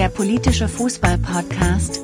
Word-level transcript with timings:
der 0.00 0.08
politische 0.08 0.66
Fußball-Podcast. 0.66 2.00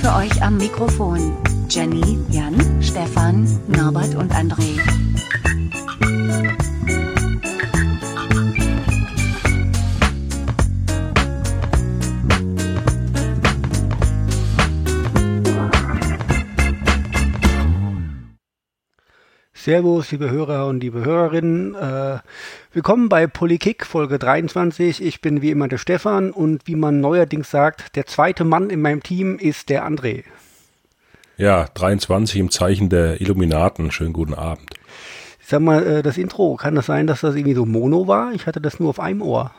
Für 0.00 0.16
euch 0.16 0.42
am 0.42 0.56
Mikrofon 0.56 1.36
Jenny, 1.70 2.18
Jan, 2.28 2.56
Stefan, 2.82 3.46
Norbert 3.68 4.16
und 4.16 4.32
André. 4.34 4.80
Servus, 19.68 20.10
liebe 20.12 20.30
Hörer 20.30 20.66
und 20.66 20.80
liebe 20.80 21.04
Hörerinnen. 21.04 21.74
Äh, 21.74 22.20
willkommen 22.72 23.10
bei 23.10 23.26
Polykick 23.26 23.84
Folge 23.84 24.18
23. 24.18 25.02
Ich 25.04 25.20
bin 25.20 25.42
wie 25.42 25.50
immer 25.50 25.68
der 25.68 25.76
Stefan 25.76 26.30
und 26.30 26.66
wie 26.66 26.74
man 26.74 27.02
neuerdings 27.02 27.50
sagt, 27.50 27.94
der 27.94 28.06
zweite 28.06 28.44
Mann 28.44 28.70
in 28.70 28.80
meinem 28.80 29.02
Team 29.02 29.38
ist 29.38 29.68
der 29.68 29.86
André. 29.86 30.24
Ja, 31.36 31.66
23 31.74 32.40
im 32.40 32.50
Zeichen 32.50 32.88
der 32.88 33.20
Illuminaten. 33.20 33.90
Schönen 33.90 34.14
guten 34.14 34.32
Abend. 34.32 34.70
Sag 35.44 35.60
mal, 35.60 35.86
äh, 35.86 36.02
das 36.02 36.16
Intro, 36.16 36.56
kann 36.56 36.74
das 36.74 36.86
sein, 36.86 37.06
dass 37.06 37.20
das 37.20 37.34
irgendwie 37.34 37.54
so 37.54 37.66
Mono 37.66 38.08
war? 38.08 38.32
Ich 38.32 38.46
hatte 38.46 38.62
das 38.62 38.80
nur 38.80 38.88
auf 38.88 39.00
einem 39.00 39.20
Ohr. 39.20 39.50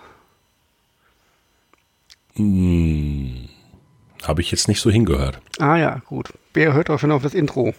Hm, 2.33 3.47
Habe 4.23 4.41
ich 4.41 4.49
jetzt 4.49 4.69
nicht 4.69 4.81
so 4.81 4.89
hingehört. 4.89 5.39
Ah 5.59 5.75
ja, 5.75 6.01
gut. 6.07 6.33
Wer 6.55 6.73
hört 6.73 6.89
auch 6.89 6.97
schon 6.97 7.11
auf 7.11 7.21
das 7.21 7.35
Intro? 7.35 7.75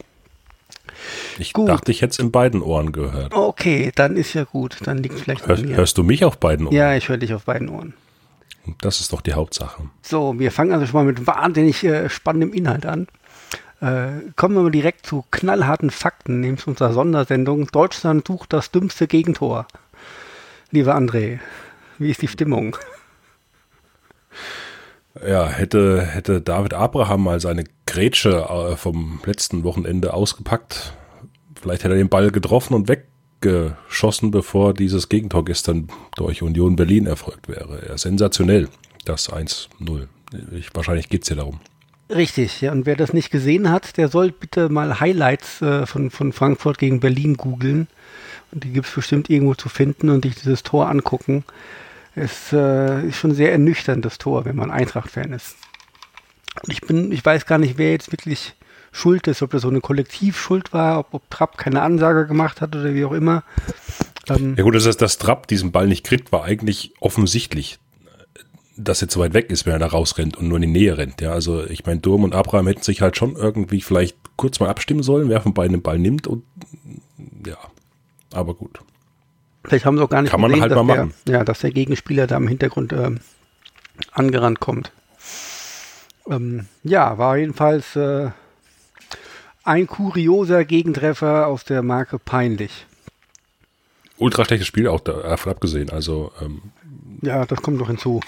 Ich 1.38 1.52
Gut. 1.52 1.68
dachte, 1.68 1.90
ich 1.90 2.02
hätte 2.02 2.12
es 2.12 2.18
in 2.18 2.30
beiden 2.30 2.62
Ohren 2.62 2.92
gehört. 2.92 3.34
Okay, 3.34 3.92
dann 3.94 4.16
ist 4.16 4.34
ja 4.34 4.44
gut. 4.44 4.78
Dann 4.84 4.98
liegt 4.98 5.18
vielleicht 5.18 5.46
mir. 5.46 5.76
hörst 5.76 5.98
du 5.98 6.02
mich 6.02 6.24
auf 6.24 6.38
beiden 6.38 6.66
Ohren? 6.66 6.74
Ja, 6.74 6.94
ich 6.94 7.08
höre 7.08 7.16
dich 7.16 7.34
auf 7.34 7.44
beiden 7.44 7.68
Ohren. 7.68 7.94
Das 8.80 9.00
ist 9.00 9.12
doch 9.12 9.20
die 9.20 9.32
Hauptsache. 9.32 9.82
So, 10.02 10.38
wir 10.38 10.52
fangen 10.52 10.72
also 10.72 10.86
schon 10.86 11.04
mal 11.04 11.12
mit 11.12 11.26
wahnsinnig 11.26 11.82
äh, 11.84 12.08
spannendem 12.08 12.52
Inhalt 12.52 12.86
an. 12.86 13.08
Äh, 13.80 14.30
kommen 14.36 14.54
wir 14.54 14.62
mal 14.62 14.70
direkt 14.70 15.06
zu 15.06 15.24
knallharten 15.30 15.90
Fakten, 15.90 16.40
nämlich 16.40 16.66
unserer 16.66 16.92
Sondersendung 16.92 17.66
Deutschland 17.68 18.26
sucht 18.26 18.52
das 18.52 18.70
dümmste 18.70 19.06
Gegentor. 19.06 19.66
Lieber 20.70 20.94
André, 20.94 21.38
wie 21.98 22.10
ist 22.10 22.22
die 22.22 22.28
Stimmung? 22.28 22.76
Ja, 25.26 25.48
hätte, 25.48 26.02
hätte 26.02 26.40
David 26.40 26.74
Abraham 26.74 27.24
mal 27.24 27.40
seine 27.40 27.64
Grätsche 27.86 28.46
äh, 28.48 28.76
vom 28.76 29.20
letzten 29.24 29.64
Wochenende 29.64 30.14
ausgepackt, 30.14 30.94
vielleicht 31.60 31.84
hätte 31.84 31.94
er 31.94 31.98
den 31.98 32.08
Ball 32.08 32.30
getroffen 32.30 32.74
und 32.74 32.88
weggeschossen, 32.88 34.30
bevor 34.30 34.72
dieses 34.72 35.08
Gegentor 35.08 35.44
gestern 35.44 35.88
durch 36.16 36.42
Union 36.42 36.76
Berlin 36.76 37.06
erfolgt 37.06 37.48
wäre. 37.48 37.82
Ja, 37.88 37.98
sensationell, 37.98 38.68
das 39.04 39.30
1-0. 39.30 39.68
Ich, 40.52 40.74
wahrscheinlich 40.74 41.08
geht's 41.08 41.28
hier 41.28 41.38
darum. 41.38 41.60
Richtig, 42.08 42.60
ja, 42.60 42.72
und 42.72 42.86
wer 42.86 42.96
das 42.96 43.12
nicht 43.12 43.30
gesehen 43.30 43.70
hat, 43.70 43.96
der 43.96 44.08
soll 44.08 44.32
bitte 44.32 44.68
mal 44.68 44.98
Highlights 44.98 45.62
äh, 45.62 45.86
von, 45.86 46.10
von 46.10 46.32
Frankfurt 46.32 46.78
gegen 46.78 47.00
Berlin 47.00 47.36
googeln. 47.36 47.86
Und 48.52 48.64
die 48.64 48.72
gibt 48.72 48.86
es 48.86 48.94
bestimmt 48.94 49.30
irgendwo 49.30 49.54
zu 49.54 49.68
finden 49.68 50.08
und 50.08 50.24
sich 50.24 50.34
dieses 50.34 50.64
Tor 50.64 50.88
angucken. 50.88 51.44
Es 52.14 52.52
äh, 52.52 53.06
ist 53.06 53.16
schon 53.16 53.34
sehr 53.34 53.52
ernüchternd, 53.52 54.04
das 54.04 54.18
Tor, 54.18 54.44
wenn 54.44 54.56
man 54.56 54.70
Eintracht-Fan 54.70 55.32
ist. 55.32 55.56
Ich 56.66 56.80
bin, 56.80 57.12
ich 57.12 57.24
weiß 57.24 57.46
gar 57.46 57.58
nicht, 57.58 57.78
wer 57.78 57.92
jetzt 57.92 58.12
wirklich 58.12 58.54
schuld 58.92 59.28
ist, 59.28 59.42
ob 59.42 59.52
das 59.52 59.62
so 59.62 59.68
eine 59.68 59.80
Kollektivschuld 59.80 60.72
war, 60.72 60.98
ob, 60.98 61.14
ob 61.14 61.30
Trapp 61.30 61.56
keine 61.56 61.82
Ansage 61.82 62.26
gemacht 62.26 62.60
hat 62.60 62.74
oder 62.74 62.92
wie 62.94 63.04
auch 63.04 63.12
immer. 63.12 63.44
Ähm, 64.28 64.54
Ja 64.56 64.64
gut, 64.64 64.74
dass, 64.74 64.96
dass 64.96 65.18
Trapp 65.18 65.46
diesen 65.46 65.70
Ball 65.72 65.86
nicht 65.86 66.04
kriegt, 66.04 66.32
war 66.32 66.44
eigentlich 66.44 66.92
offensichtlich, 67.00 67.78
dass 68.76 69.00
er 69.02 69.08
zu 69.08 69.20
weit 69.20 69.34
weg 69.34 69.50
ist, 69.50 69.64
wenn 69.64 69.74
er 69.74 69.78
da 69.78 69.86
rausrennt 69.86 70.36
und 70.36 70.48
nur 70.48 70.56
in 70.56 70.62
die 70.62 70.68
Nähe 70.68 70.98
rennt. 70.98 71.20
Ja, 71.20 71.32
also 71.32 71.64
ich 71.64 71.86
meine, 71.86 72.00
Durm 72.00 72.24
und 72.24 72.34
Abraham 72.34 72.66
hätten 72.66 72.82
sich 72.82 73.00
halt 73.00 73.16
schon 73.16 73.36
irgendwie 73.36 73.80
vielleicht 73.80 74.16
kurz 74.36 74.58
mal 74.58 74.68
abstimmen 74.68 75.02
sollen, 75.02 75.28
wer 75.28 75.40
von 75.40 75.54
beiden 75.54 75.74
den 75.74 75.82
Ball 75.82 75.98
nimmt 75.98 76.26
und 76.26 76.42
ja, 77.46 77.58
aber 78.32 78.54
gut. 78.54 78.80
Vielleicht 79.64 79.84
haben 79.84 79.96
sie 79.96 80.02
auch 80.02 80.08
gar 80.08 80.22
nicht 80.22 80.30
Kann 80.30 80.40
man 80.40 80.58
halt 80.60 80.72
dass, 80.72 80.84
mal 80.84 81.10
der, 81.26 81.34
ja, 81.34 81.44
dass 81.44 81.60
der 81.60 81.70
Gegenspieler 81.70 82.26
da 82.26 82.36
im 82.36 82.48
Hintergrund 82.48 82.92
ähm, 82.92 83.20
angerannt 84.12 84.60
kommt. 84.60 84.92
Ähm, 86.28 86.66
ja, 86.82 87.18
war 87.18 87.36
jedenfalls 87.36 87.96
äh, 87.96 88.30
ein 89.64 89.86
kurioser 89.86 90.64
Gegentreffer 90.64 91.46
aus 91.46 91.64
der 91.64 91.82
Marke 91.82 92.18
peinlich. 92.18 92.86
Ultra 94.16 94.44
schlechtes 94.44 94.66
Spiel 94.66 94.88
auch 94.88 95.00
davon 95.00 95.52
abgesehen. 95.52 95.90
Also 95.90 96.32
ähm, 96.40 96.62
Ja, 97.22 97.44
das 97.46 97.60
kommt 97.62 97.78
noch 97.78 97.88
hinzu. 97.88 98.20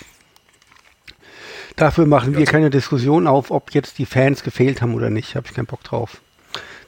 Dafür 1.77 2.07
machen 2.07 2.37
wir 2.37 2.45
keine 2.45 2.71
Diskussion 2.71 3.27
auf, 3.27 3.51
ob 3.51 3.73
jetzt 3.73 3.99
die 3.99 4.07
Fans 4.07 4.43
gefehlt 4.43 4.83
haben 4.83 4.95
oder 4.95 5.11
nicht. 5.11 5.37
Habe 5.37 5.47
ich 5.47 5.55
keinen 5.55 5.67
Bock 5.67 5.83
drauf. 5.83 6.21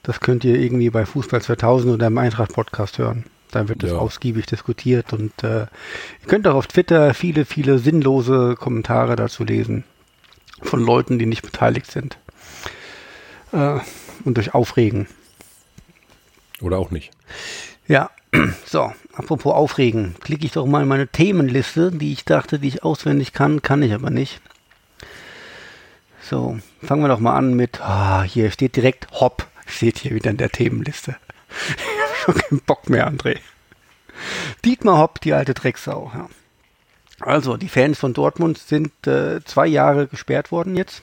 Das 0.02 0.20
könnt 0.20 0.44
ihr 0.44 0.56
irgendwie 0.56 0.90
bei 0.90 1.06
Fußball 1.06 1.40
2000 1.40 1.94
oder 1.94 2.08
im 2.08 2.18
Eintracht-Podcast 2.18 2.98
hören. 2.98 3.24
Da 3.54 3.68
wird 3.68 3.82
das 3.82 3.90
Ja. 3.90 3.98
ausgiebig 3.98 4.46
diskutiert 4.46 5.12
und 5.12 5.32
äh, 5.44 5.60
ihr 5.60 6.26
könnt 6.26 6.46
auch 6.48 6.54
auf 6.56 6.66
Twitter 6.66 7.14
viele, 7.14 7.44
viele 7.44 7.78
sinnlose 7.78 8.56
Kommentare 8.58 9.14
dazu 9.16 9.44
lesen. 9.44 9.84
Von 10.62 10.80
Leuten, 10.84 11.18
die 11.18 11.26
nicht 11.26 11.42
beteiligt 11.42 11.90
sind. 11.90 12.18
Äh, 13.52 13.78
und 14.24 14.38
euch 14.38 14.54
aufregen. 14.54 15.06
oder 16.60 16.78
auch 16.78 16.90
nicht. 16.90 17.10
Ja, 17.86 18.10
so, 18.64 18.92
apropos 19.12 19.52
aufregen, 19.54 20.14
klicke 20.20 20.46
ich 20.46 20.52
doch 20.52 20.66
mal 20.66 20.82
in 20.82 20.88
meine 20.88 21.06
Themenliste, 21.08 21.92
die 21.92 22.12
ich 22.12 22.24
dachte, 22.24 22.58
die 22.58 22.68
ich 22.68 22.82
auswendig 22.82 23.32
kann, 23.32 23.62
kann 23.62 23.82
ich 23.82 23.92
aber 23.92 24.10
nicht. 24.10 24.40
So, 26.22 26.58
fangen 26.82 27.02
wir 27.02 27.08
doch 27.08 27.20
mal 27.20 27.36
an 27.36 27.54
mit, 27.54 27.80
ah, 27.82 28.22
hier 28.22 28.50
steht 28.50 28.76
direkt 28.76 29.08
Hopp, 29.12 29.46
steht 29.66 29.98
hier 29.98 30.12
wieder 30.14 30.30
in 30.30 30.38
der 30.38 30.50
Themenliste. 30.50 31.16
Schon 32.24 32.34
keinen 32.34 32.60
Bock 32.60 32.88
mehr, 32.88 33.10
André. 33.10 33.38
Dietmar 34.64 34.98
Hopp, 34.98 35.20
die 35.20 35.32
alte 35.32 35.54
Drecksau. 35.54 36.10
Ja. 36.14 36.28
Also, 37.20 37.56
die 37.56 37.68
Fans 37.68 37.98
von 37.98 38.12
Dortmund 38.12 38.58
sind 38.58 39.06
äh, 39.06 39.42
zwei 39.44 39.66
Jahre 39.66 40.06
gesperrt 40.06 40.50
worden 40.52 40.76
jetzt. 40.76 41.02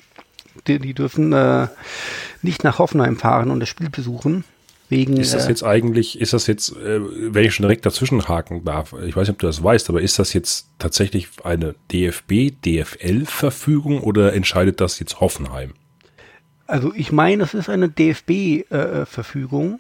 Die, 0.68 0.80
die 0.80 0.94
dürfen 0.94 1.32
äh, 1.34 1.68
nicht 2.42 2.64
nach 2.64 2.80
Hoffenheim 2.80 3.18
fahren 3.18 3.52
und 3.52 3.60
das 3.60 3.70
Spiel 3.70 3.90
besuchen. 3.90 4.44
Wegen, 4.90 5.16
Ist 5.16 5.34
das 5.34 5.46
äh, 5.46 5.50
jetzt 5.50 5.64
eigentlich, 5.64 6.20
ist 6.20 6.34
das 6.34 6.48
jetzt, 6.48 6.76
äh, 6.76 7.00
wenn 7.34 7.46
ich 7.46 7.56
schon 7.56 7.64
direkt 7.64 7.86
dazwischen 7.86 8.28
haken 8.28 8.66
darf, 8.66 8.94
ich 9.06 9.16
weiß 9.16 9.28
nicht, 9.28 9.36
ob 9.36 9.40
du 9.40 9.48
das 9.48 9.64
weißt, 9.64 9.90
aber 9.90 10.02
ist 10.02 10.20
das 10.20 10.34
jetzt 10.34 10.68
tatsächlich 10.80 11.30
eine 11.46 11.76
DFB, 11.94 12.52
DFL-Verfügung 12.66 14.02
oder 14.02 14.34
entscheidet 14.34 14.82
das 14.82 15.00
jetzt 15.00 15.22
Hoffenheim? 15.22 15.74
Also 16.68 16.92
ich 16.94 17.14
meine, 17.14 17.44
es 17.44 17.54
ist 17.54 17.70
eine 17.70 17.88
DFB-Verfügung 17.88 19.80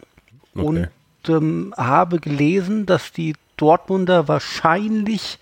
Okay. 0.56 0.66
und 0.66 0.88
ähm, 1.30 1.74
habe 1.78 2.20
gelesen, 2.20 2.86
dass 2.86 3.12
die 3.12 3.36
Dortmunder 3.58 4.28
wahrscheinlich 4.28 5.40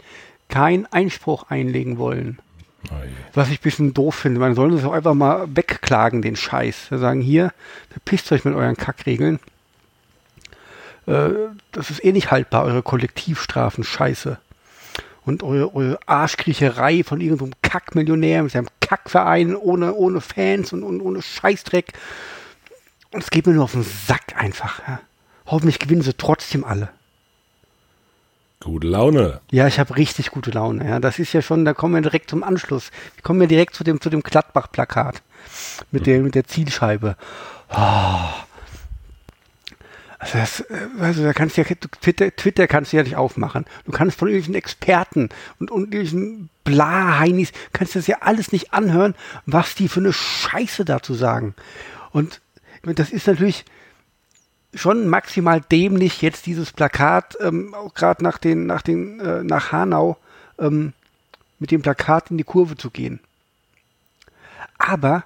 keinen 0.50 0.86
Einspruch 0.88 1.50
einlegen 1.50 1.98
wollen. 1.98 2.40
Je. 2.84 2.92
Was 3.34 3.50
ich 3.50 3.60
ein 3.60 3.64
bisschen 3.64 3.94
doof 3.94 4.16
finde. 4.16 4.40
Man 4.40 4.56
soll 4.56 4.72
das 4.72 4.84
auch 4.86 4.94
einfach 4.94 5.14
mal 5.14 5.48
wegklagen, 5.54 6.22
den 6.22 6.36
Scheiß. 6.36 6.92
Wir 6.92 6.98
sagen 6.98 7.22
hier, 7.22 7.54
verpisst 7.90 8.32
euch 8.32 8.46
mit 8.46 8.56
euren 8.56 8.78
Kackregeln. 8.78 9.40
Äh, 11.06 11.30
das 11.72 11.90
ist 11.90 12.04
eh 12.04 12.12
nicht 12.12 12.32
haltbar, 12.32 12.64
eure 12.64 12.84
Kollektivstrafen, 12.84 13.84
Scheiße. 13.84 14.38
Und 15.26 15.44
eure, 15.44 15.76
eure 15.76 16.00
Arschkriecherei 16.06 17.04
von 17.04 17.22
irgendeinem 17.22 17.54
Kackmillionär 17.62 18.44
mit 18.44 18.52
seinem 18.54 18.70
Kackverein 18.80 19.56
ohne, 19.56 19.94
ohne 19.94 20.22
Fans 20.22 20.74
und, 20.74 20.84
und 20.84 21.02
ohne 21.02 21.22
Scheißdreck. 21.22 21.94
Und 23.12 23.24
es 23.24 23.30
geht 23.30 23.46
mir 23.46 23.54
nur 23.54 23.66
auf 23.66 23.74
den 23.74 23.84
Sack 23.84 24.36
einfach. 24.36 24.82
Ja. 24.88 25.02
Hoffentlich 25.50 25.80
gewinnen 25.80 26.04
sie 26.04 26.14
trotzdem 26.14 26.64
alle. 26.64 26.90
Gute 28.62 28.88
Laune. 28.88 29.42
Ja, 29.52 29.68
ich 29.68 29.80
habe 29.80 29.96
richtig 29.96 30.32
gute 30.32 30.52
Laune. 30.52 30.88
Ja, 30.88 31.00
das 31.00 31.18
ist 31.18 31.34
ja 31.34 31.42
schon, 31.42 31.66
da 31.66 31.74
kommen 31.74 31.96
wir 31.96 32.02
direkt 32.02 32.30
zum 32.30 32.44
Anschluss. 32.44 32.92
Wir 33.16 33.24
kommen 33.24 33.42
ja 33.42 33.48
direkt 33.48 33.74
zu 33.74 33.84
dem, 33.84 34.02
zu 34.02 34.10
dem 34.10 34.22
Gladbach-Plakat 34.22 35.22
mit 35.92 36.06
der, 36.06 36.20
mit 36.20 36.36
der 36.36 36.46
Zielscheibe. 36.46 37.16
Oh. 37.70 37.76
Also, 40.20 40.38
das, 40.38 40.60
äh, 40.60 40.88
also 41.00 41.24
da 41.24 41.32
kannst 41.32 41.56
du 41.56 41.62
ja, 41.62 41.68
Twitter, 42.02 42.36
Twitter 42.36 42.68
kannst 42.68 42.92
du 42.92 42.98
ja 42.98 43.04
nicht 43.04 43.16
aufmachen. 43.16 43.66
Du 43.86 43.94
kannst 43.94 44.20
von 44.20 44.28
irgendwelchen 44.28 44.56
Experten 44.56 45.30
und, 45.60 45.72
und 45.72 45.94
irgendwelchen 45.94 46.50
Bla-Heinis, 46.66 47.54
kannst 47.72 47.96
du 47.96 48.00
das 48.00 48.08
ja 48.08 48.18
alles 48.20 48.52
nicht 48.52 48.74
anhören, 48.74 49.16
was 49.46 49.74
die 49.74 49.88
für 49.88 50.02
eine 50.02 50.12
Scheiße 50.12 50.84
dazu 50.84 51.14
sagen. 51.14 51.56
Und 52.12 52.42
das 52.84 53.12
ist 53.12 53.28
natürlich, 53.28 53.64
schon 54.74 55.08
maximal 55.08 55.62
dämlich, 55.62 56.22
jetzt 56.22 56.46
dieses 56.46 56.72
Plakat, 56.72 57.38
ähm, 57.42 57.76
gerade 57.96 58.24
nach 58.24 58.38
den, 58.38 58.66
nach 58.66 58.82
den, 58.82 59.20
äh, 59.20 59.44
nach 59.44 59.72
Hanau, 59.72 60.18
ähm, 60.60 60.94
mit 61.60 61.72
dem 61.72 61.82
Plakat 61.82 62.32
in 62.32 62.38
die 62.38 62.44
Kurve 62.44 62.78
zu 62.78 62.90
gehen. 62.90 63.20
Aber 64.78 65.24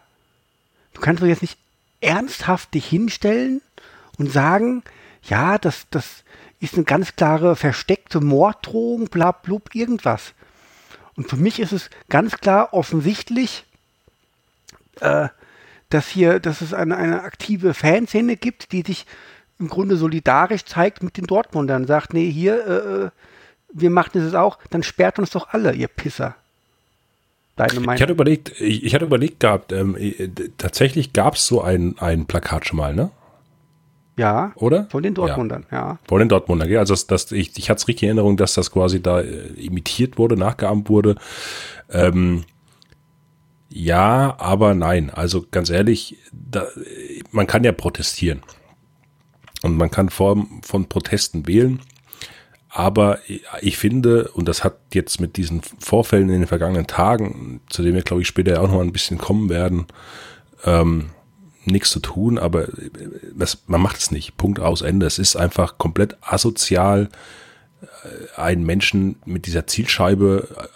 du 0.94 1.01
kannst 1.01 1.22
doch 1.22 1.28
jetzt 1.28 1.42
nicht 1.42 1.57
ernsthaft 2.01 2.74
dich 2.74 2.86
hinstellen 2.86 3.62
und 4.18 4.31
sagen, 4.31 4.84
ja, 5.24 5.57
das, 5.57 5.88
das 5.90 6.24
ist 6.60 6.75
eine 6.75 6.84
ganz 6.84 7.16
klare 7.16 7.56
versteckte 7.56 8.22
Morddrohung, 8.22 9.06
bla, 9.06 9.31
blub, 9.31 9.75
irgendwas. 9.75 10.34
Und 11.16 11.30
für 11.30 11.38
mich 11.38 11.60
ist 11.60 11.72
es 11.72 11.90
ganz 12.10 12.38
klar 12.38 12.74
offensichtlich, 12.74 13.66
äh, 15.00 15.28
dass 15.94 16.07
hier, 16.07 16.40
dass 16.40 16.62
es 16.62 16.74
eine, 16.74 16.98
eine 16.98 17.24
aktive 17.24 17.74
Fanszene 17.74 18.36
gibt, 18.36 18.72
die 18.72 18.81
sich 18.81 19.06
im 19.60 19.68
Grunde 19.68 19.98
solidarisch 19.98 20.66
zeigt 20.66 21.04
mit 21.04 21.18
den 21.18 21.25
Dortmundern, 21.25 21.86
sagt, 21.86 22.13
nee, 22.13 22.30
hier, 22.30 22.66
äh, 22.68 23.06
äh 23.06 23.10
wir 23.75 23.90
machen 23.90 24.22
es 24.22 24.36
auch, 24.36 24.60
dann 24.69 24.84
sperrt 24.84 25.18
uns 25.18 25.31
doch 25.31 25.50
alle, 25.50 25.74
ihr 25.74 25.88
Pisser. 25.88 26.36
Deine 27.56 27.80
Meinung? 27.80 27.95
Ich 27.95 28.01
hatte 28.01 28.12
überlegt, 28.12 28.62
ich, 28.62 28.84
ich 28.84 28.94
hatte 28.94 29.06
überlegt 29.06 29.40
gehabt, 29.40 29.72
ähm, 29.72 29.95
äh, 29.98 30.30
tatsächlich 30.57 31.13
gab 31.13 31.36
es 31.36 31.48
so 31.48 31.62
ein, 31.62 31.95
ein 32.00 32.25
Plakat 32.25 32.68
schon 32.68 32.78
mal, 32.78 32.94
ne? 32.94 33.10
Ja. 34.16 34.51
Oder? 34.56 34.86
Von 34.92 35.01
den 35.01 35.16
Dortmundern, 35.16 35.66
ja. 35.72 35.78
ja. 35.78 36.00
Von 36.07 36.19
den 36.19 36.30
Dortmundern, 36.30 36.69
ja. 36.69 36.80
Also 36.80 36.94
das, 36.94 37.07
das, 37.07 37.31
ich, 37.31 37.57
ich 37.57 37.69
hatte 37.69 37.80
es 37.80 37.88
richtig 37.88 38.04
in 38.04 38.10
Erinnerung, 38.10 38.38
dass 38.38 38.54
das 38.54 38.72
quasi 38.72 39.01
da 39.01 39.22
äh, 39.22 39.48
imitiert 39.57 40.18
wurde, 40.18 40.38
nachgeahmt 40.38 40.90
wurde. 40.90 41.16
Ähm, 41.90 42.44
ja, 43.75 44.35
aber 44.37 44.75
nein. 44.75 45.09
Also 45.09 45.45
ganz 45.49 45.71
ehrlich, 45.71 46.17
da, 46.31 46.67
man 47.31 47.47
kann 47.47 47.63
ja 47.63 47.71
protestieren. 47.71 48.43
Und 49.63 49.77
man 49.77 49.89
kann 49.89 50.09
Formen 50.09 50.61
von 50.63 50.87
Protesten 50.87 51.47
wählen. 51.47 51.79
Aber 52.69 53.17
ich 53.61 53.77
finde, 53.77 54.27
und 54.29 54.47
das 54.47 54.63
hat 54.63 54.77
jetzt 54.93 55.19
mit 55.19 55.37
diesen 55.37 55.61
Vorfällen 55.79 56.29
in 56.29 56.41
den 56.41 56.47
vergangenen 56.47 56.85
Tagen, 56.85 57.61
zu 57.67 57.81
denen 57.81 57.95
wir, 57.95 58.03
glaube 58.03 58.21
ich, 58.21 58.27
später 58.27 58.61
auch 58.61 58.67
noch 58.67 58.79
ein 58.79 58.93
bisschen 58.93 59.17
kommen 59.17 59.49
werden, 59.49 59.87
ähm, 60.65 61.09
nichts 61.65 61.89
zu 61.89 61.99
tun, 61.99 62.37
aber 62.37 62.67
das, 63.35 63.63
man 63.65 63.81
macht 63.81 63.97
es 63.97 64.11
nicht. 64.11 64.37
Punkt 64.37 64.59
aus 64.59 64.83
Ende. 64.83 65.07
Es 65.07 65.17
ist 65.17 65.35
einfach 65.35 65.79
komplett 65.79 66.17
asozial, 66.21 67.09
äh, 67.81 68.39
einen 68.39 68.65
Menschen 68.65 69.15
mit 69.25 69.47
dieser 69.47 69.65
Zielscheibe 69.65 70.69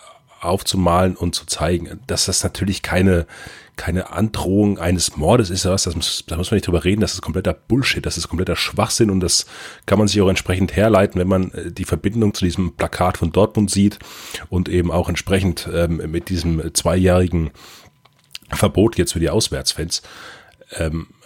aufzumalen 0.47 1.15
und 1.15 1.35
zu 1.35 1.45
zeigen, 1.45 1.99
dass 2.07 2.25
das 2.25 2.43
natürlich 2.43 2.81
keine, 2.81 3.27
keine 3.75 4.11
Androhung 4.11 4.79
eines 4.79 5.17
Mordes 5.17 5.49
ist, 5.49 5.65
was, 5.65 5.83
das 5.83 5.95
muss, 5.95 6.23
da 6.27 6.37
muss 6.37 6.51
man 6.51 6.57
nicht 6.57 6.67
drüber 6.67 6.83
reden, 6.83 7.01
das 7.01 7.13
ist 7.13 7.21
kompletter 7.21 7.53
Bullshit, 7.53 8.05
das 8.05 8.17
ist 8.17 8.27
kompletter 8.27 8.55
Schwachsinn 8.55 9.09
und 9.09 9.19
das 9.19 9.45
kann 9.85 9.99
man 9.99 10.07
sich 10.07 10.21
auch 10.21 10.29
entsprechend 10.29 10.75
herleiten, 10.75 11.19
wenn 11.19 11.27
man 11.27 11.51
äh, 11.51 11.71
die 11.71 11.85
Verbindung 11.85 12.33
zu 12.33 12.45
diesem 12.45 12.73
Plakat 12.73 13.17
von 13.17 13.31
Dortmund 13.31 13.69
sieht 13.69 13.99
und 14.49 14.69
eben 14.69 14.91
auch 14.91 15.09
entsprechend 15.09 15.69
ähm, 15.73 15.97
mit 16.11 16.29
diesem 16.29 16.73
zweijährigen 16.73 17.51
Verbot 18.51 18.97
jetzt 18.97 19.13
für 19.13 19.19
die 19.19 19.29
Auswärtsfans. 19.29 20.01
Ähm, 20.75 21.07
äh, 21.09 21.16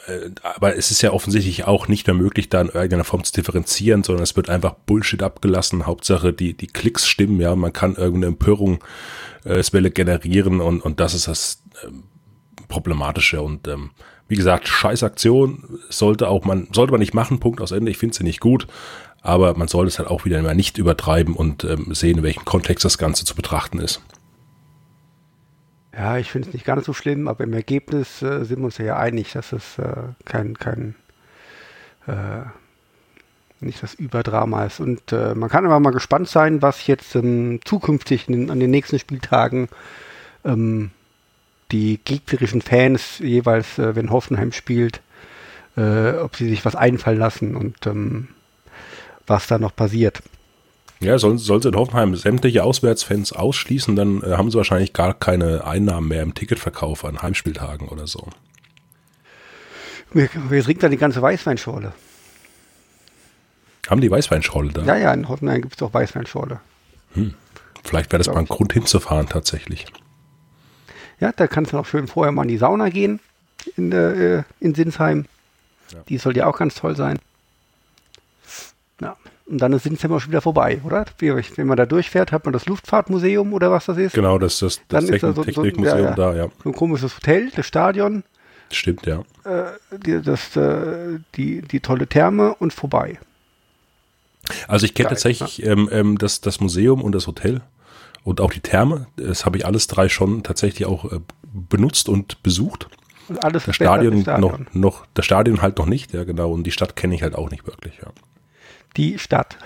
aber 0.44 0.76
es 0.76 0.92
ist 0.92 1.02
ja 1.02 1.12
offensichtlich 1.12 1.66
auch 1.66 1.88
nicht 1.88 2.08
mehr 2.08 2.16
möglich, 2.16 2.50
da 2.50 2.62
in 2.62 2.70
irgendeiner 2.70 3.04
Form 3.04 3.24
zu 3.24 3.34
differenzieren, 3.34 4.04
sondern 4.04 4.24
es 4.24 4.36
wird 4.36 4.50
einfach 4.50 4.74
Bullshit 4.74 5.22
abgelassen. 5.22 5.86
Hauptsache 5.86 6.34
die, 6.34 6.56
die 6.56 6.68
Klicks 6.68 7.08
stimmen, 7.08 7.40
ja, 7.40 7.56
man 7.56 7.74
kann 7.74 7.96
irgendeine 7.96 8.28
Empörung 8.28 8.84
äh, 9.44 9.64
Welle 9.72 9.92
generieren 9.92 10.60
und, 10.62 10.82
und 10.82 11.00
das 11.00 11.14
ist 11.14 11.28
das 11.28 11.64
ähm, 11.86 12.04
Problematische. 12.68 13.42
Und 13.42 13.68
ähm, 13.68 13.92
wie 14.28 14.36
gesagt, 14.36 14.68
scheiß 14.68 15.04
Aktion 15.04 15.80
sollte 15.90 16.30
auch 16.30 16.46
man, 16.46 16.68
sollte 16.74 16.92
man 16.92 17.00
nicht 17.00 17.14
machen, 17.14 17.40
Punkt 17.40 17.62
aus 17.62 17.72
Ende. 17.72 17.92
Ich 17.92 17.98
finde 17.98 18.16
sie 18.16 18.24
nicht 18.24 18.40
gut, 18.40 18.68
aber 19.22 19.56
man 19.56 19.68
sollte 19.68 19.90
es 19.90 20.00
halt 20.00 20.10
auch 20.10 20.26
wieder 20.26 20.42
nicht 20.54 20.78
übertreiben 20.78 21.36
und 21.36 21.64
ähm, 21.64 21.94
sehen, 21.94 22.20
in 22.20 22.24
welchem 22.24 22.46
Kontext 22.46 22.86
das 22.86 22.98
Ganze 22.98 23.26
zu 23.26 23.36
betrachten 23.36 23.80
ist. 23.80 24.02
Ja, 25.94 26.18
ich 26.18 26.32
finde 26.32 26.48
es 26.48 26.54
nicht 26.54 26.66
ganz 26.66 26.86
so 26.86 26.94
schlimm, 26.94 27.28
aber 27.28 27.44
im 27.44 27.54
Ergebnis 27.54 28.22
äh, 28.22 28.46
sind 28.46 28.60
wir 28.60 28.66
uns 28.66 28.78
ja 28.78 28.98
einig, 28.98 29.34
dass 29.34 29.52
es 29.52 29.78
äh, 29.78 29.94
kein, 30.24 30.58
kein 30.58 30.96
äh, 32.08 32.44
nicht 33.60 33.84
das 33.84 33.94
Überdrama 33.96 34.66
ist. 34.66 34.80
Und 34.80 35.12
äh, 35.12 35.36
man 35.36 35.50
kann 35.50 35.66
aber 35.66 35.80
mal 35.80 35.92
gespannt 35.92 36.30
sein, 36.30 36.62
was 36.62 36.88
jetzt 36.88 37.16
ähm, 37.16 37.60
zukünftig 37.66 38.30
in, 38.30 38.50
an 38.50 38.60
den 38.60 38.72
nächsten 38.72 39.00
Spieltagen 39.00 39.68
ähm, 40.46 40.92
die 41.72 42.00
gegnerischen 42.04 42.62
Fans 42.62 43.20
jeweils, 43.20 43.78
äh, 43.78 43.96
wenn 43.96 44.12
Hoffenheim 44.12 44.52
spielt, 44.52 45.02
ob 45.74 46.36
sie 46.36 46.50
sich 46.50 46.66
was 46.66 46.76
einfallen 46.76 47.18
lassen 47.18 47.56
und 47.56 47.88
ähm, 47.88 48.28
was 49.26 49.48
da 49.48 49.58
noch 49.58 49.74
passiert. 49.74 50.22
Ja, 51.02 51.18
soll, 51.18 51.40
soll 51.40 51.62
sie 51.62 51.70
in 51.70 51.76
Hoffenheim 51.76 52.16
sämtliche 52.16 52.64
Auswärtsfans 52.64 53.34
ausschließen, 53.34 53.96
dann 53.96 54.22
äh, 54.22 54.38
haben 54.38 54.52
sie 54.52 54.58
wahrscheinlich 54.58 54.94
gar 54.94 55.16
keine 55.16 55.66
Einnahmen 55.66 56.08
mehr 56.08 56.22
im 56.22 56.36
Ticketverkauf 56.36 57.04
an 57.06 57.22
Heimspieltagen 57.22 57.90
oder 57.90 58.06
so. 58.06 58.28
Wer, 60.14 60.30
wer 60.50 60.64
trinkt 60.64 60.84
dann 60.84 60.92
die 60.92 60.98
ganze 60.98 61.22
Weißweinschorle? 61.22 61.94
Haben 63.90 64.02
die 64.02 64.12
Weißweinschorle 64.12 64.72
da? 64.72 64.84
Ja, 64.84 64.96
ja, 64.96 65.14
in 65.14 65.28
Hoffenheim 65.28 65.62
gibt 65.62 65.76
es 65.76 65.82
auch 65.82 65.94
Weißweinschorle. 65.94 66.60
Hm. 67.14 67.34
Vielleicht 67.84 68.12
wäre 68.12 68.20
das 68.20 68.28
mal 68.28 68.40
ein 68.40 68.48
Grund 68.48 68.74
hinzufahren 68.74 69.28
tatsächlich. 69.28 69.88
Ja, 71.20 71.32
da 71.32 71.48
kannst 71.48 71.74
du 71.74 71.78
noch 71.78 71.88
schön 71.88 72.08
vorher 72.08 72.32
mal 72.32 72.44
in 72.44 72.50
die 72.50 72.58
Sauna 72.58 72.90
gehen 72.90 73.20
in, 73.76 73.92
äh, 73.92 74.44
in 74.60 74.76
Sinsheim. 74.76 75.26
Ja. 75.92 76.00
Die 76.10 76.18
soll 76.20 76.38
ja 76.38 76.46
auch 76.46 76.58
ganz 76.58 76.76
toll 76.76 76.96
sein. 76.96 77.20
Und 79.52 79.58
dann 79.58 79.74
ist 79.74 79.84
Sinsheim 79.84 80.14
auch 80.14 80.22
schon 80.22 80.32
wieder 80.32 80.40
vorbei, 80.40 80.80
oder? 80.86 81.04
Wenn 81.20 81.68
man 81.68 81.76
da 81.76 81.86
durchfährt, 81.86 82.32
hat 82.32 82.46
man 82.46 82.54
das 82.54 82.68
Luftfahrtmuseum 82.68 83.52
oder 83.52 83.70
was 83.70 83.86
das 83.86 83.98
ist. 83.98 84.14
Genau, 84.14 84.40
das 84.40 84.62
ist 84.62 84.62
das, 84.62 84.82
das 84.88 85.06
Technik 85.06 85.22
da 85.22 85.34
so, 85.34 85.44
Technikmuseum 85.44 85.98
so, 85.98 86.04
ja, 86.06 86.16
da, 86.16 86.36
ja. 86.36 86.48
So 86.64 86.70
ein 86.70 86.74
komisches 86.74 87.18
Hotel, 87.18 87.52
das 87.54 87.66
Stadion. 87.66 88.24
Stimmt, 88.72 89.06
ja. 89.06 89.24
Äh, 89.44 89.98
die, 90.06 90.22
das, 90.22 90.56
äh, 90.56 91.20
die, 91.36 91.64
die 91.64 91.82
tolle 91.82 92.08
Therme 92.08 92.56
und 92.56 92.72
vorbei. 92.72 93.20
Also 94.70 94.86
ich 94.86 94.94
kenne 94.94 95.10
tatsächlich 95.10 95.58
ja. 95.58 95.74
ähm, 95.74 95.90
ähm, 95.92 96.18
das, 96.18 96.40
das 96.40 96.62
Museum 96.62 97.02
und 97.02 97.12
das 97.12 97.28
Hotel 97.28 97.60
und 98.24 98.40
auch 98.40 98.54
die 98.54 98.62
Therme. 98.62 99.08
Das 99.18 99.46
habe 99.46 99.58
ich 99.58 99.66
alles 99.66 99.88
drei 99.88 100.08
schon 100.08 100.44
tatsächlich 100.44 100.88
auch 100.88 101.12
äh, 101.12 101.20
benutzt 101.44 102.08
und 102.08 102.42
besucht. 102.42 102.88
Und 103.28 103.44
alles 103.44 103.66
das 103.66 103.76
Stadion, 103.76 104.22
Stadion, 104.22 104.50
noch, 104.50 104.74
noch, 104.74 105.06
das 105.14 105.26
Stadion 105.26 105.62
halt 105.62 105.78
noch 105.78 105.88
nicht, 105.88 106.14
ja 106.14 106.24
genau. 106.24 106.54
Und 106.54 106.64
die 106.64 106.72
Stadt 106.72 106.96
kenne 106.96 107.16
ich 107.16 107.22
halt 107.22 107.36
auch 107.36 107.52
nicht 107.52 107.68
wirklich, 107.68 107.98
ja 108.02 108.14
die 108.98 109.20
Stadt. 109.20 109.58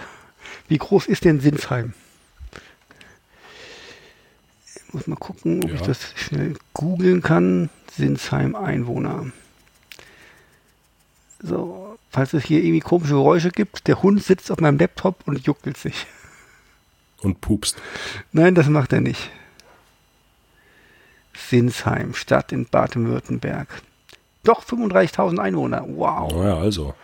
Wie 0.67 0.77
groß 0.77 1.07
ist 1.07 1.25
denn 1.25 1.39
Sinsheim? 1.39 1.93
Ich 4.87 4.93
muss 4.93 5.07
mal 5.07 5.15
gucken, 5.15 5.63
ob 5.63 5.69
ja. 5.69 5.75
ich 5.75 5.81
das 5.81 6.13
schnell 6.15 6.55
googeln 6.73 7.21
kann. 7.21 7.69
Sinsheim 7.91 8.55
Einwohner. 8.55 9.31
So, 11.39 11.97
falls 12.09 12.33
es 12.33 12.43
hier 12.43 12.59
irgendwie 12.59 12.79
komische 12.79 13.13
Geräusche 13.13 13.49
gibt, 13.49 13.87
der 13.87 14.01
Hund 14.01 14.23
sitzt 14.23 14.51
auf 14.51 14.59
meinem 14.59 14.77
Laptop 14.77 15.27
und 15.27 15.45
juckelt 15.45 15.77
sich. 15.77 16.07
Und 17.21 17.41
pupst. 17.41 17.77
Nein, 18.31 18.55
das 18.55 18.67
macht 18.67 18.93
er 18.93 19.01
nicht. 19.01 19.29
Sinsheim, 21.33 22.13
Stadt 22.13 22.51
in 22.51 22.65
Baden-Württemberg. 22.65 23.81
Doch 24.43 24.63
35.000 24.63 25.39
Einwohner. 25.39 25.85
Wow. 25.87 26.31
Naja, 26.33 26.57
also. 26.57 26.95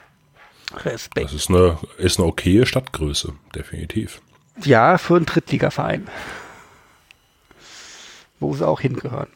Respekt. 0.75 1.25
Das 1.25 1.33
ist 1.33 1.49
eine, 1.49 1.77
ist 1.97 2.19
eine 2.19 2.27
okaye 2.27 2.65
Stadtgröße, 2.65 3.33
definitiv. 3.55 4.21
Ja, 4.63 4.97
für 4.97 5.15
einen 5.15 5.25
Drittligaverein. 5.25 6.07
Wo 8.39 8.53
sie 8.53 8.67
auch 8.67 8.81
hingehören. 8.81 9.27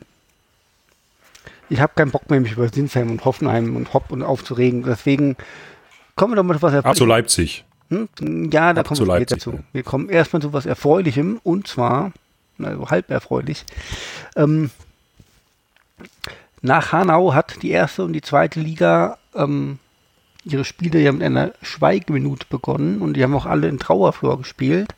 Ich 1.70 1.80
habe 1.80 1.94
keinen 1.96 2.12
Bock 2.12 2.30
mehr, 2.30 2.39
mich 2.39 2.54
über 2.54 2.70
Sinsheim 2.70 3.12
und 3.12 3.25
Hoffenheim 3.25 3.75
und 3.75 3.94
Hopp 3.94 4.12
und 4.12 4.24
aufzuregen. 4.24 4.84
Deswegen 4.84 5.36
kommen 6.15 6.34
wir 6.34 6.38
doch 6.38 6.44
mal 6.44 6.56
zu 6.56 6.62
was 6.62 6.74
Erfreulichem. 6.74 6.98
Zu 6.98 7.06
Leipzig. 7.06 7.65
Hm? 7.89 8.10
Ja, 8.51 8.74
da 8.74 8.82
Ab 8.82 8.88
kommen 8.88 9.08
wir 9.08 9.25
dazu. 9.25 9.60
Wir 9.72 9.84
kommen 9.84 10.10
erstmal 10.10 10.42
zu 10.42 10.54
was 10.54 10.65
Erfreulichem 10.65 11.39
und 11.44 11.68
zwar, 11.68 12.12
also 12.60 12.89
halb 12.89 13.10
erfreulich. 13.10 13.65
Ähm, 14.36 14.72
nach 16.62 16.92
Hanau 16.92 17.34
hat 17.34 17.62
die 17.62 17.72
erste 17.72 18.04
und 18.04 18.13
die 18.13 18.22
zweite 18.22 18.60
Liga 18.60 19.18
ähm, 19.36 19.80
ihre 20.46 20.64
Spiele 20.64 21.00
ja 21.00 21.12
mit 21.12 21.24
einer 21.24 21.54
Schweigeminute 21.62 22.46
begonnen 22.50 23.02
und 23.02 23.16
die 23.16 23.24
haben 23.24 23.36
auch 23.36 23.48
alle 23.48 23.68
in 23.68 23.80
Trauerflor 23.80 24.38
gespielt. 24.38 24.96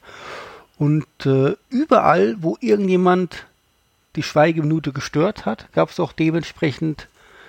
Und 0.78 1.08
äh, 1.26 1.56
überall, 1.70 2.36
wo 2.40 2.58
irgendjemand 2.60 3.48
die 4.16 4.24
Schweigeminute 4.24 4.92
gestört 4.92 5.46
hat, 5.46 5.72
gab 5.72 5.90
es 5.90 6.00
auch 6.00 6.12
dementsprechend 6.12 7.08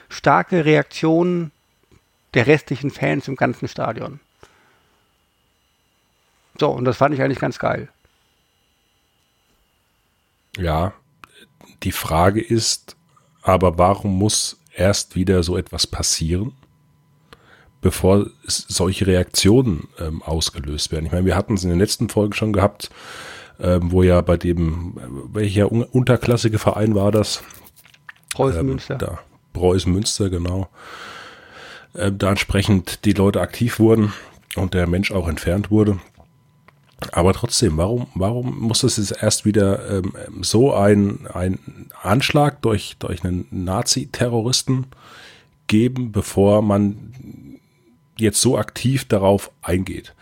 starke 0.09 0.65
Reaktionen 0.65 1.51
der 2.35 2.47
restlichen 2.47 2.91
Fans 2.91 3.29
im 3.29 3.37
ganzen 3.37 3.69
Stadion. 3.69 4.21
So, 6.59 6.71
und 6.71 6.85
das 6.85 6.97
fand 6.97 7.15
ich 7.15 7.23
eigentlich 7.23 7.41
ganz 7.41 7.59
geil. 7.59 7.89
Ja, 10.57 10.93
die 11.83 11.93
Frage 11.93 12.41
ist, 12.41 12.97
aber 13.43 13.79
warum 13.79 14.19
muss 14.19 14.59
erst 14.75 15.15
wieder 15.15 15.43
so 15.43 15.57
etwas 15.57 15.87
passieren? 15.87 16.53
Bevor 17.81 18.27
solche 18.47 19.07
Reaktionen 19.07 19.89
ähm, 19.99 20.23
ausgelöst 20.23 20.91
werden. 20.93 21.07
Ich 21.07 21.13
meine, 21.13 21.27
wir 21.27 21.37
hatten 21.37 21.55
es 21.55 21.65
in 21.65 21.71
den 21.71 21.79
letzten 21.79 22.09
Folgen 22.09 22.33
schon 22.33 22.53
gehabt, 22.53 22.91
ähm, 23.61 23.93
wo 23.93 24.03
ja 24.03 24.21
bei 24.21 24.37
dem, 24.37 24.97
welcher 25.33 25.71
unterklassige 25.71 26.59
Verein 26.59 26.95
war 26.95 27.13
das? 27.13 27.43
Preußen 28.35 28.61
ähm, 28.61 28.67
Münster. 28.67 28.97
Da, 28.97 29.19
Preußen 29.53 29.93
Münster, 29.93 30.31
genau. 30.31 30.69
Ähm, 31.95 32.19
da 32.19 32.31
entsprechend 32.31 33.05
die 33.05 33.13
Leute 33.13 33.41
aktiv 33.41 33.79
wurden 33.79 34.13
und 34.57 34.75
der 34.75 34.87
Mensch 34.87 35.13
auch 35.13 35.29
entfernt 35.29 35.71
wurde. 35.71 35.99
Aber 37.13 37.33
trotzdem, 37.33 37.77
warum, 37.77 38.09
warum 38.15 38.59
muss 38.59 38.83
es 38.83 38.97
jetzt 38.97 39.23
erst 39.23 39.45
wieder 39.45 39.89
ähm, 39.89 40.13
so 40.41 40.75
ein, 40.75 41.29
ein 41.33 41.91
Anschlag 42.03 42.61
durch, 42.63 42.97
durch 42.99 43.25
einen 43.25 43.47
Nazi-Terroristen 43.53 44.87
geben, 45.69 46.11
bevor 46.11 46.61
man 46.61 47.13
jetzt 48.21 48.41
so 48.41 48.59
aktiv 48.59 49.05
darauf 49.07 49.51
eingeht? 49.63 50.15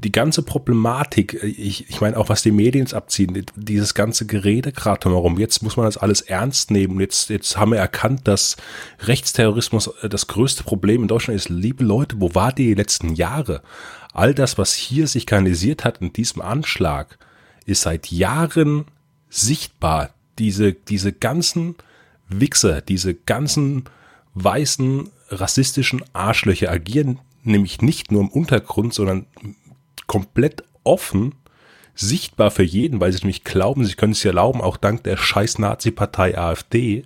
die 0.00 0.12
ganze 0.12 0.42
Problematik, 0.42 1.34
ich, 1.42 1.88
ich 1.88 2.00
meine 2.00 2.16
auch, 2.16 2.28
was 2.28 2.42
die 2.42 2.52
Medien 2.52 2.92
abziehen, 2.92 3.44
dieses 3.56 3.94
ganze 3.94 4.26
Gerede 4.26 4.70
gerade 4.72 5.00
drumherum, 5.00 5.38
jetzt 5.38 5.62
muss 5.62 5.76
man 5.76 5.86
das 5.86 5.96
alles 5.96 6.20
ernst 6.20 6.70
nehmen. 6.70 7.00
Jetzt, 7.00 7.30
jetzt 7.30 7.56
haben 7.56 7.72
wir 7.72 7.78
erkannt, 7.78 8.28
dass 8.28 8.56
Rechtsterrorismus 9.00 9.88
äh, 10.02 10.08
das 10.08 10.28
größte 10.28 10.62
Problem 10.62 11.02
in 11.02 11.08
Deutschland 11.08 11.36
ist. 11.36 11.48
Liebe 11.48 11.84
Leute, 11.84 12.20
wo 12.20 12.34
war 12.34 12.52
die 12.52 12.74
letzten 12.74 13.14
Jahre? 13.14 13.62
All 14.12 14.34
das, 14.34 14.56
was 14.56 14.74
hier 14.74 15.06
sich 15.08 15.26
kanalisiert 15.26 15.84
hat 15.84 15.98
in 16.00 16.12
diesem 16.12 16.42
Anschlag, 16.42 17.18
ist 17.66 17.82
seit 17.82 18.10
Jahren 18.10 18.84
sichtbar. 19.28 20.10
Diese, 20.38 20.72
diese 20.72 21.12
ganzen 21.12 21.74
Wichser, 22.28 22.80
diese 22.80 23.14
ganzen 23.14 23.84
weißen 24.34 25.10
rassistischen 25.30 26.04
Arschlöcher 26.12 26.70
agieren 26.70 27.20
nämlich 27.42 27.82
nicht 27.82 28.12
nur 28.12 28.20
im 28.20 28.28
Untergrund, 28.28 28.94
sondern 28.94 29.26
komplett 30.06 30.64
offen, 30.84 31.34
sichtbar 31.94 32.50
für 32.50 32.62
jeden, 32.62 33.00
weil 33.00 33.12
sie 33.12 33.18
nämlich 33.18 33.44
glauben, 33.44 33.84
sie 33.84 33.94
können 33.94 34.12
es 34.12 34.18
sich 34.18 34.26
erlauben, 34.26 34.60
auch 34.60 34.76
dank 34.76 35.02
der 35.04 35.16
scheiß 35.16 35.58
Nazi-Partei 35.58 36.38
AfD. 36.38 37.04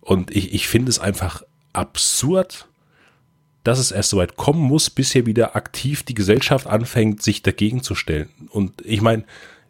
Und 0.00 0.30
ich, 0.30 0.54
ich 0.54 0.68
finde 0.68 0.90
es 0.90 0.98
einfach 0.98 1.42
absurd, 1.72 2.66
dass 3.62 3.78
es 3.78 3.90
erst 3.90 4.10
so 4.10 4.16
weit 4.16 4.36
kommen 4.36 4.62
muss, 4.62 4.88
bis 4.88 5.12
hier 5.12 5.26
wieder 5.26 5.54
aktiv 5.54 6.02
die 6.02 6.14
Gesellschaft 6.14 6.66
anfängt, 6.66 7.22
sich 7.22 7.42
dagegen 7.42 7.82
zu 7.82 7.94
stellen. 7.94 8.30
Und 8.48 8.80
ich 8.86 9.02
meine, 9.02 9.24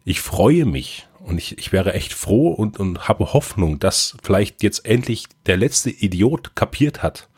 ich 0.05 0.21
freue 0.21 0.65
mich 0.65 1.07
und 1.23 1.37
ich, 1.37 1.57
ich 1.57 1.71
wäre 1.71 1.93
echt 1.93 2.13
froh 2.13 2.49
und, 2.49 2.79
und 2.79 3.07
habe 3.07 3.33
Hoffnung, 3.33 3.79
dass 3.79 4.17
vielleicht 4.23 4.63
jetzt 4.63 4.85
endlich 4.85 5.25
der 5.45 5.57
letzte 5.57 5.89
Idiot 5.89 6.55
kapiert 6.55 7.03
hat, 7.03 7.29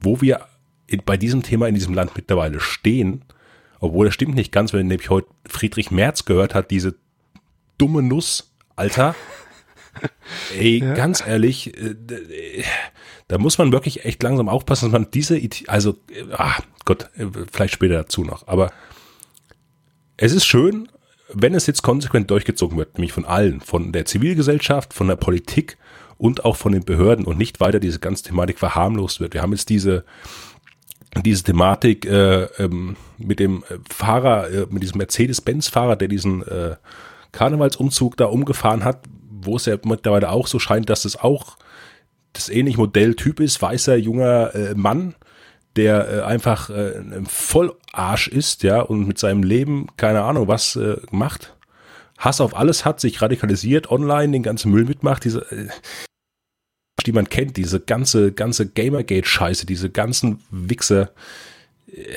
wo 0.00 0.20
wir 0.20 0.46
in, 0.86 1.02
bei 1.04 1.16
diesem 1.16 1.42
Thema 1.42 1.68
in 1.68 1.74
diesem 1.74 1.94
Land 1.94 2.12
mittlerweile 2.16 2.60
stehen, 2.60 3.24
obwohl 3.78 4.06
das 4.06 4.14
stimmt 4.14 4.34
nicht 4.34 4.52
ganz, 4.52 4.72
wenn 4.72 4.88
nämlich 4.88 5.10
heute 5.10 5.28
Friedrich 5.46 5.90
Merz 5.90 6.24
gehört 6.24 6.54
hat, 6.54 6.70
diese 6.70 6.96
dumme 7.78 8.02
Nuss, 8.02 8.52
Alter. 8.76 9.14
Ey, 10.56 10.78
ja. 10.78 10.94
ganz 10.94 11.24
ehrlich, 11.26 11.76
äh, 11.76 11.94
da 13.28 13.38
muss 13.38 13.58
man 13.58 13.72
wirklich 13.72 14.04
echt 14.04 14.22
langsam 14.22 14.48
aufpassen, 14.48 14.86
dass 14.86 14.92
man 14.92 15.10
diese, 15.10 15.40
also, 15.66 15.96
ah, 16.32 16.56
Gott, 16.84 17.10
vielleicht 17.52 17.74
später 17.74 17.94
dazu 17.94 18.24
noch, 18.24 18.46
aber 18.46 18.72
es 20.16 20.32
ist 20.32 20.46
schön, 20.46 20.88
wenn 21.32 21.54
es 21.54 21.66
jetzt 21.66 21.82
konsequent 21.82 22.30
durchgezogen 22.30 22.76
wird, 22.78 22.96
nämlich 22.96 23.12
von 23.12 23.24
allen, 23.24 23.60
von 23.60 23.92
der 23.92 24.04
Zivilgesellschaft, 24.04 24.94
von 24.94 25.08
der 25.08 25.16
Politik 25.16 25.76
und 26.18 26.44
auch 26.44 26.56
von 26.56 26.72
den 26.72 26.84
Behörden 26.84 27.24
und 27.24 27.38
nicht 27.38 27.60
weiter 27.60 27.80
diese 27.80 27.98
ganze 27.98 28.24
Thematik 28.24 28.58
verharmlost 28.58 29.20
wird. 29.20 29.34
Wir 29.34 29.42
haben 29.42 29.52
jetzt 29.52 29.68
diese, 29.68 30.04
diese 31.24 31.44
Thematik 31.44 32.04
äh, 32.06 32.44
ähm, 32.58 32.96
mit 33.18 33.40
dem 33.40 33.64
Fahrer, 33.88 34.50
äh, 34.50 34.66
mit 34.70 34.82
diesem 34.82 34.98
Mercedes-Benz-Fahrer, 34.98 35.96
der 35.96 36.08
diesen 36.08 36.42
äh, 36.46 36.76
Karnevalsumzug 37.32 38.16
da 38.16 38.26
umgefahren 38.26 38.84
hat, 38.84 39.04
wo 39.30 39.56
es 39.56 39.66
ja 39.66 39.76
mittlerweile 39.84 40.30
auch 40.30 40.46
so 40.46 40.58
scheint, 40.58 40.90
dass 40.90 41.04
es 41.04 41.16
auch 41.16 41.56
das 42.32 42.48
ähnliche 42.48 42.78
Modelltyp 42.78 43.40
ist, 43.40 43.60
weißer, 43.60 43.96
junger 43.96 44.54
äh, 44.54 44.74
Mann, 44.74 45.14
der 45.76 46.08
äh, 46.08 46.20
einfach 46.22 46.70
äh, 46.70 46.98
ein 46.98 47.26
Vollarsch 47.26 48.28
ist, 48.28 48.62
ja, 48.62 48.80
und 48.80 49.06
mit 49.06 49.18
seinem 49.18 49.42
Leben, 49.42 49.88
keine 49.96 50.22
Ahnung, 50.22 50.48
was 50.48 50.76
äh, 50.76 50.96
macht. 51.10 51.56
Hass 52.18 52.40
auf 52.40 52.56
alles 52.56 52.84
hat, 52.84 53.00
sich 53.00 53.22
radikalisiert, 53.22 53.90
online 53.90 54.32
den 54.32 54.42
ganzen 54.42 54.72
Müll 54.72 54.84
mitmacht, 54.84 55.24
diese, 55.24 55.40
äh, 55.50 55.68
die 57.06 57.12
man 57.12 57.28
kennt, 57.28 57.56
diese 57.56 57.80
ganze, 57.80 58.32
ganze 58.32 58.68
Gamergate-Scheiße, 58.68 59.64
diese 59.64 59.90
ganzen 59.90 60.42
Wichser, 60.50 61.12
äh, 61.86 62.14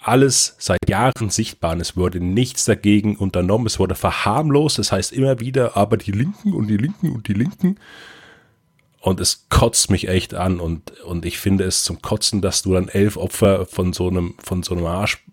alles 0.00 0.56
seit 0.58 0.88
Jahren 0.88 1.28
sichtbar 1.28 1.72
und 1.72 1.80
es 1.80 1.96
wurde 1.96 2.20
nichts 2.20 2.64
dagegen 2.64 3.16
unternommen, 3.16 3.66
es 3.66 3.78
wurde 3.78 3.94
verharmlost, 3.94 4.78
das 4.78 4.90
heißt 4.90 5.12
immer 5.12 5.40
wieder, 5.40 5.76
aber 5.76 5.96
die 5.96 6.12
Linken 6.12 6.54
und 6.54 6.68
die 6.68 6.76
Linken 6.76 7.10
und 7.12 7.28
die 7.28 7.34
Linken 7.34 7.78
und 9.00 9.20
es 9.20 9.46
kotzt 9.48 9.90
mich 9.90 10.08
echt 10.08 10.34
an 10.34 10.60
und, 10.60 11.00
und 11.00 11.24
ich 11.24 11.38
finde 11.38 11.64
es 11.64 11.84
zum 11.84 12.02
Kotzen, 12.02 12.40
dass 12.40 12.62
du 12.62 12.74
dann 12.74 12.88
elf 12.88 13.16
Opfer 13.16 13.66
von 13.66 13.92
so 13.92 14.08
einem, 14.08 14.34
von 14.42 14.62
so 14.62 14.74
einem 14.74 14.86
Arsch 14.86 15.24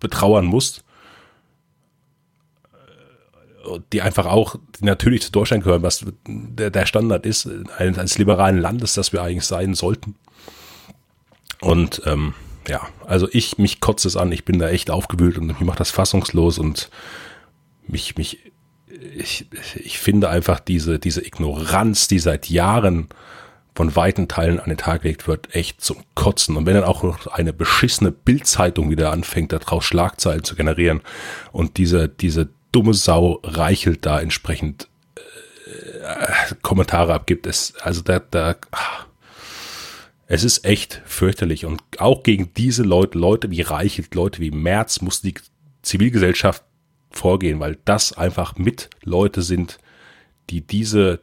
betrauern 0.00 0.46
musst 0.46 0.84
die 3.92 4.02
einfach 4.02 4.26
auch 4.26 4.56
natürlich 4.80 5.22
zu 5.22 5.32
Deutschland 5.32 5.64
gehören, 5.64 5.82
was 5.82 6.04
der, 6.26 6.70
der 6.70 6.86
Standard 6.86 7.26
ist 7.26 7.48
eines 7.78 8.18
liberalen 8.18 8.58
Landes, 8.58 8.94
das 8.94 9.12
wir 9.12 9.22
eigentlich 9.22 9.44
sein 9.44 9.74
sollten. 9.74 10.16
Und 11.60 12.02
ähm, 12.04 12.34
ja, 12.68 12.86
also 13.06 13.28
ich, 13.30 13.58
mich 13.58 13.80
kotzt 13.80 14.06
es 14.06 14.16
an, 14.16 14.32
ich 14.32 14.44
bin 14.44 14.58
da 14.58 14.68
echt 14.68 14.90
aufgewühlt 14.90 15.38
und 15.38 15.46
mich 15.46 15.60
macht 15.60 15.80
das 15.80 15.90
fassungslos 15.90 16.58
und 16.58 16.90
mich, 17.86 18.16
mich, 18.16 18.52
ich, 19.16 19.46
ich 19.76 19.98
finde 19.98 20.28
einfach 20.28 20.60
diese, 20.60 20.98
diese 20.98 21.24
Ignoranz, 21.24 22.08
die 22.08 22.18
seit 22.18 22.48
Jahren 22.48 23.08
von 23.74 23.96
weiten 23.96 24.28
Teilen 24.28 24.60
an 24.60 24.68
den 24.68 24.78
Tag 24.78 25.02
gelegt 25.02 25.26
wird, 25.26 25.54
echt 25.54 25.80
zum 25.80 25.96
Kotzen. 26.14 26.56
Und 26.56 26.66
wenn 26.66 26.74
dann 26.74 26.84
auch 26.84 27.02
noch 27.02 27.26
eine 27.26 27.52
beschissene 27.52 28.12
Bildzeitung 28.12 28.90
wieder 28.90 29.10
anfängt, 29.12 29.52
daraus 29.52 29.84
Schlagzeilen 29.84 30.44
zu 30.44 30.54
generieren 30.54 31.00
und 31.50 31.76
diese, 31.76 32.08
diese 32.08 32.48
dumme 32.70 32.94
Sau 32.94 33.40
reichelt 33.42 34.06
da 34.06 34.20
entsprechend 34.20 34.88
äh, 35.16 36.54
Kommentare 36.62 37.14
abgibt. 37.14 37.46
Es, 37.46 37.74
also 37.82 38.02
da, 38.02 38.20
da, 38.20 38.54
es 40.28 40.44
ist 40.44 40.64
echt 40.64 41.02
fürchterlich. 41.04 41.64
Und 41.64 41.82
auch 41.98 42.22
gegen 42.22 42.52
diese 42.54 42.84
Leute, 42.84 43.18
Leute 43.18 43.50
wie 43.50 43.62
Reichelt, 43.62 44.14
Leute 44.14 44.40
wie 44.40 44.52
Merz, 44.52 45.00
muss 45.00 45.20
die 45.20 45.34
Zivilgesellschaft 45.82 46.62
vorgehen, 47.16 47.60
weil 47.60 47.78
das 47.84 48.12
einfach 48.12 48.56
mit 48.56 48.90
Leute 49.02 49.42
sind, 49.42 49.78
die 50.50 50.60
diese, 50.60 51.20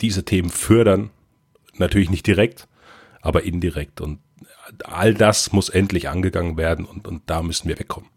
diese 0.00 0.24
Themen 0.24 0.50
fördern. 0.50 1.10
Natürlich 1.74 2.10
nicht 2.10 2.26
direkt, 2.26 2.68
aber 3.20 3.42
indirekt. 3.42 4.00
Und 4.00 4.20
all 4.84 5.14
das 5.14 5.52
muss 5.52 5.68
endlich 5.68 6.08
angegangen 6.08 6.56
werden 6.56 6.84
und, 6.84 7.08
und 7.08 7.22
da 7.26 7.42
müssen 7.42 7.68
wir 7.68 7.78
wegkommen. 7.78 8.08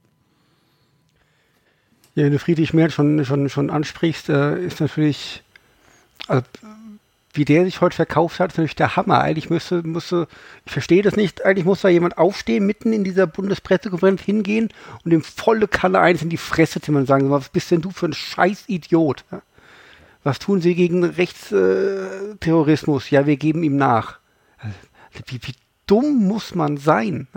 Ja, 2.16 2.26
wenn 2.26 2.32
du 2.32 2.40
Friedrich 2.40 2.74
Merz 2.74 2.94
schon, 2.94 3.26
schon, 3.26 3.50
schon 3.50 3.70
ansprichst, 3.70 4.30
äh, 4.30 4.64
ist 4.64 4.80
natürlich, 4.80 5.42
also, 6.28 6.44
wie 7.34 7.46
der 7.46 7.66
sich 7.66 7.82
heute 7.82 7.96
verkauft 7.96 8.40
hat, 8.40 8.52
ist 8.52 8.58
natürlich 8.58 8.76
der 8.76 8.96
Hammer. 8.96 9.22
Eigentlich 9.22 9.50
müsste, 9.50 9.82
müsste, 9.82 10.28
ich 10.66 10.72
verstehe 10.72 11.02
das 11.02 11.16
nicht, 11.16 11.44
eigentlich 11.44 11.66
muss 11.66 11.82
da 11.82 11.90
jemand 11.90 12.20
aufstehen, 12.20 12.68
mitten 12.68 12.94
in 12.94 13.04
dieser 13.04 13.26
Bundespressekonferenz 13.26 14.22
hingehen 14.22 14.70
und 15.04 15.12
dem 15.12 15.24
volle 15.24 15.68
Kalle 15.68 16.00
eins 16.00 16.22
in 16.22 16.30
die 16.30 16.38
Fresse 16.38 16.80
zimmern 16.80 17.02
und 17.02 17.08
sagen, 17.08 17.32
was 17.32 17.50
bist 17.50 17.72
denn 17.72 17.82
du 17.82 17.90
für 17.90 18.06
ein 18.06 18.14
Scheiß-Idiot? 18.14 19.26
Was 20.24 20.38
tun 20.40 20.62
sie 20.62 20.76
gegen 20.76 21.04
Rechtsterrorismus? 21.04 23.10
Ja, 23.10 23.26
wir 23.26 23.38
geben 23.38 23.64
ihm 23.64 23.78
nach. 23.78 24.20
Also, 24.58 24.76
wie, 25.26 25.40
wie 25.42 25.56
dumm 25.88 26.28
muss 26.28 26.54
man 26.54 26.78
sein? 26.78 27.28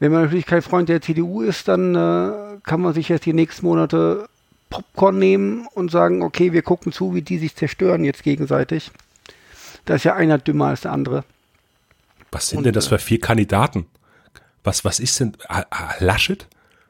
Wenn 0.00 0.10
man 0.12 0.24
natürlich 0.24 0.46
kein 0.46 0.60
Freund 0.60 0.88
der 0.88 1.00
CDU 1.00 1.40
ist, 1.40 1.68
dann 1.68 1.94
äh, 1.94 2.58
kann 2.64 2.80
man 2.80 2.94
sich 2.94 3.08
jetzt 3.08 3.26
die 3.26 3.32
nächsten 3.32 3.64
Monate 3.64 4.28
Popcorn 4.74 5.18
nehmen 5.18 5.68
und 5.74 5.90
sagen, 5.90 6.22
okay, 6.22 6.52
wir 6.52 6.62
gucken 6.62 6.92
zu, 6.92 7.14
wie 7.14 7.22
die 7.22 7.38
sich 7.38 7.54
zerstören 7.54 8.04
jetzt 8.04 8.24
gegenseitig. 8.24 8.90
Da 9.84 9.94
ist 9.94 10.04
ja 10.04 10.14
einer 10.14 10.38
dümmer 10.38 10.66
als 10.66 10.80
der 10.80 10.92
andere. 10.92 11.24
Was 12.32 12.48
sind 12.48 12.58
und, 12.58 12.64
denn 12.64 12.72
das 12.72 12.88
für 12.88 12.98
vier 12.98 13.20
Kandidaten? 13.20 13.86
Was, 14.64 14.84
was 14.84 14.98
ist 14.98 15.20
denn 15.20 15.36
Laschet? 16.00 16.48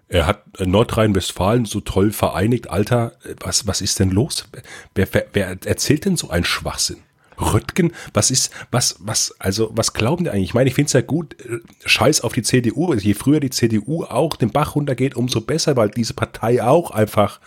Er 0.08 0.26
hat 0.26 0.44
Nordrhein-Westfalen 0.60 1.64
so 1.66 1.80
toll 1.80 2.12
vereinigt. 2.12 2.70
Alter, 2.70 3.12
was, 3.40 3.66
was 3.66 3.80
ist 3.80 3.98
denn 3.98 4.10
los? 4.10 4.48
Wer, 4.94 5.08
wer, 5.12 5.26
wer 5.32 5.58
erzählt 5.64 6.04
denn 6.04 6.16
so 6.16 6.30
einen 6.30 6.44
Schwachsinn? 6.44 6.98
Röttgen, 7.38 7.92
was 8.12 8.30
ist, 8.30 8.52
was, 8.70 8.96
was, 9.00 9.34
also, 9.40 9.72
was 9.74 9.92
glauben 9.92 10.24
die 10.24 10.30
eigentlich? 10.30 10.50
Ich 10.50 10.54
meine, 10.54 10.68
ich 10.68 10.74
finde 10.74 10.86
es 10.86 10.92
ja 10.92 11.00
gut, 11.00 11.34
äh, 11.40 11.58
scheiß 11.84 12.20
auf 12.20 12.32
die 12.32 12.42
CDU, 12.42 12.92
also 12.92 13.04
je 13.04 13.14
früher 13.14 13.40
die 13.40 13.50
CDU 13.50 14.04
auch 14.04 14.36
den 14.36 14.52
Bach 14.52 14.76
runtergeht, 14.76 15.16
umso 15.16 15.40
besser, 15.40 15.76
weil 15.76 15.90
diese 15.90 16.14
Partei 16.14 16.62
auch 16.62 16.92
einfach 16.92 17.40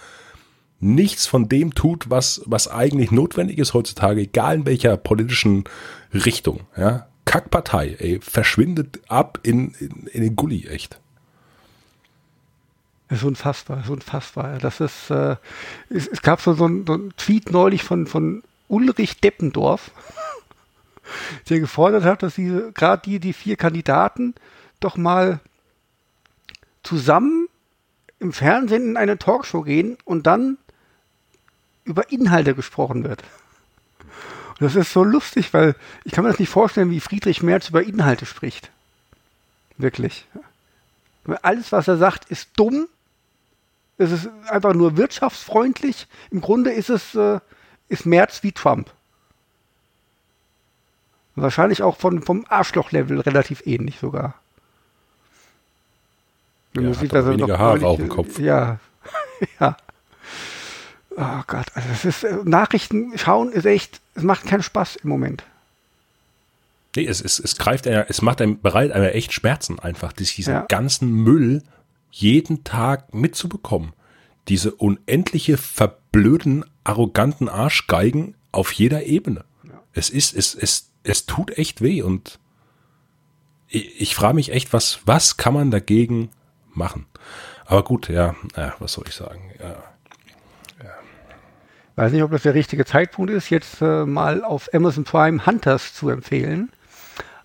nichts 0.79 1.25
von 1.25 1.49
dem 1.49 1.73
tut, 1.73 2.09
was, 2.09 2.41
was 2.45 2.67
eigentlich 2.67 3.11
notwendig 3.11 3.57
ist 3.57 3.73
heutzutage, 3.73 4.21
egal 4.21 4.57
in 4.57 4.65
welcher 4.65 4.97
politischen 4.97 5.63
Richtung, 6.13 6.61
ja. 6.75 7.07
Kackpartei, 7.25 7.97
ey, 7.99 8.19
verschwindet 8.21 9.01
ab 9.09 9.39
in, 9.43 9.73
in, 9.79 10.07
in 10.07 10.21
den 10.21 10.35
Gully, 10.37 10.67
echt. 10.67 10.97
Das 13.09 13.19
ist 13.19 13.25
unfassbar, 13.25 13.77
das 13.77 13.85
ist 13.85 13.91
unfassbar. 13.91 14.57
Das 14.59 14.79
ist, 14.79 15.09
äh, 15.09 15.35
es, 15.89 16.07
es 16.07 16.21
gab 16.21 16.41
so, 16.41 16.53
so, 16.53 16.65
ein, 16.65 16.85
so 16.85 16.93
ein 16.93 17.13
Tweet 17.17 17.51
neulich 17.51 17.83
von, 17.83 18.07
von 18.07 18.43
Ulrich 18.69 19.19
Deppendorf, 19.19 19.91
der 21.49 21.59
gefordert 21.59 22.05
hat, 22.05 22.23
dass 22.23 22.35
diese, 22.35 22.71
gerade 22.71 23.01
die, 23.03 23.19
die 23.19 23.33
vier 23.33 23.57
Kandidaten 23.57 24.33
doch 24.79 24.95
mal 24.95 25.41
zusammen 26.83 27.47
im 28.19 28.31
Fernsehen 28.33 28.83
in 28.83 28.97
eine 28.97 29.17
Talkshow 29.17 29.61
gehen 29.63 29.97
und 30.05 30.27
dann 30.27 30.57
über 31.87 32.11
Inhalte 32.11 32.53
gesprochen 32.53 33.03
wird. 33.03 33.23
Und 34.59 34.61
das 34.61 34.75
ist 34.75 34.93
so 34.93 35.03
lustig, 35.03 35.53
weil 35.53 35.75
ich 36.03 36.11
kann 36.11 36.23
mir 36.23 36.31
das 36.31 36.39
nicht 36.39 36.49
vorstellen, 36.49 36.91
wie 36.91 36.99
Friedrich 36.99 37.43
Merz 37.43 37.69
über 37.69 37.83
Inhalte 37.83 38.25
spricht. 38.25 38.71
Wirklich. 39.77 40.25
Alles, 41.41 41.71
was 41.71 41.87
er 41.87 41.97
sagt, 41.97 42.29
ist 42.31 42.49
dumm. 42.55 42.87
Es 43.97 44.11
ist 44.11 44.29
einfach 44.47 44.73
nur 44.73 44.97
wirtschaftsfreundlich. 44.97 46.07
Im 46.31 46.41
Grunde 46.41 46.71
ist 46.71 46.89
es 46.89 47.15
äh, 47.15 47.39
ist 47.89 48.05
Merz 48.05 48.43
wie 48.43 48.51
Trump. 48.51 48.91
Wahrscheinlich 51.35 51.83
auch 51.83 51.97
von, 51.97 52.23
vom 52.23 52.45
Arschloch-Level 52.49 53.19
relativ 53.21 53.65
ähnlich 53.65 53.99
sogar. 53.99 54.35
Wenn 56.73 56.83
ja, 56.83 56.89
man 56.89 56.99
sieht, 56.99 57.13
dass 57.13 57.25
er 57.25 57.31
weniger 57.31 57.59
Haare 57.59 57.85
auf 57.85 57.97
dem 57.97 58.09
Kopf. 58.09 58.39
Ja, 58.39 58.79
ja. 59.59 59.77
Oh 61.19 61.41
Gott, 61.47 61.65
also 61.73 61.89
es 61.91 62.05
ist, 62.05 62.23
äh, 62.23 62.37
Nachrichten 62.45 63.17
schauen 63.17 63.51
ist 63.51 63.65
echt, 63.65 64.01
es 64.13 64.21
macht 64.21 64.45
keinen 64.45 64.61
Spaß 64.61 64.97
im 64.97 65.09
Moment. 65.09 65.43
Nee, 66.95 67.07
es, 67.07 67.21
es, 67.21 67.39
es 67.39 67.57
greift 67.57 67.87
einer, 67.87 68.05
es 68.07 68.21
macht 68.21 68.39
einem 68.39 68.61
bereit, 68.61 68.91
einer 68.91 69.15
echt 69.15 69.33
Schmerzen 69.33 69.79
einfach, 69.79 70.13
diesen 70.13 70.43
ja. 70.43 70.61
ganzen 70.67 71.11
Müll 71.11 71.63
jeden 72.11 72.63
Tag 72.63 73.15
mitzubekommen. 73.15 73.93
Diese 74.47 74.73
unendliche, 74.73 75.57
verblöden, 75.57 76.63
arroganten 76.83 77.49
Arschgeigen 77.49 78.35
auf 78.51 78.71
jeder 78.71 79.03
Ebene. 79.05 79.43
Ja. 79.63 79.81
Es 79.93 80.11
ist, 80.11 80.35
es, 80.35 80.53
es, 80.53 80.91
es 81.03 81.25
tut 81.25 81.57
echt 81.57 81.81
weh 81.81 82.03
und 82.03 82.39
ich, 83.69 84.01
ich 84.01 84.15
frage 84.15 84.35
mich 84.35 84.51
echt, 84.51 84.71
was, 84.71 84.99
was 85.05 85.37
kann 85.37 85.55
man 85.55 85.71
dagegen 85.71 86.29
machen? 86.73 87.07
Aber 87.65 87.83
gut, 87.83 88.07
ja, 88.07 88.35
ja 88.55 88.75
was 88.77 88.93
soll 88.93 89.05
ich 89.07 89.15
sagen? 89.15 89.51
Ja. 89.59 89.83
Weiß 91.97 92.11
nicht, 92.11 92.21
ob 92.21 92.29
das 92.29 92.43
der 92.43 92.53
richtige 92.53 92.85
Zeitpunkt 92.85 93.31
ist, 93.31 93.49
jetzt 93.49 93.81
äh, 93.81 94.05
mal 94.05 94.43
auf 94.43 94.71
Amazon 94.71 95.03
Prime 95.03 95.47
Hunters 95.47 95.95
zu 95.95 96.09
empfehlen. 96.09 96.69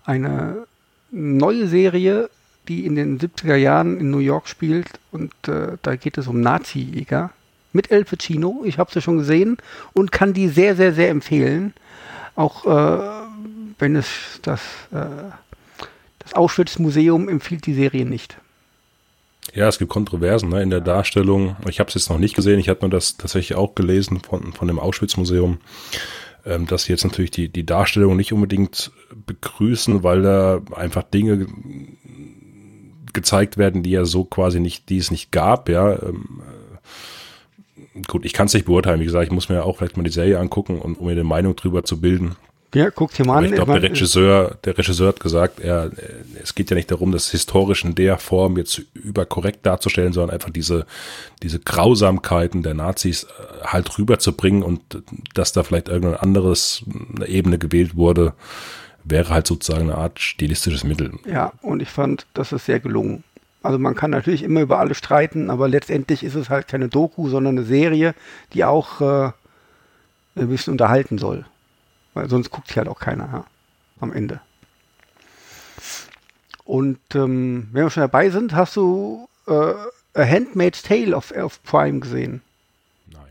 Eine 0.05 0.67
neue 1.09 1.67
Serie, 1.67 2.29
die 2.67 2.85
in 2.85 2.93
den 2.95 3.19
70er 3.19 3.55
Jahren 3.55 3.99
in 3.99 4.11
New 4.11 4.19
York 4.19 4.47
spielt 4.47 4.87
und 5.11 5.33
äh, 5.47 5.77
da 5.81 5.95
geht 5.95 6.19
es 6.19 6.27
um 6.27 6.39
Nazi-Jäger 6.39 7.31
mit 7.71 7.89
El 7.89 8.05
Pacino. 8.05 8.61
Ich 8.63 8.77
habe 8.77 8.91
sie 8.91 9.01
schon 9.01 9.17
gesehen 9.17 9.57
und 9.93 10.11
kann 10.11 10.33
die 10.33 10.49
sehr, 10.49 10.75
sehr, 10.75 10.93
sehr 10.93 11.09
empfehlen. 11.09 11.73
Auch 12.35 12.67
äh, 12.67 12.99
wenn 13.79 13.95
es 13.95 14.39
das, 14.43 14.61
äh, 14.91 15.31
das 16.19 16.35
Auschwitz-Museum 16.35 17.27
empfiehlt 17.27 17.65
die 17.65 17.73
Serie 17.73 18.05
nicht. 18.05 18.37
Ja, 19.53 19.67
es 19.67 19.77
gibt 19.77 19.91
Kontroversen 19.91 20.49
ne, 20.49 20.61
in 20.61 20.69
der 20.69 20.81
Darstellung. 20.81 21.55
Ich 21.69 21.79
habe 21.79 21.89
es 21.89 21.93
jetzt 21.93 22.09
noch 22.09 22.17
nicht 22.17 22.35
gesehen. 22.35 22.59
Ich 22.59 22.69
hatte 22.69 22.81
nur 22.81 22.89
das 22.89 23.17
tatsächlich 23.17 23.57
auch 23.57 23.75
gelesen 23.75 24.21
von, 24.21 24.53
von 24.53 24.67
dem 24.67 24.79
Auschwitz-Museum, 24.79 25.59
ähm, 26.45 26.65
dass 26.65 26.83
sie 26.83 26.93
jetzt 26.93 27.03
natürlich 27.03 27.31
die, 27.31 27.49
die 27.49 27.65
Darstellung 27.65 28.15
nicht 28.15 28.33
unbedingt 28.33 28.91
begrüßen, 29.25 30.03
weil 30.03 30.21
da 30.21 30.61
einfach 30.75 31.03
Dinge 31.03 31.47
gezeigt 33.13 33.57
werden, 33.57 33.83
die 33.83 33.91
ja 33.91 34.05
so 34.05 34.23
quasi 34.23 34.59
nicht, 34.59 34.89
die 34.89 34.97
es 34.97 35.11
nicht 35.11 35.31
gab. 35.31 35.69
Ja, 35.69 36.01
ähm, 36.01 36.41
äh, 37.95 38.01
gut, 38.07 38.25
ich 38.25 38.33
kann 38.33 38.47
es 38.47 38.53
nicht 38.53 38.65
beurteilen. 38.65 39.01
Wie 39.01 39.05
gesagt, 39.05 39.25
ich 39.25 39.31
muss 39.31 39.49
mir 39.49 39.63
auch 39.63 39.77
vielleicht 39.77 39.97
mal 39.97 40.03
die 40.03 40.09
Serie 40.09 40.39
angucken, 40.39 40.79
und, 40.79 40.97
um 40.97 41.05
mir 41.05 41.11
eine 41.11 41.23
Meinung 41.23 41.55
drüber 41.55 41.83
zu 41.83 42.01
bilden. 42.01 42.35
Ja, 42.73 42.89
guckt 42.89 43.17
dir 43.17 43.25
mal 43.25 43.37
an. 43.37 43.45
Ich 43.45 43.51
glaube, 43.53 43.73
der 43.73 43.83
Regisseur, 43.83 44.57
der 44.63 44.77
Regisseur 44.77 45.09
hat 45.09 45.19
gesagt, 45.19 45.59
er, 45.59 45.91
es 46.41 46.55
geht 46.55 46.69
ja 46.69 46.75
nicht 46.75 46.89
darum, 46.89 47.11
das 47.11 47.29
historisch 47.29 47.83
in 47.83 47.95
der 47.95 48.17
Form 48.17 48.57
jetzt 48.57 48.81
überkorrekt 48.93 49.65
darzustellen, 49.65 50.13
sondern 50.13 50.33
einfach 50.33 50.49
diese, 50.49 50.85
diese 51.43 51.59
Grausamkeiten 51.59 52.63
der 52.63 52.73
Nazis 52.73 53.23
äh, 53.23 53.65
halt 53.65 53.97
rüberzubringen 53.97 54.63
und 54.63 54.81
dass 55.33 55.53
da 55.53 55.63
vielleicht 55.63 55.87
irgendein 55.87 56.19
anderes 56.19 56.83
eine 57.15 57.27
Ebene 57.27 57.59
gewählt 57.59 57.95
wurde, 57.95 58.33
wäre 59.03 59.29
halt 59.29 59.47
sozusagen 59.47 59.89
eine 59.89 59.97
Art 59.97 60.19
stilistisches 60.19 60.83
Mittel. 60.83 61.11
Ja, 61.25 61.51
und 61.61 61.81
ich 61.81 61.89
fand, 61.89 62.25
das 62.33 62.51
ist 62.51 62.65
sehr 62.65 62.79
gelungen. 62.79 63.23
Also 63.61 63.79
man 63.79 63.95
kann 63.95 64.11
natürlich 64.11 64.43
immer 64.43 64.61
über 64.61 64.79
alles 64.79 64.97
streiten, 64.97 65.49
aber 65.49 65.69
letztendlich 65.69 66.23
ist 66.23 66.35
es 66.35 66.49
halt 66.49 66.67
keine 66.67 66.89
Doku, 66.89 67.29
sondern 67.29 67.57
eine 67.57 67.65
Serie, 67.65 68.13
die 68.53 68.65
auch 68.65 68.99
äh, 69.01 69.31
ein 70.35 70.49
bisschen 70.49 70.71
unterhalten 70.71 71.17
soll. 71.17 71.45
Weil 72.13 72.29
sonst 72.29 72.51
guckt 72.51 72.67
sich 72.67 72.77
halt 72.77 72.87
auch 72.87 72.99
keiner 72.99 73.29
ja, 73.31 73.45
am 73.99 74.13
Ende. 74.13 74.39
Und 76.65 76.99
ähm, 77.15 77.69
wenn 77.71 77.83
wir 77.83 77.89
schon 77.89 78.01
dabei 78.01 78.29
sind, 78.29 78.53
hast 78.53 78.75
du 78.75 79.27
äh, 79.47 79.51
A 79.51 80.25
Handmaid's 80.25 80.83
Tale 80.83 81.15
auf, 81.15 81.31
auf 81.31 81.61
Prime 81.63 81.99
gesehen? 81.99 82.41
Nein. 83.11 83.21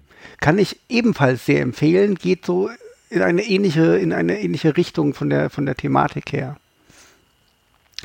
Kann 0.41 0.59
ich 0.59 0.81
ebenfalls 0.89 1.47
sehr 1.47 1.63
empfehlen. 1.63 2.17
Geht 2.17 2.45
so 2.45 2.71
in 3.09 3.23
eine 3.23 3.43
ähnliche, 3.43 3.97
in 3.97 4.13
eine 4.13 4.41
ähnliche 4.41 4.77
Richtung 4.77 5.15
von 5.15 5.31
der, 5.31 5.51
von 5.51 5.67
der 5.67 5.77
Thematik 5.77 6.33
her. 6.33 6.57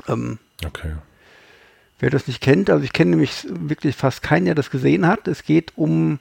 Ähm, 0.07 0.37
okay. 0.65 0.93
Wer 1.99 2.09
das 2.11 2.27
nicht 2.27 2.41
kennt, 2.41 2.69
also 2.69 2.83
ich 2.83 2.93
kenne 2.93 3.11
nämlich 3.11 3.47
wirklich 3.49 3.95
fast 3.95 4.21
keinen, 4.21 4.45
der 4.45 4.53
das 4.53 4.69
gesehen 4.69 5.07
hat. 5.07 5.27
Es 5.27 5.43
geht 5.43 5.73
um, 5.77 6.19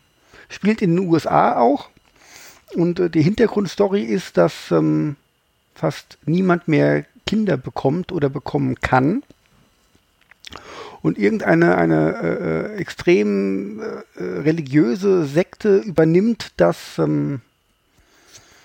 spielt 0.48 0.80
in 0.80 0.96
den 0.96 1.06
USA 1.06 1.58
auch 1.58 1.90
und 2.74 3.00
äh, 3.00 3.10
die 3.10 3.22
Hintergrundstory 3.22 4.02
ist, 4.02 4.36
dass 4.36 4.70
ähm, 4.70 5.16
fast 5.74 6.18
niemand 6.26 6.68
mehr 6.68 7.04
Kinder 7.26 7.56
bekommt 7.56 8.12
oder 8.12 8.28
bekommen 8.28 8.76
kann. 8.80 9.22
Und 11.02 11.18
irgendeine 11.18 11.76
eine 11.76 12.16
äh, 12.22 12.74
äh 12.74 12.76
extrem 12.76 13.80
äh, 13.80 13.84
äh, 14.20 14.38
religiöse 14.40 15.24
Sekte 15.26 15.78
übernimmt 15.78 16.52
das, 16.56 16.98
ähm, 16.98 17.42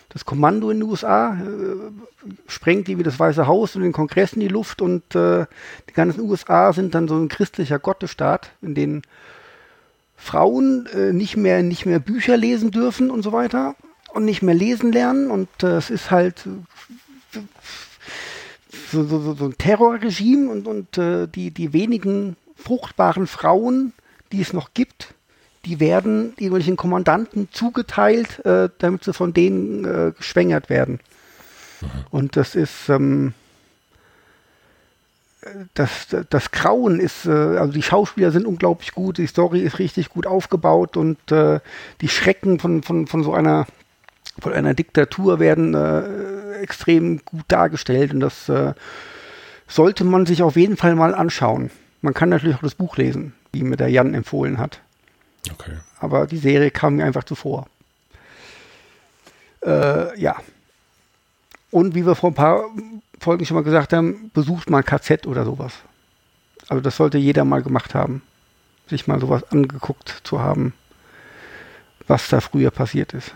das 0.10 0.26
Kommando 0.26 0.70
in 0.70 0.80
den 0.80 0.90
USA, 0.90 1.34
äh, 1.34 2.30
sprengt 2.48 2.88
die 2.88 2.98
wie 2.98 3.04
das 3.04 3.20
Weiße 3.20 3.48
Haus 3.48 3.76
und 3.76 3.84
den 3.84 3.94
Kongress 3.94 4.34
in 4.34 4.40
die 4.40 4.48
Luft 4.48 4.82
und 4.82 5.04
die 5.14 5.94
ganzen 5.94 6.22
USA 6.22 6.72
sind 6.72 6.94
dann 6.94 7.08
so 7.08 7.16
ein 7.16 7.30
christlicher 7.30 7.80
Gottesstaat, 7.80 8.52
in 8.62 8.76
dem 8.76 9.02
Frauen 10.16 10.88
nicht 11.14 11.36
mehr 11.36 11.64
nicht 11.64 11.88
mehr 11.88 11.98
Bücher 11.98 12.38
lesen 12.38 12.70
dürfen 12.70 13.10
und 13.10 13.24
so 13.24 13.32
weiter 13.32 13.76
und 14.14 14.26
nicht 14.26 14.42
mehr 14.42 14.56
lesen 14.56 14.92
lernen 14.92 15.32
und 15.32 15.50
äh, 15.64 15.78
es 15.78 15.90
ist 15.90 16.12
halt 16.12 16.48
so, 18.92 19.04
so, 19.04 19.34
so 19.34 19.46
ein 19.46 19.58
Terrorregime 19.58 20.50
und, 20.50 20.68
und 20.68 20.98
äh, 20.98 21.28
die, 21.28 21.52
die 21.52 21.74
wenigen 21.74 22.36
fruchtbaren 22.56 23.28
Frauen, 23.28 23.94
die 24.32 24.42
es 24.42 24.54
noch 24.54 24.74
gibt, 24.74 25.14
die 25.66 25.80
werden 25.80 26.34
irgendwelchen 26.38 26.78
Kommandanten 26.78 27.50
zugeteilt, 27.52 28.44
äh, 28.46 28.70
damit 28.80 29.04
sie 29.04 29.14
von 29.14 29.34
denen 29.34 29.86
äh, 29.86 30.12
geschwängert 30.18 30.70
werden. 30.70 31.00
Mhm. 31.82 31.88
Und 32.10 32.36
das 32.36 32.56
ist 32.56 32.90
ähm, 32.90 33.34
das, 35.74 36.08
das 36.30 36.52
Grauen 36.52 37.00
ist, 37.00 37.26
äh, 37.26 37.32
also 37.32 37.74
die 37.74 37.82
Schauspieler 37.82 38.32
sind 38.32 38.46
unglaublich 38.46 38.92
gut, 38.92 39.18
die 39.18 39.28
Story 39.28 39.62
ist 39.62 39.80
richtig 39.80 40.10
gut 40.10 40.28
aufgebaut 40.28 40.98
und 40.98 41.32
äh, 41.32 41.60
die 42.02 42.10
Schrecken 42.10 42.60
von, 42.60 42.84
von, 42.84 43.08
von 43.08 43.24
so 43.24 43.34
einer 43.34 43.66
von 44.42 44.54
einer 44.54 44.74
Diktatur 44.74 45.40
werden 45.40 45.74
äh, 45.74 46.56
extrem 46.62 47.24
gut 47.24 47.46
dargestellt 47.48 48.14
und 48.14 48.20
das 48.20 48.50
äh, 48.50 48.74
sollte 49.68 50.04
man 50.04 50.26
sich 50.26 50.44
auf 50.44 50.56
jeden 50.56 50.78
Fall 50.78 50.96
mal 50.96 51.16
anschauen. 51.16 51.72
Man 52.02 52.14
kann 52.14 52.30
natürlich 52.30 52.56
auch 52.56 52.62
das 52.62 52.76
Buch 52.76 52.98
lesen, 52.98 53.34
wie 53.54 53.64
mir 53.64 53.78
der 53.78 53.90
Jan 53.90 54.14
empfohlen 54.14 54.58
hat. 54.58 54.82
Okay. 55.52 55.78
Aber 56.00 56.28
die 56.28 56.38
Serie 56.38 56.72
kam 56.72 56.96
mir 56.96 57.06
einfach 57.06 57.24
zuvor. 57.24 57.68
Äh, 59.64 60.20
ja. 60.20 60.36
Und 61.70 61.96
wie 61.96 62.06
wir 62.06 62.16
vor 62.16 62.32
ein 62.32 62.36
paar 62.36 62.66
Folgen 63.20 63.46
schon 63.46 63.56
mal 63.56 63.64
gesagt 63.64 63.94
haben, 63.94 64.32
besucht 64.34 64.70
mal 64.70 64.80
ein 64.80 64.86
KZ 64.86 65.28
oder 65.28 65.46
sowas. 65.46 65.74
Also 66.68 66.82
das 66.82 66.98
sollte 66.98 67.18
jeder 67.18 67.46
mal 67.46 67.62
gemacht 67.62 67.94
haben. 67.94 68.24
Sich 68.88 69.08
mal 69.08 69.20
sowas 69.20 69.44
angeguckt 69.52 70.22
zu 70.24 70.42
haben, 70.42 70.74
was 72.08 72.28
da 72.30 72.42
früher 72.42 72.72
passiert 72.72 73.14
ist. 73.14 73.36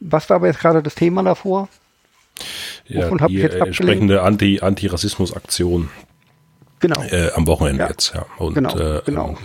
Was 0.00 0.28
war 0.28 0.36
aber 0.36 0.46
jetzt 0.46 0.60
gerade 0.60 0.82
das 0.82 0.94
Thema 0.94 1.22
davor? 1.22 1.68
Ja, 2.86 3.10
Wovon 3.10 3.28
die 3.28 3.34
jetzt 3.34 3.56
entsprechende 3.56 4.22
Anti, 4.22 4.60
Anti-Rassismus-Aktion. 4.60 5.88
Genau. 6.80 7.02
Äh, 7.02 7.30
am 7.34 7.46
Wochenende 7.46 7.84
ja. 7.84 7.88
jetzt, 7.88 8.14
ja. 8.14 8.26
Und 8.38 8.54
genau, 8.54 8.76
äh, 8.78 9.02
genau. 9.04 9.30
Ähm, 9.30 9.36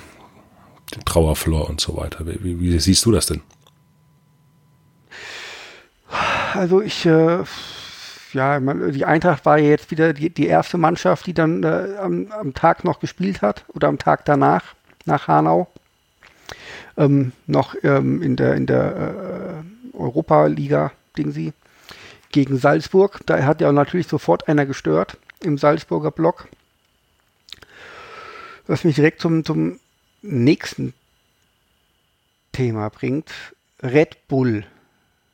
den 0.94 1.06
Trauerflor 1.06 1.70
und 1.70 1.80
so 1.80 1.96
weiter. 1.98 2.26
Wie, 2.26 2.60
wie, 2.60 2.80
siehst 2.80 3.06
du 3.06 3.12
das 3.12 3.28
denn? 3.28 3.42
Also 6.54 6.82
ich, 6.82 7.06
äh, 7.06 7.44
ja, 8.34 8.60
die 8.60 9.06
Eintracht 9.06 9.46
war 9.46 9.58
jetzt 9.58 9.92
wieder 9.92 10.14
die, 10.14 10.30
die 10.30 10.48
erste 10.48 10.78
Mannschaft, 10.78 11.26
die 11.26 11.34
dann 11.34 11.64
äh, 11.64 11.96
am, 11.98 12.28
am, 12.32 12.54
Tag 12.54 12.84
noch 12.84 13.00
gespielt 13.00 13.42
hat 13.42 13.66
oder 13.70 13.88
am 13.88 13.98
Tag 13.98 14.26
danach, 14.26 14.64
nach 15.06 15.28
Hanau. 15.28 15.68
Ähm, 16.98 17.32
noch 17.48 17.76
ähm, 17.84 18.22
in 18.22 18.36
der, 18.36 18.56
in 18.56 18.66
der 18.66 19.64
äh, 19.64 19.71
Europa-Liga-Ding 19.94 21.32
sie 21.32 21.54
gegen 22.32 22.58
Salzburg. 22.58 23.20
Da 23.26 23.44
hat 23.44 23.62
ja 23.62 23.72
natürlich 23.72 24.08
sofort 24.08 24.48
einer 24.48 24.66
gestört 24.66 25.18
im 25.42 25.58
Salzburger 25.58 26.12
Block. 26.12 26.48
Was 28.68 28.84
mich 28.84 28.96
direkt 28.96 29.22
zum, 29.22 29.44
zum 29.44 29.80
nächsten 30.22 30.94
Thema 32.52 32.90
bringt. 32.90 33.32
Red 33.82 34.28
Bull. 34.28 34.66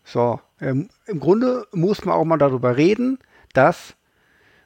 So, 0.05 0.39
ähm, 0.61 0.89
im 1.05 1.19
Grunde 1.19 1.67
muss 1.71 2.05
man 2.05 2.15
auch 2.15 2.23
mal 2.23 2.37
darüber 2.37 2.77
reden, 2.77 3.19
dass, 3.53 3.95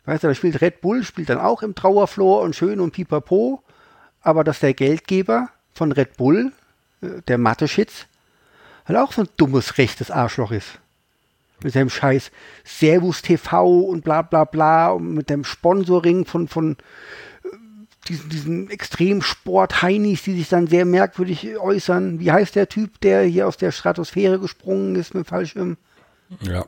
weißt 0.06 0.24
du, 0.24 0.28
da 0.28 0.36
spielt 0.36 0.62
Red 0.62 0.82
Bull, 0.82 1.04
spielt 1.04 1.30
dann 1.30 1.40
auch 1.40 1.64
im 1.64 1.76
Trauerflor 1.76 2.42
und 2.42 2.56
schön 2.56 2.80
und 2.80 2.92
pipapo, 2.92 3.64
aber 4.22 4.44
dass 4.44 4.60
der 4.60 4.74
Geldgeber 4.74 5.50
von 5.74 5.92
Red 5.92 6.18
Bull, 6.18 6.52
äh, 7.02 7.22
der 7.28 7.38
Mathe-Schitz, 8.88 8.88
halt 8.88 8.98
auch 8.98 9.12
so 9.14 9.22
ein 9.22 9.30
dummes 9.38 9.78
rechtes 9.78 10.12
Arschloch 10.12 10.52
ist. 10.52 10.80
Mit 11.64 11.74
seinem 11.74 11.90
scheiß 11.90 12.32
Servus 12.64 13.22
TV 13.22 13.82
und 13.82 14.04
bla 14.04 14.24
bla 14.24 14.46
bla 14.46 14.90
und 14.90 15.14
mit 15.14 15.30
dem 15.30 15.44
Sponsoring 15.44 16.26
von, 16.26 16.48
von 16.48 16.72
äh, 16.74 17.48
diesen, 18.08 18.30
diesen 18.30 18.70
Extremsport-Heinis, 18.72 20.24
die 20.24 20.38
sich 20.38 20.50
dann 20.50 20.66
sehr 20.68 20.86
merkwürdig 20.86 21.58
äußern. 21.60 22.20
Wie 22.20 22.32
heißt 22.32 22.56
der 22.56 22.68
Typ, 22.68 23.00
der 23.02 23.24
hier 23.24 23.48
aus 23.48 23.58
der 23.58 23.72
Stratosphäre 23.72 24.40
gesprungen 24.40 24.96
ist 24.96 25.14
mit 25.14 25.26
dem 25.26 25.28
Fallschirm? 25.28 25.78
Ja. 26.42 26.66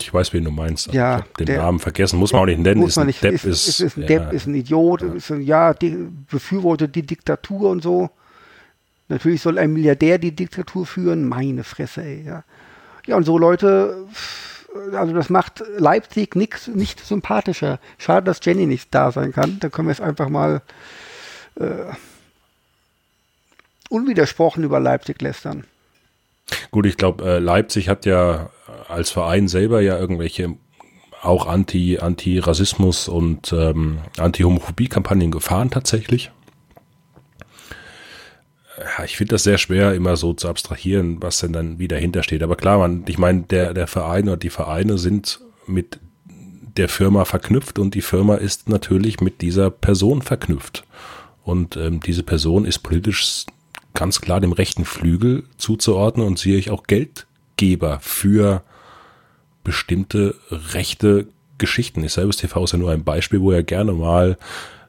Ich 0.00 0.14
weiß, 0.14 0.32
wen 0.32 0.44
du 0.44 0.52
meinst. 0.52 0.92
Ja, 0.92 1.24
den 1.38 1.46
der- 1.46 1.58
Namen 1.58 1.80
vergessen. 1.80 2.18
Muss 2.18 2.32
man 2.32 2.42
auch 2.42 2.46
nicht 2.46 2.60
nennen. 2.60 2.80
Muss 2.80 2.90
ist 2.90 2.96
man 2.96 3.04
ein 3.04 3.06
nicht, 3.08 3.22
Depp, 3.22 3.34
ist, 3.34 3.44
ist, 3.44 3.80
ist, 3.80 3.96
ein 3.96 4.02
ja, 4.02 4.06
Depp, 4.06 4.32
ist 4.32 4.46
ein 4.46 4.54
Idiot, 4.54 5.02
ist 5.02 5.30
ein, 5.32 5.42
ja, 5.42 5.74
die, 5.74 6.08
befürwortet 6.30 6.94
die 6.94 7.02
Diktatur 7.02 7.68
und 7.70 7.82
so. 7.82 8.08
Natürlich 9.08 9.40
soll 9.40 9.58
ein 9.58 9.72
Milliardär 9.72 10.18
die 10.18 10.34
Diktatur 10.34 10.86
führen, 10.86 11.26
meine 11.26 11.64
Fresse, 11.64 12.02
ey, 12.02 12.24
ja. 12.24 12.44
Ja, 13.06 13.16
und 13.16 13.24
so 13.24 13.38
Leute, 13.38 14.06
also 14.92 15.14
das 15.14 15.30
macht 15.30 15.62
Leipzig 15.78 16.36
nix, 16.36 16.68
nicht 16.68 17.04
sympathischer. 17.04 17.80
Schade, 17.96 18.26
dass 18.26 18.40
Jenny 18.42 18.66
nicht 18.66 18.94
da 18.94 19.12
sein 19.12 19.32
kann. 19.32 19.58
Da 19.60 19.70
können 19.70 19.88
wir 19.88 19.92
es 19.92 20.00
einfach 20.00 20.28
mal 20.28 20.60
äh, 21.58 21.64
unwidersprochen 23.88 24.62
über 24.62 24.78
Leipzig 24.78 25.22
lästern. 25.22 25.64
Gut, 26.70 26.84
ich 26.84 26.98
glaube, 26.98 27.24
äh, 27.24 27.38
Leipzig 27.38 27.88
hat 27.88 28.04
ja 28.04 28.50
als 28.88 29.10
Verein 29.10 29.48
selber 29.48 29.80
ja 29.80 29.98
irgendwelche 29.98 30.54
auch 31.22 31.46
Anti, 31.46 31.98
Anti-Rassismus 31.98 33.08
und 33.08 33.52
ähm, 33.52 33.98
Anti-Homophobie-Kampagnen 34.18 35.30
gefahren 35.30 35.70
tatsächlich. 35.70 36.30
Ja, 38.78 39.04
ich 39.04 39.16
finde 39.16 39.34
das 39.34 39.42
sehr 39.42 39.58
schwer, 39.58 39.94
immer 39.94 40.16
so 40.16 40.34
zu 40.34 40.48
abstrahieren, 40.48 41.20
was 41.20 41.38
denn 41.38 41.52
dann 41.52 41.78
wieder 41.78 41.96
hintersteht. 41.96 42.42
Aber 42.42 42.56
klar, 42.56 42.78
man, 42.78 43.04
ich 43.08 43.18
meine, 43.18 43.42
der, 43.42 43.74
der 43.74 43.86
Verein 43.86 44.28
oder 44.28 44.36
die 44.36 44.50
Vereine 44.50 44.98
sind 44.98 45.40
mit 45.66 45.98
der 46.76 46.88
Firma 46.88 47.24
verknüpft 47.24 47.78
und 47.78 47.94
die 47.94 48.02
Firma 48.02 48.36
ist 48.36 48.68
natürlich 48.68 49.20
mit 49.20 49.42
dieser 49.42 49.70
Person 49.70 50.22
verknüpft. 50.22 50.84
Und 51.42 51.76
ähm, 51.76 52.00
diese 52.00 52.22
Person 52.22 52.64
ist 52.64 52.80
politisch 52.80 53.46
ganz 53.94 54.20
klar 54.20 54.40
dem 54.40 54.52
rechten 54.52 54.84
Flügel 54.84 55.44
zuzuordnen 55.56 56.26
und 56.26 56.38
sehe 56.38 56.56
ich 56.56 56.70
auch 56.70 56.84
Geldgeber 56.84 57.98
für 58.00 58.62
bestimmte 59.64 60.36
rechte 60.50 61.26
Geschichten. 61.58 62.04
Ich 62.04 62.12
selbst 62.12 62.40
TV 62.40 62.62
ist 62.62 62.72
ja 62.72 62.78
nur 62.78 62.92
ein 62.92 63.02
Beispiel, 63.02 63.40
wo 63.40 63.50
er 63.50 63.64
gerne 63.64 63.92
mal, 63.92 64.38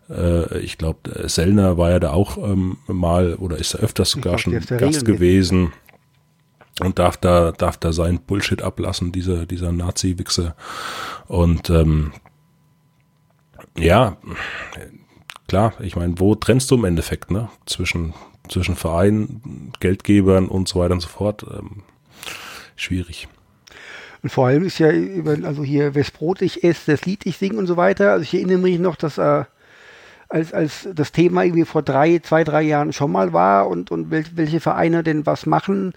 äh, 0.09 0.59
ich 0.59 0.77
glaube, 0.77 1.27
Sellner 1.29 1.77
war 1.77 1.91
ja 1.91 1.99
da 1.99 2.11
auch 2.11 2.37
ähm, 2.37 2.77
mal 2.87 3.35
oder 3.35 3.57
ist 3.57 3.75
er 3.75 3.81
öfters 3.81 4.11
sogar 4.11 4.37
glaub, 4.37 4.61
schon 4.61 4.77
Gast 4.77 5.05
gewesen 5.05 5.71
und 6.81 6.99
darf 6.99 7.17
da, 7.17 7.51
darf 7.51 7.77
da 7.77 7.93
seinen 7.93 8.19
Bullshit 8.19 8.61
ablassen, 8.61 9.11
dieser, 9.11 9.45
dieser 9.45 9.71
Nazi-Wichse. 9.71 10.55
Und 11.27 11.69
ähm, 11.69 12.13
ja, 13.77 14.17
klar, 15.47 15.73
ich 15.79 15.95
meine, 15.95 16.19
wo 16.19 16.35
trennst 16.35 16.71
du 16.71 16.75
im 16.75 16.85
Endeffekt, 16.85 17.31
ne? 17.31 17.49
Zwischen, 17.65 18.13
zwischen 18.49 18.75
Vereinen, 18.75 19.73
Geldgebern 19.79 20.47
und 20.47 20.67
so 20.67 20.79
weiter 20.79 20.93
und 20.93 21.01
so 21.01 21.09
fort. 21.09 21.45
Ähm, 21.51 21.83
schwierig. 22.75 23.27
Und 24.21 24.29
vor 24.29 24.47
allem 24.47 24.63
ist 24.63 24.79
ja, 24.79 24.89
also 25.43 25.63
hier, 25.63 25.95
wes 25.95 26.11
Brot 26.11 26.41
ich 26.41 26.63
esse, 26.63 26.91
das 26.91 27.05
Lied 27.05 27.25
ich 27.25 27.37
singe 27.37 27.57
und 27.57 27.67
so 27.67 27.77
weiter. 27.77 28.11
Also 28.11 28.23
ich 28.23 28.33
erinnere 28.33 28.57
mich 28.57 28.79
noch, 28.79 28.95
dass 28.95 29.17
äh, 29.17 29.45
als, 30.29 30.53
als 30.53 30.87
das 30.93 31.11
Thema 31.11 31.43
irgendwie 31.43 31.65
vor 31.65 31.81
drei, 31.81 32.19
zwei, 32.19 32.43
drei 32.43 32.61
Jahren 32.61 32.93
schon 32.93 33.11
mal 33.11 33.33
war 33.33 33.67
und, 33.67 33.91
und 33.91 34.11
wel, 34.11 34.23
welche 34.35 34.59
Vereine 34.59 35.03
denn 35.03 35.25
was 35.25 35.47
machen, 35.47 35.93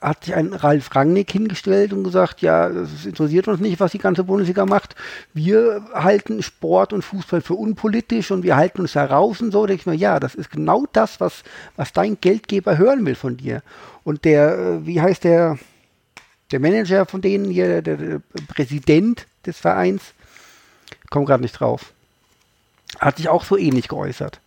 hat 0.00 0.24
sich 0.24 0.34
ein 0.34 0.52
Ralf 0.52 0.94
Rangnick 0.94 1.30
hingestellt 1.30 1.92
und 1.92 2.04
gesagt, 2.04 2.42
ja, 2.42 2.68
es 2.68 3.06
interessiert 3.06 3.48
uns 3.48 3.60
nicht, 3.60 3.80
was 3.80 3.92
die 3.92 3.98
ganze 3.98 4.24
Bundesliga 4.24 4.66
macht. 4.66 4.94
Wir 5.32 5.86
halten 5.94 6.42
Sport 6.42 6.92
und 6.92 7.02
Fußball 7.02 7.40
für 7.40 7.54
unpolitisch 7.54 8.30
und 8.30 8.42
wir 8.42 8.56
halten 8.56 8.82
uns 8.82 8.92
da 8.92 9.04
raus 9.04 9.40
und 9.40 9.52
so. 9.52 9.62
Da 9.62 9.68
denke 9.68 9.80
ich 9.80 9.86
mir, 9.86 9.94
ja, 9.94 10.20
das 10.20 10.34
ist 10.34 10.50
genau 10.50 10.84
das, 10.92 11.20
was, 11.20 11.42
was 11.76 11.92
dein 11.92 12.18
Geldgeber 12.20 12.76
hören 12.76 13.04
will 13.06 13.14
von 13.14 13.36
dir. 13.36 13.62
Und 14.02 14.24
der, 14.24 14.58
äh, 14.58 14.86
wie 14.86 15.00
heißt 15.00 15.24
der, 15.24 15.58
der 16.50 16.60
Manager 16.60 17.06
von 17.06 17.22
denen 17.22 17.50
hier, 17.50 17.80
der, 17.80 17.96
der 17.96 18.20
Präsident 18.48 19.26
des 19.46 19.58
Vereins, 19.58 20.12
komme 21.10 21.24
gerade 21.24 21.42
nicht 21.42 21.58
drauf, 21.58 21.94
hat 23.00 23.16
sich 23.16 23.28
auch 23.28 23.44
so 23.44 23.56
ähnlich 23.56 23.88
geäußert. 23.88 24.40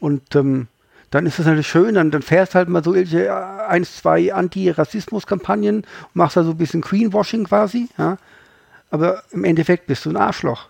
Und 0.00 0.34
ähm, 0.34 0.68
dann 1.10 1.26
ist 1.26 1.38
es 1.38 1.46
natürlich 1.46 1.66
schön, 1.66 1.94
dann, 1.94 2.10
dann 2.10 2.22
fährst 2.22 2.54
halt 2.54 2.68
mal 2.68 2.84
so 2.84 2.94
welche 2.94 3.26
äh, 3.26 3.30
eins, 3.30 3.96
zwei 3.96 4.32
Anti-Rassismus-Kampagnen 4.32 5.84
machst 6.14 6.36
da 6.36 6.44
so 6.44 6.50
ein 6.50 6.56
bisschen 6.56 6.80
Greenwashing 6.80 7.44
quasi, 7.44 7.88
ja. 7.98 8.16
Aber 8.90 9.22
im 9.30 9.44
Endeffekt 9.44 9.86
bist 9.86 10.04
du 10.04 10.10
ein 10.10 10.16
Arschloch. 10.16 10.66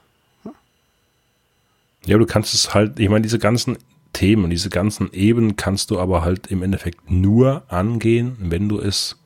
Ja, 2.04 2.18
du 2.18 2.26
kannst 2.26 2.54
es 2.54 2.74
halt, 2.74 2.98
ich 2.98 3.08
meine, 3.08 3.22
diese 3.22 3.38
ganzen 3.38 3.78
Themen, 4.12 4.50
diese 4.50 4.70
ganzen 4.70 5.12
Ebenen 5.12 5.56
kannst 5.56 5.90
du 5.90 5.98
aber 5.98 6.22
halt 6.22 6.48
im 6.48 6.62
Endeffekt 6.62 7.10
nur 7.10 7.62
angehen, 7.68 8.36
wenn 8.40 8.68
du 8.68 8.78
es 8.78 9.18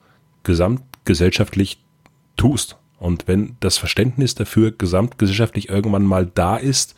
gesamtgesellschaftlich 0.43 1.83
tust. 2.37 2.77
Und 2.99 3.27
wenn 3.27 3.57
das 3.61 3.79
Verständnis 3.79 4.35
dafür 4.35 4.71
gesamtgesellschaftlich 4.71 5.69
irgendwann 5.69 6.05
mal 6.05 6.27
da 6.27 6.57
ist 6.57 6.95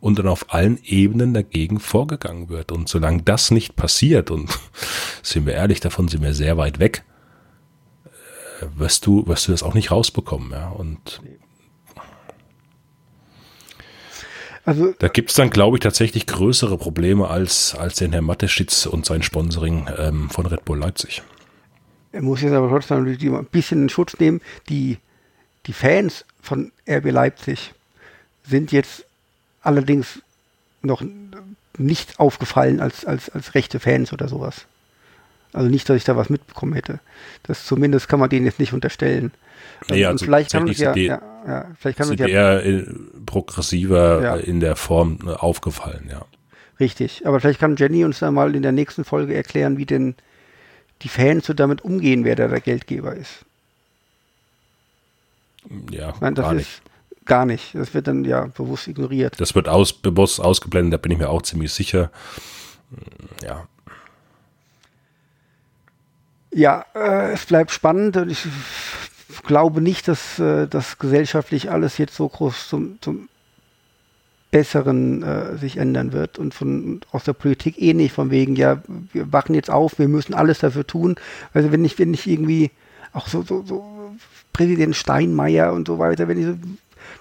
und 0.00 0.18
dann 0.18 0.28
auf 0.28 0.52
allen 0.54 0.78
Ebenen 0.84 1.34
dagegen 1.34 1.78
vorgegangen 1.80 2.48
wird. 2.48 2.72
Und 2.72 2.88
solange 2.88 3.22
das 3.22 3.50
nicht 3.50 3.76
passiert, 3.76 4.30
und 4.30 4.48
sind 5.22 5.46
wir 5.46 5.54
ehrlich, 5.54 5.80
davon 5.80 6.08
sind 6.08 6.22
wir 6.22 6.34
sehr 6.34 6.56
weit 6.56 6.78
weg, 6.78 7.04
äh, 8.60 8.66
wirst 8.76 9.06
du, 9.06 9.26
wirst 9.26 9.46
du 9.48 9.52
das 9.52 9.62
auch 9.62 9.74
nicht 9.74 9.90
rausbekommen. 9.90 10.50
Ja? 10.52 10.68
Und 10.70 11.20
Also 14.64 14.92
Da 14.98 15.08
gibt's 15.08 15.34
dann, 15.34 15.50
glaube 15.50 15.76
ich, 15.76 15.80
tatsächlich 15.80 16.26
größere 16.26 16.76
Probleme 16.76 17.28
als, 17.28 17.74
als 17.74 17.96
den 17.96 18.12
Herr 18.12 18.20
Mateschitz 18.22 18.86
und 18.86 19.06
sein 19.06 19.22
Sponsoring 19.22 19.88
ähm, 19.96 20.28
von 20.30 20.46
Red 20.46 20.64
Bull 20.64 20.78
Leipzig. 20.78 21.22
er 22.12 22.22
muss 22.22 22.42
jetzt 22.42 22.52
aber 22.52 22.68
trotzdem 22.68 23.16
die- 23.18 23.28
ein 23.30 23.46
bisschen 23.46 23.82
in 23.84 23.88
Schutz 23.88 24.18
nehmen. 24.18 24.40
Die, 24.68 24.98
die 25.66 25.72
Fans 25.72 26.24
von 26.42 26.72
RB 26.88 27.10
Leipzig 27.10 27.72
sind 28.46 28.70
jetzt 28.72 29.06
allerdings 29.62 30.20
noch 30.82 31.02
nicht 31.78 32.18
aufgefallen 32.18 32.80
als, 32.80 33.04
als, 33.04 33.28
als 33.30 33.54
rechte 33.54 33.80
Fans 33.80 34.12
oder 34.12 34.28
sowas. 34.28 34.66
Also 35.52 35.68
nicht, 35.68 35.88
dass 35.88 35.96
ich 35.96 36.04
da 36.04 36.16
was 36.16 36.30
mitbekommen 36.30 36.74
hätte. 36.74 37.00
Das 37.42 37.64
zumindest 37.66 38.08
kann 38.08 38.20
man 38.20 38.30
denen 38.30 38.46
jetzt 38.46 38.60
nicht 38.60 38.72
unterstellen. 38.72 39.32
Nee, 39.88 40.04
Und 40.04 40.12
also 40.12 40.24
vielleicht 40.24 40.52
kann 40.52 40.68
uns 40.68 40.78
ja, 40.78 40.86
tatsächlich 40.86 41.08
ja, 41.08 41.22
ja, 41.46 41.66
vielleicht 41.78 41.98
kann 41.98 42.08
uns 42.10 42.20
ja 42.20 42.26
eher 42.26 42.64
äh, 42.64 42.86
progressiver 43.26 44.22
Ja. 44.22 44.36
äh, 44.36 44.40
in 44.42 44.60
der 44.60 44.76
Form 44.76 45.18
äh, 45.26 45.30
aufgefallen, 45.30 46.08
ja. 46.10 46.24
Richtig, 46.78 47.26
aber 47.26 47.40
vielleicht 47.40 47.60
kann 47.60 47.76
Jenny 47.76 48.04
uns 48.04 48.20
dann 48.20 48.34
mal 48.34 48.54
in 48.54 48.62
der 48.62 48.72
nächsten 48.72 49.04
Folge 49.04 49.34
erklären, 49.34 49.76
wie 49.76 49.86
denn 49.86 50.14
die 51.02 51.08
Fans 51.08 51.46
so 51.46 51.52
damit 51.52 51.82
umgehen, 51.82 52.24
wer 52.24 52.36
da 52.36 52.48
der 52.48 52.60
Geldgeber 52.60 53.14
ist. 53.14 53.44
Ja, 55.90 56.14
Nein, 56.20 56.34
das 56.34 56.46
ist 56.48 56.56
nicht. 56.56 56.82
Gar 57.30 57.46
nicht. 57.46 57.74
Das 57.74 57.94
wird 57.94 58.06
dann 58.08 58.24
ja 58.24 58.46
bewusst 58.46 58.88
ignoriert. 58.88 59.40
Das 59.40 59.54
wird 59.54 59.68
aus, 59.68 59.92
bewusst 59.92 60.40
ausgeblendet, 60.40 60.92
da 60.92 60.98
bin 60.98 61.12
ich 61.12 61.18
mir 61.18 61.30
auch 61.30 61.42
ziemlich 61.42 61.72
sicher. 61.72 62.10
Ja, 63.42 63.66
Ja, 66.52 66.84
äh, 66.94 67.32
es 67.32 67.46
bleibt 67.46 67.70
spannend 67.70 68.16
und 68.16 68.30
ich 68.30 68.44
glaube 69.44 69.80
nicht, 69.80 70.08
dass 70.08 70.38
äh, 70.38 70.66
das 70.66 70.98
gesellschaftlich 70.98 71.70
alles 71.70 71.98
jetzt 71.98 72.16
so 72.16 72.28
groß 72.28 72.68
zum, 72.68 72.98
zum 73.00 73.28
Besseren 74.50 75.22
äh, 75.22 75.56
sich 75.58 75.76
ändern 75.76 76.12
wird 76.12 76.38
und 76.38 76.52
von 76.52 77.02
aus 77.12 77.22
der 77.22 77.34
Politik 77.34 77.80
eh 77.80 77.94
nicht, 77.94 78.12
von 78.12 78.32
wegen, 78.32 78.56
ja, 78.56 78.82
wir 79.12 79.32
wachen 79.32 79.54
jetzt 79.54 79.70
auf, 79.70 80.00
wir 80.00 80.08
müssen 80.08 80.34
alles 80.34 80.58
dafür 80.58 80.84
tun. 80.84 81.14
Also 81.54 81.70
wenn 81.70 81.84
ich, 81.84 82.00
wenn 82.00 82.12
ich 82.12 82.26
irgendwie 82.26 82.72
auch 83.12 83.28
so, 83.28 83.42
so, 83.42 83.62
so 83.64 83.84
Präsident 84.52 84.96
Steinmeier 84.96 85.72
und 85.72 85.86
so 85.86 86.00
weiter, 86.00 86.26
wenn 86.26 86.38
ich 86.38 86.46
so, 86.46 86.54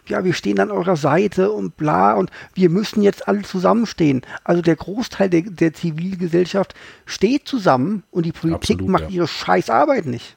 ja, 0.07 0.23
wir 0.23 0.33
stehen 0.33 0.59
an 0.59 0.71
eurer 0.71 0.95
Seite 0.95 1.51
und 1.51 1.77
bla 1.77 2.13
und 2.13 2.31
wir 2.53 2.69
müssen 2.69 3.01
jetzt 3.01 3.27
alle 3.27 3.43
zusammenstehen. 3.43 4.21
Also 4.43 4.61
der 4.61 4.75
Großteil 4.75 5.29
der, 5.29 5.41
der 5.41 5.73
Zivilgesellschaft 5.73 6.73
steht 7.05 7.47
zusammen 7.47 8.03
und 8.11 8.25
die 8.25 8.31
Politik 8.31 8.77
Absolut, 8.77 8.89
macht 8.89 9.03
ja. 9.03 9.09
ihre 9.09 9.27
scheiß 9.27 9.69
Arbeit 9.69 10.05
nicht. 10.05 10.35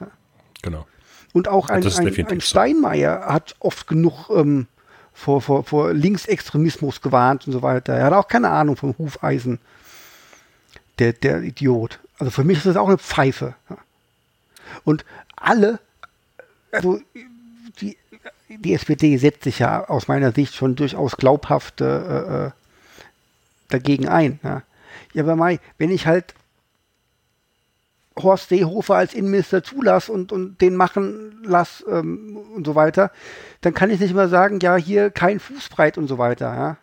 genau. 0.63 0.87
Und 1.33 1.49
auch 1.49 1.71
ein, 1.71 1.83
ein, 1.83 2.27
ein 2.27 2.27
so. 2.29 2.41
Steinmeier 2.41 3.25
hat 3.27 3.57
oft 3.59 3.87
genug 3.87 4.29
ähm, 4.29 4.67
vor, 5.15 5.41
vor, 5.41 5.65
vor 5.65 5.93
Linksextremismus 5.95 7.01
gewarnt 7.01 7.47
und 7.47 7.53
so 7.53 7.63
weiter. 7.63 7.95
Er 7.95 8.07
hat 8.07 8.13
auch 8.13 8.29
keine 8.29 8.51
Ahnung 8.51 8.77
vom 8.77 8.95
Hufeisen. 8.99 9.59
Der, 10.99 11.15
der 11.15 11.43
Idiot. 11.43 12.01
Also 12.19 12.31
für 12.31 12.45
mich 12.45 12.59
ist 12.59 12.67
das 12.67 12.77
auch 12.77 12.89
eine 12.89 12.99
Pfeife. 12.99 13.55
Und 14.85 15.07
alle, 15.37 15.81
also 16.71 17.01
die 18.59 18.75
SPD 18.75 19.17
setzt 19.17 19.45
sich 19.45 19.59
ja 19.59 19.89
aus 19.89 20.09
meiner 20.09 20.33
Sicht 20.33 20.55
schon 20.55 20.77
durchaus 20.77 21.17
glaubhaft 21.17 21.81
äh, 21.81 22.47
äh, 22.47 22.51
dagegen 23.69 24.09
ein. 24.09 24.41
Ja, 24.43 24.63
ja 25.15 25.23
aber 25.23 25.37
Mai, 25.37 25.61
wenn 25.79 25.91
ich 25.91 26.07
halt 26.07 26.35
Horst 28.17 28.51
Seehofer 28.51 28.97
als 28.97 29.15
Innenminister 29.15 29.63
zulass 29.63 30.09
und, 30.09 30.33
und 30.33 30.61
den 30.61 30.77
machen 30.77 31.41
lass 31.45 31.85
ähm, 31.89 32.37
und 32.55 32.67
so 32.67 32.75
weiter, 32.75 33.11
dann 33.63 33.75
kann 33.75 33.91
ich 33.91 34.01
nicht 34.01 34.11
immer 34.11 34.29
sagen, 34.29 34.61
ja, 34.61 34.77
hier 34.77 35.11
kein 35.11 35.41
Fußbreit 35.41 35.97
und 35.97 36.09
so 36.09 36.19
weiter. 36.19 36.55
Ja. 36.55 36.77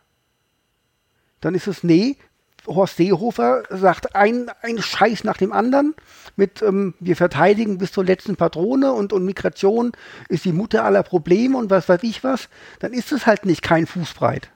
Dann 1.41 1.55
ist 1.55 1.67
es, 1.67 1.83
nee, 1.83 2.17
Horst 2.67 2.97
Seehofer 2.97 3.63
sagt 3.69 4.15
ein, 4.15 4.51
ein 4.61 4.81
Scheiß 4.81 5.23
nach 5.23 5.37
dem 5.37 5.51
anderen 5.53 5.95
mit 6.35 6.61
ähm, 6.61 6.93
wir 6.99 7.15
verteidigen 7.15 7.77
bis 7.77 7.91
zur 7.91 8.05
letzten 8.05 8.35
Patrone 8.35 8.93
und, 8.93 9.13
und 9.13 9.25
Migration 9.25 9.91
ist 10.29 10.45
die 10.45 10.53
Mutter 10.53 10.85
aller 10.85 11.03
Probleme 11.03 11.57
und 11.57 11.69
was 11.69 11.89
weiß 11.89 12.03
ich 12.03 12.23
was, 12.23 12.49
dann 12.79 12.93
ist 12.93 13.11
es 13.11 13.25
halt 13.25 13.45
nicht 13.45 13.61
kein 13.61 13.85
Fußbreit. 13.85 14.49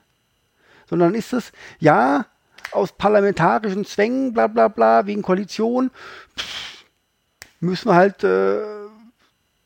Sondern 0.88 1.14
ist 1.14 1.32
es, 1.32 1.52
ja, 1.78 2.26
aus 2.72 2.92
parlamentarischen 2.92 3.84
Zwängen, 3.84 4.32
bla 4.32 4.46
bla 4.46 4.68
bla, 4.68 5.06
wegen 5.06 5.22
Koalition, 5.22 5.90
pff, 6.38 6.84
müssen 7.60 7.88
wir 7.88 7.94
halt 7.94 8.24
äh, 8.24 8.60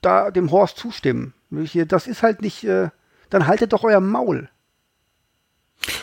da 0.01 0.31
dem 0.31 0.51
Horst 0.51 0.77
zustimmen. 0.79 1.35
Das 1.51 2.07
ist 2.07 2.23
halt 2.23 2.43
nicht, 2.43 2.65
äh, 2.65 2.91
dann 3.31 3.47
haltet 3.47 3.73
doch 3.73 3.85
euer 3.85 4.01
Maul. 4.01 4.49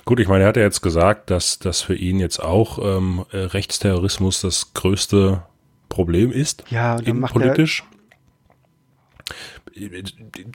Gut, 0.05 0.19
ich 0.19 0.27
meine, 0.27 0.43
er 0.43 0.47
hat 0.47 0.57
ja 0.57 0.63
jetzt 0.63 0.81
gesagt, 0.81 1.29
dass 1.29 1.59
das 1.59 1.81
für 1.81 1.95
ihn 1.95 2.19
jetzt 2.19 2.39
auch 2.39 2.79
ähm, 2.81 3.25
äh, 3.31 3.38
Rechtsterrorismus 3.38 4.41
das 4.41 4.73
größte 4.73 5.43
Problem 5.89 6.31
ist. 6.31 6.63
Ja, 6.69 6.97
dann 6.97 7.19
macht 7.19 7.33
politisch. 7.33 7.83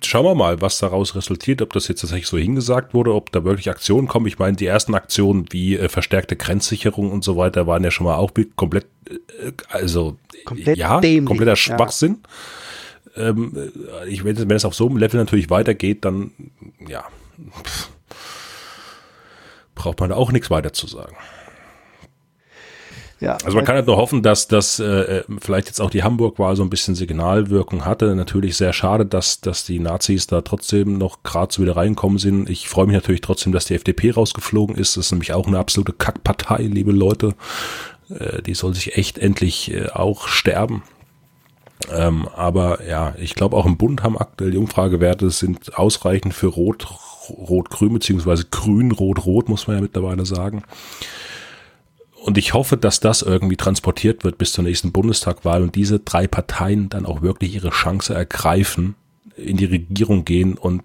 Schauen 0.02 0.24
wir 0.24 0.34
mal, 0.34 0.62
was 0.62 0.78
daraus 0.78 1.14
resultiert, 1.14 1.60
ob 1.60 1.72
das 1.74 1.88
jetzt 1.88 2.00
tatsächlich 2.00 2.28
so 2.28 2.38
hingesagt 2.38 2.94
wurde, 2.94 3.14
ob 3.14 3.30
da 3.32 3.44
wirklich 3.44 3.68
Aktionen 3.68 4.08
kommen. 4.08 4.26
Ich 4.26 4.38
meine, 4.38 4.56
die 4.56 4.66
ersten 4.66 4.94
Aktionen 4.94 5.46
wie 5.50 5.76
äh, 5.76 5.88
verstärkte 5.88 6.36
Grenzsicherung 6.36 7.10
und 7.10 7.22
so 7.22 7.36
weiter 7.36 7.66
waren 7.66 7.84
ja 7.84 7.90
schon 7.90 8.06
mal 8.06 8.16
auch 8.16 8.32
komplett, 8.56 8.86
äh, 9.08 9.52
also 9.68 10.16
komplett 10.44 10.78
ja, 10.78 11.00
dämlich, 11.00 11.26
kompletter 11.26 11.56
Schwachsinn. 11.56 12.18
Ja. 13.16 13.28
Ähm, 13.28 13.72
äh, 14.02 14.08
ich, 14.08 14.24
wenn, 14.24 14.38
wenn 14.38 14.56
es 14.56 14.64
auf 14.64 14.74
so 14.74 14.86
einem 14.86 14.96
Level 14.96 15.20
natürlich 15.20 15.50
weitergeht, 15.50 16.04
dann 16.04 16.30
ja. 16.88 17.04
Pff 17.64 17.90
braucht 19.80 20.00
man 20.00 20.10
da 20.10 20.16
auch 20.16 20.32
nichts 20.32 20.50
weiter 20.50 20.72
zu 20.72 20.86
sagen. 20.86 21.16
Ja, 23.18 23.36
also 23.44 23.56
man 23.56 23.66
kann 23.66 23.76
halt 23.76 23.86
nur 23.86 23.98
hoffen, 23.98 24.22
dass 24.22 24.48
das 24.48 24.78
äh, 24.78 24.84
äh, 24.84 25.24
vielleicht 25.40 25.66
jetzt 25.66 25.80
auch 25.80 25.90
die 25.90 26.02
Hamburg-Wahl 26.02 26.56
so 26.56 26.62
ein 26.62 26.70
bisschen 26.70 26.94
Signalwirkung 26.94 27.84
hatte. 27.84 28.14
Natürlich 28.14 28.56
sehr 28.56 28.72
schade, 28.72 29.04
dass, 29.04 29.42
dass 29.42 29.66
die 29.66 29.78
Nazis 29.78 30.26
da 30.26 30.40
trotzdem 30.40 30.96
noch 30.96 31.22
gerade 31.22 31.52
so 31.52 31.60
wieder 31.60 31.76
reinkommen 31.76 32.18
sind. 32.18 32.48
Ich 32.48 32.68
freue 32.68 32.86
mich 32.86 32.94
natürlich 32.94 33.20
trotzdem, 33.20 33.52
dass 33.52 33.66
die 33.66 33.74
FDP 33.74 34.12
rausgeflogen 34.12 34.74
ist. 34.74 34.96
Das 34.96 35.06
ist 35.06 35.12
nämlich 35.12 35.34
auch 35.34 35.46
eine 35.46 35.58
absolute 35.58 35.92
Kackpartei, 35.92 36.62
liebe 36.62 36.92
Leute. 36.92 37.34
Äh, 38.08 38.40
die 38.40 38.54
soll 38.54 38.74
sich 38.74 38.96
echt 38.96 39.18
endlich 39.18 39.70
äh, 39.70 39.88
auch 39.90 40.26
sterben. 40.26 40.82
Ähm, 41.92 42.26
aber 42.34 42.86
ja, 42.86 43.14
ich 43.18 43.34
glaube 43.34 43.56
auch 43.56 43.66
im 43.66 43.76
Bund 43.76 44.02
haben 44.02 44.18
aktuell 44.18 44.50
die 44.50 44.58
Umfragewerte 44.58 45.30
sind 45.30 45.78
ausreichend 45.78 46.32
für 46.32 46.48
Rot 46.48 46.86
Rot-Grün, 47.30 47.94
beziehungsweise 47.94 48.44
Grün-Rot-Rot, 48.50 49.48
muss 49.48 49.66
man 49.66 49.76
ja 49.76 49.82
mittlerweile 49.82 50.26
sagen. 50.26 50.62
Und 52.22 52.36
ich 52.36 52.52
hoffe, 52.52 52.76
dass 52.76 53.00
das 53.00 53.22
irgendwie 53.22 53.56
transportiert 53.56 54.24
wird 54.24 54.36
bis 54.36 54.52
zur 54.52 54.64
nächsten 54.64 54.92
Bundestagwahl 54.92 55.62
und 55.62 55.74
diese 55.74 56.00
drei 56.00 56.26
Parteien 56.26 56.90
dann 56.90 57.06
auch 57.06 57.22
wirklich 57.22 57.54
ihre 57.54 57.70
Chance 57.70 58.14
ergreifen, 58.14 58.94
in 59.36 59.56
die 59.56 59.64
Regierung 59.64 60.24
gehen 60.24 60.58
und 60.58 60.82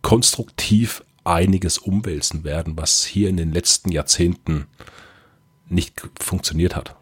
konstruktiv 0.00 1.04
einiges 1.24 1.78
umwälzen 1.78 2.42
werden, 2.42 2.76
was 2.76 3.04
hier 3.04 3.28
in 3.28 3.36
den 3.36 3.52
letzten 3.52 3.92
Jahrzehnten 3.92 4.66
nicht 5.68 6.02
funktioniert 6.18 6.74
hat. 6.74 6.96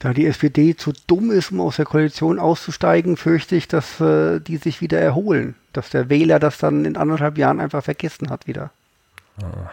Da 0.00 0.14
die 0.14 0.24
SPD 0.24 0.74
zu 0.74 0.92
dumm 1.06 1.30
ist, 1.30 1.52
um 1.52 1.60
aus 1.60 1.76
der 1.76 1.84
Koalition 1.84 2.38
auszusteigen, 2.38 3.18
fürchte 3.18 3.54
ich, 3.54 3.68
dass 3.68 4.00
äh, 4.00 4.40
die 4.40 4.56
sich 4.56 4.80
wieder 4.80 4.98
erholen. 4.98 5.54
Dass 5.74 5.90
der 5.90 6.08
Wähler 6.08 6.38
das 6.38 6.56
dann 6.56 6.86
in 6.86 6.96
anderthalb 6.96 7.36
Jahren 7.36 7.60
einfach 7.60 7.84
vergessen 7.84 8.30
hat 8.30 8.46
wieder. 8.46 8.70
Ja. 9.40 9.70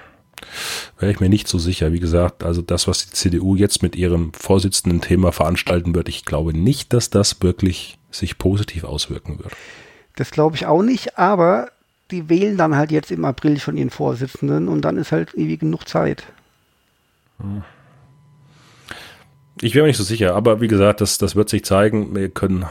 Wäre 1.00 1.12
ich 1.14 1.22
mir 1.22 1.30
nicht 1.30 1.48
so 1.48 1.58
sicher. 1.58 1.94
Wie 1.94 2.02
gesagt, 2.02 2.44
also 2.44 2.62
das, 2.62 2.90
was 2.90 3.06
die 3.06 3.14
CDU 3.14 3.56
jetzt 3.56 3.82
mit 3.82 3.96
ihrem 3.96 4.34
Vorsitzenden 4.34 5.00
Thema 5.00 5.32
veranstalten 5.32 5.96
wird, 5.96 6.10
ich 6.10 6.26
glaube 6.26 6.54
nicht, 6.54 6.92
dass 6.92 7.10
das 7.10 7.42
wirklich 7.42 7.98
sich 8.12 8.38
positiv 8.38 8.84
auswirken 8.84 9.40
wird. 9.40 9.54
Das 10.18 10.32
glaube 10.32 10.58
ich 10.58 10.66
auch 10.66 10.84
nicht, 10.84 11.18
aber 11.18 11.70
die 12.12 12.28
wählen 12.28 12.58
dann 12.58 12.76
halt 12.76 12.92
jetzt 12.92 13.12
im 13.12 13.24
April 13.24 13.60
schon 13.62 13.78
ihren 13.78 13.92
Vorsitzenden 13.92 14.68
und 14.68 14.82
dann 14.82 14.98
ist 14.98 15.14
halt 15.14 15.34
ewig 15.36 15.62
genug 15.62 15.88
Zeit. 15.88 16.24
Hm. 17.40 17.64
Ich 19.62 19.74
wäre 19.74 19.84
mir 19.84 19.88
nicht 19.88 19.98
so 19.98 20.04
sicher, 20.04 20.36
aber 20.36 20.62
wie 20.62 20.68
gesagt, 20.68 21.02
das, 21.02 21.18
das 21.18 21.36
wird 21.36 21.50
sich 21.50 21.66
zeigen. 21.66 22.16
Wir 22.16 22.30
können, 22.30 22.66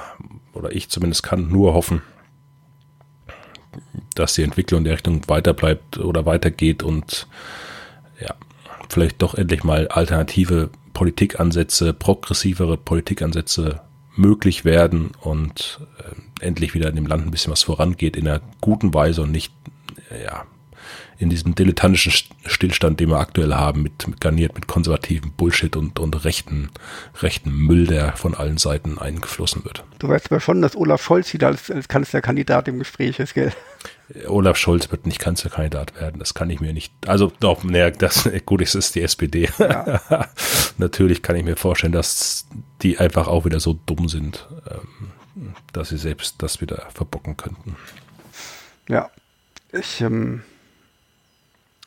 oder 0.52 0.74
ich 0.74 0.88
zumindest 0.88 1.22
kann 1.22 1.48
nur 1.48 1.74
hoffen, 1.74 2.02
dass 4.14 4.34
die 4.34 4.42
Entwicklung 4.42 4.78
in 4.78 4.84
der 4.84 4.94
Richtung 4.94 5.28
weiter 5.28 5.52
bleibt 5.52 5.98
oder 5.98 6.26
weitergeht 6.26 6.82
und 6.82 7.26
ja, 8.20 8.34
vielleicht 8.88 9.20
doch 9.22 9.34
endlich 9.34 9.64
mal 9.64 9.88
alternative 9.88 10.70
Politikansätze, 10.92 11.92
progressivere 11.92 12.76
Politikansätze 12.76 13.80
möglich 14.14 14.64
werden 14.64 15.10
und 15.20 15.80
äh, 15.98 16.44
endlich 16.46 16.72
wieder 16.72 16.88
in 16.88 16.96
dem 16.96 17.06
Land 17.06 17.26
ein 17.26 17.30
bisschen 17.30 17.52
was 17.52 17.64
vorangeht 17.64 18.16
in 18.16 18.26
einer 18.26 18.40
guten 18.60 18.94
Weise 18.94 19.22
und 19.22 19.30
nicht 19.30 19.52
ja, 20.24 20.46
in 21.18 21.30
diesem 21.30 21.54
dilettantischen 21.54 22.12
Stillstand, 22.44 23.00
den 23.00 23.10
wir 23.10 23.18
aktuell 23.18 23.54
haben, 23.54 23.82
mit, 23.82 24.06
mit 24.06 24.20
garniert 24.20 24.54
mit 24.54 24.66
konservativen 24.66 25.32
Bullshit 25.32 25.76
und, 25.76 25.98
und 25.98 26.24
rechten, 26.24 26.70
rechten 27.20 27.50
Müll, 27.50 27.86
der 27.86 28.16
von 28.16 28.34
allen 28.34 28.58
Seiten 28.58 28.98
eingeflossen 28.98 29.64
wird. 29.64 29.84
Du 29.98 30.08
weißt 30.08 30.30
aber 30.30 30.40
schon, 30.40 30.62
dass 30.62 30.76
Olaf 30.76 31.02
Scholz 31.02 31.32
wieder 31.32 31.48
als, 31.48 31.70
als 31.70 31.88
Kanzlerkandidat 31.88 32.68
im 32.68 32.78
Gespräch 32.78 33.18
ist, 33.18 33.34
gell? 33.34 33.52
Olaf 34.28 34.56
Scholz 34.56 34.90
wird 34.90 35.06
nicht 35.06 35.18
Kanzlerkandidat 35.18 35.98
werden, 36.00 36.18
das 36.18 36.34
kann 36.34 36.50
ich 36.50 36.60
mir 36.60 36.72
nicht. 36.72 36.92
Also 37.06 37.32
doch, 37.40 37.64
naja, 37.64 37.90
das 37.90 38.28
gut, 38.46 38.62
es 38.62 38.74
ist 38.74 38.94
die 38.94 39.02
SPD. 39.02 39.48
Ja. 39.58 40.00
Natürlich 40.78 41.22
kann 41.22 41.36
ich 41.36 41.44
mir 41.44 41.56
vorstellen, 41.56 41.92
dass 41.92 42.46
die 42.82 42.98
einfach 42.98 43.26
auch 43.26 43.44
wieder 43.44 43.58
so 43.58 43.78
dumm 43.86 44.08
sind, 44.08 44.46
ähm, 44.70 45.54
dass 45.72 45.88
sie 45.88 45.98
selbst 45.98 46.36
das 46.42 46.60
wieder 46.60 46.86
verbocken 46.94 47.36
könnten. 47.36 47.76
Ja, 48.88 49.10
ich 49.72 50.00
ähm, 50.00 50.42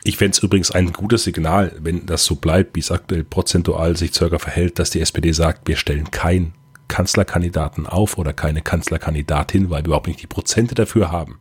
ich 0.03 0.17
fände 0.17 0.31
es 0.31 0.43
übrigens 0.43 0.71
ein 0.71 0.93
gutes 0.93 1.25
Signal, 1.25 1.75
wenn 1.79 2.05
das 2.05 2.23
so 2.23 2.35
bleibt, 2.35 2.75
wie 2.75 2.79
es 2.79 2.91
aktuell 2.91 3.23
prozentual 3.23 3.97
sich 3.97 4.13
circa 4.13 4.39
verhält, 4.39 4.79
dass 4.79 4.91
die 4.91 5.01
SPD 5.01 5.31
sagt, 5.33 5.67
wir 5.67 5.75
stellen 5.75 6.09
keinen 6.09 6.53
Kanzlerkandidaten 6.87 7.85
auf 7.85 8.17
oder 8.17 8.33
keine 8.33 8.61
Kanzlerkandidatin, 8.61 9.69
weil 9.69 9.83
wir 9.83 9.87
überhaupt 9.87 10.07
nicht 10.07 10.21
die 10.21 10.27
Prozente 10.27 10.73
dafür 10.73 11.11
haben. 11.11 11.39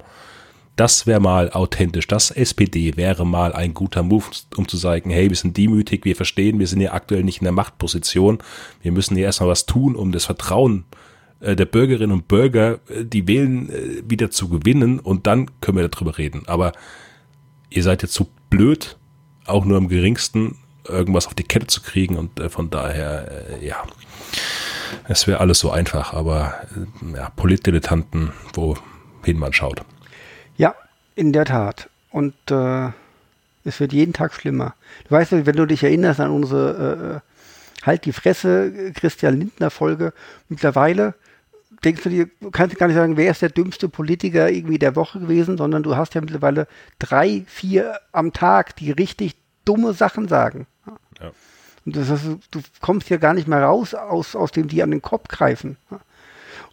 Das 0.76 1.06
wäre 1.06 1.20
mal 1.20 1.50
authentisch. 1.50 2.06
Das 2.06 2.30
SPD 2.30 2.96
wäre 2.96 3.26
mal 3.26 3.52
ein 3.52 3.74
guter 3.74 4.04
Move, 4.04 4.26
um 4.56 4.68
zu 4.68 4.76
sagen, 4.76 5.10
hey, 5.10 5.28
wir 5.28 5.36
sind 5.36 5.56
demütig, 5.56 6.04
wir 6.04 6.14
verstehen, 6.14 6.60
wir 6.60 6.68
sind 6.68 6.80
ja 6.80 6.92
aktuell 6.92 7.24
nicht 7.24 7.40
in 7.40 7.44
der 7.44 7.52
Machtposition. 7.52 8.38
Wir 8.82 8.92
müssen 8.92 9.16
hier 9.16 9.24
erstmal 9.24 9.48
was 9.48 9.66
tun, 9.66 9.96
um 9.96 10.12
das 10.12 10.26
Vertrauen 10.26 10.84
äh, 11.40 11.56
der 11.56 11.64
Bürgerinnen 11.64 12.12
und 12.12 12.28
Bürger, 12.28 12.78
äh, 12.88 13.04
die 13.04 13.26
wählen, 13.26 13.70
äh, 13.70 14.02
wieder 14.08 14.30
zu 14.30 14.48
gewinnen 14.48 15.00
und 15.00 15.26
dann 15.26 15.50
können 15.60 15.78
wir 15.78 15.88
darüber 15.88 16.16
reden. 16.16 16.42
Aber 16.46 16.72
ihr 17.70 17.82
seid 17.82 18.02
jetzt 18.02 18.14
so 18.14 18.28
blöd, 18.50 18.96
auch 19.46 19.64
nur 19.64 19.78
im 19.78 19.88
geringsten 19.88 20.56
irgendwas 20.86 21.26
auf 21.26 21.34
die 21.34 21.44
Kette 21.44 21.66
zu 21.66 21.82
kriegen 21.82 22.16
und 22.16 22.40
äh, 22.40 22.48
von 22.48 22.70
daher, 22.70 23.46
äh, 23.50 23.66
ja, 23.66 23.82
es 25.06 25.26
wäre 25.26 25.40
alles 25.40 25.58
so 25.58 25.70
einfach, 25.70 26.12
aber 26.14 26.54
äh, 26.74 27.16
ja, 27.16 27.30
Politdilettanten, 27.30 28.32
wohin 28.54 29.38
man 29.38 29.52
schaut. 29.52 29.82
Ja, 30.56 30.74
in 31.14 31.32
der 31.32 31.44
Tat. 31.44 31.90
Und 32.10 32.34
äh, 32.50 32.88
es 33.64 33.80
wird 33.80 33.92
jeden 33.92 34.14
Tag 34.14 34.32
schlimmer. 34.32 34.74
Du 35.04 35.10
weißt, 35.10 35.32
wenn 35.32 35.56
du 35.56 35.66
dich 35.66 35.82
erinnerst 35.82 36.20
an 36.20 36.30
unsere 36.30 37.22
äh, 37.22 37.84
Halt 37.84 38.06
die 38.06 38.12
Fresse 38.12 38.92
Christian 38.92 39.38
Lindner 39.38 39.70
Folge, 39.70 40.12
mittlerweile 40.48 41.14
denkst 41.84 42.02
du 42.02 42.10
dir, 42.10 42.28
du 42.40 42.50
kannst 42.50 42.76
gar 42.76 42.86
nicht 42.86 42.96
sagen, 42.96 43.16
wer 43.16 43.30
ist 43.30 43.42
der 43.42 43.50
dümmste 43.50 43.88
Politiker 43.88 44.50
irgendwie 44.50 44.78
der 44.78 44.96
Woche 44.96 45.20
gewesen, 45.20 45.56
sondern 45.56 45.82
du 45.82 45.96
hast 45.96 46.14
ja 46.14 46.20
mittlerweile 46.20 46.66
drei, 46.98 47.44
vier 47.46 47.98
am 48.12 48.32
Tag, 48.32 48.76
die 48.76 48.90
richtig 48.90 49.36
dumme 49.64 49.92
Sachen 49.92 50.28
sagen. 50.28 50.66
Ja. 51.20 51.32
Und 51.84 51.96
das 51.96 52.10
heißt, 52.10 52.26
du 52.50 52.60
kommst 52.80 53.08
ja 53.08 53.16
gar 53.16 53.34
nicht 53.34 53.48
mehr 53.48 53.62
raus 53.62 53.94
aus, 53.94 54.36
aus 54.36 54.52
dem, 54.52 54.68
die 54.68 54.82
an 54.82 54.90
den 54.90 55.02
Kopf 55.02 55.28
greifen. 55.28 55.76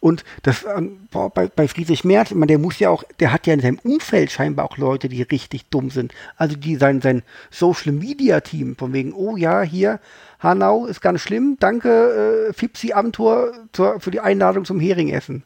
Und 0.00 0.24
das 0.42 0.64
ähm, 0.64 1.08
boah, 1.10 1.30
bei, 1.30 1.48
bei 1.48 1.68
Friedrich 1.68 2.04
Merz, 2.04 2.30
meine, 2.32 2.46
der 2.46 2.58
muss 2.58 2.78
ja 2.78 2.90
auch, 2.90 3.02
der 3.18 3.32
hat 3.32 3.46
ja 3.46 3.54
in 3.54 3.60
seinem 3.60 3.78
Umfeld 3.78 4.30
scheinbar 4.30 4.66
auch 4.66 4.76
Leute, 4.76 5.08
die 5.08 5.22
richtig 5.22 5.66
dumm 5.70 5.90
sind. 5.90 6.12
Also 6.36 6.56
die 6.56 6.76
sein, 6.76 7.00
sein 7.00 7.22
Social 7.50 7.92
Media 7.92 8.40
Team, 8.40 8.76
von 8.76 8.92
wegen, 8.92 9.12
oh 9.12 9.36
ja, 9.36 9.62
hier, 9.62 10.00
Hanau 10.46 10.86
ist 10.86 11.00
ganz 11.00 11.20
schlimm, 11.20 11.56
danke, 11.60 12.48
äh, 12.48 12.52
Fipsi 12.52 12.92
Amtor 12.92 13.52
zur, 13.72 14.00
für 14.00 14.10
die 14.10 14.20
Einladung 14.20 14.64
zum 14.64 14.80
Heringessen. 14.80 15.44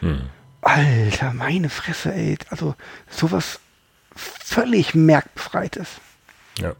Hm. 0.00 0.22
Alter, 0.60 1.32
meine 1.32 1.68
Fresse, 1.68 2.12
ey. 2.12 2.36
Also 2.50 2.74
sowas 3.08 3.60
völlig 4.14 4.94
merkbefreites. 4.94 5.88
Ja. 6.58 6.74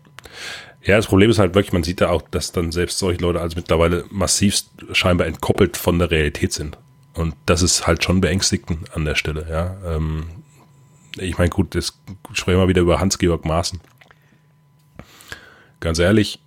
Ja, 0.84 0.96
das 0.96 1.06
Problem 1.06 1.30
ist 1.30 1.38
halt 1.38 1.54
wirklich, 1.54 1.72
man 1.72 1.84
sieht 1.84 2.00
da 2.00 2.08
auch, 2.08 2.22
dass 2.22 2.50
dann 2.50 2.72
selbst 2.72 2.98
solche 2.98 3.20
Leute 3.20 3.40
also 3.40 3.56
mittlerweile 3.56 4.04
massiv 4.10 4.62
scheinbar 4.92 5.28
entkoppelt 5.28 5.76
von 5.76 5.98
der 5.98 6.10
Realität 6.10 6.52
sind. 6.52 6.76
Und 7.14 7.36
das 7.46 7.62
ist 7.62 7.86
halt 7.86 8.02
schon 8.02 8.20
beängstigend 8.20 8.94
an 8.94 9.04
der 9.04 9.14
Stelle, 9.14 9.46
ja. 9.48 9.76
Ähm, 9.94 10.26
ich 11.16 11.38
meine, 11.38 11.50
gut, 11.50 11.74
jetzt 11.74 11.98
sprechen 12.32 12.58
wir 12.58 12.68
wieder 12.68 12.80
über 12.80 12.98
Hans-Georg 12.98 13.44
Maaßen. 13.44 13.80
Ganz 15.78 15.98
ehrlich, 15.98 16.40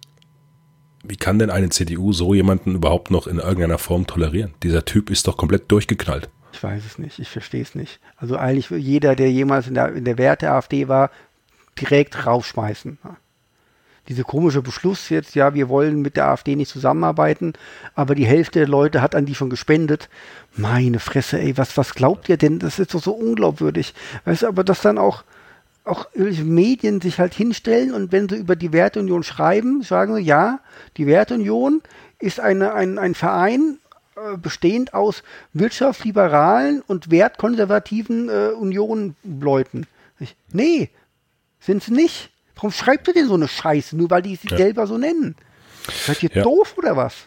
wie 1.07 1.17
kann 1.17 1.39
denn 1.39 1.49
eine 1.49 1.69
CDU 1.69 2.13
so 2.13 2.33
jemanden 2.33 2.75
überhaupt 2.75 3.11
noch 3.11 3.27
in 3.27 3.39
irgendeiner 3.39 3.77
Form 3.77 4.07
tolerieren? 4.07 4.53
Dieser 4.63 4.85
Typ 4.85 5.09
ist 5.09 5.27
doch 5.27 5.37
komplett 5.37 5.71
durchgeknallt. 5.71 6.29
Ich 6.53 6.63
weiß 6.63 6.83
es 6.85 6.97
nicht, 6.99 7.19
ich 7.19 7.29
verstehe 7.29 7.61
es 7.61 7.75
nicht. 7.75 7.99
Also 8.17 8.37
eigentlich 8.37 8.69
jeder, 8.69 9.15
der 9.15 9.31
jemals 9.31 9.67
in 9.67 9.73
der, 9.73 9.93
in 9.93 10.05
der 10.05 10.17
Werte 10.17 10.51
AfD 10.51 10.87
war, 10.87 11.11
direkt 11.77 12.25
rausschmeißen 12.25 12.97
diese 14.07 14.23
komische 14.23 14.61
Beschluss 14.61 15.09
jetzt, 15.09 15.35
ja, 15.35 15.53
wir 15.53 15.69
wollen 15.69 16.01
mit 16.01 16.15
der 16.15 16.27
AfD 16.27 16.55
nicht 16.55 16.69
zusammenarbeiten, 16.69 17.53
aber 17.95 18.13
die 18.15 18.27
Hälfte 18.27 18.59
der 18.59 18.67
Leute 18.67 19.01
hat 19.01 19.15
an 19.15 19.25
die 19.25 19.35
schon 19.35 19.49
gespendet. 19.49 20.09
Meine 20.55 20.99
Fresse, 20.99 21.39
ey, 21.39 21.57
was, 21.57 21.75
was 21.77 21.95
glaubt 21.95 22.29
ihr 22.29 22.37
denn? 22.37 22.59
Das 22.59 22.79
ist 22.79 22.93
doch 22.93 23.01
so 23.01 23.13
unglaubwürdig. 23.13 23.93
Weißt 24.25 24.43
du, 24.43 24.47
aber 24.47 24.63
dass 24.63 24.81
dann 24.81 24.97
auch, 24.97 25.23
auch 25.86 26.08
Medien 26.15 27.00
sich 27.00 27.19
halt 27.19 27.34
hinstellen 27.34 27.93
und 27.93 28.12
wenn 28.12 28.28
sie 28.28 28.36
über 28.36 28.56
die 28.56 28.74
Werteunion 28.74 29.24
schreiben, 29.24 29.84
sagen 29.84 30.15
sie, 30.15 30.21
ja, 30.21 30.60
die 30.98 31.08
Werteunion 31.08 31.82
ist 32.19 32.39
eine, 32.39 32.74
ein, 32.74 32.98
ein 32.98 33.13
Verein, 33.13 33.78
äh, 34.15 34.38
bestehend 34.38 34.93
aus 34.93 35.24
wirtschaftsliberalen 35.54 36.82
und 36.88 37.12
wertkonservativen 37.12 38.30
äh, 38.30 38.52
Unionleuten. 38.58 39.88
Nee, 40.52 40.89
sind 41.60 41.84
sie 41.84 41.93
nicht. 41.93 42.32
Warum 42.56 42.71
schreibt 42.71 43.10
ihr 43.10 43.13
denn 43.13 43.28
so 43.28 43.34
eine 43.34 43.50
Scheiße? 43.50 43.98
Nur 43.98 44.10
weil 44.10 44.21
die 44.21 44.38
sich 44.38 44.52
ja. 44.52 44.58
selber 44.58 44.88
so 44.88 44.98
nennen. 44.98 45.36
Seid 46.06 46.24
ihr 46.24 46.30
ja. 46.34 46.43
doof 46.43 46.76
oder 46.78 46.95
was? 46.95 47.26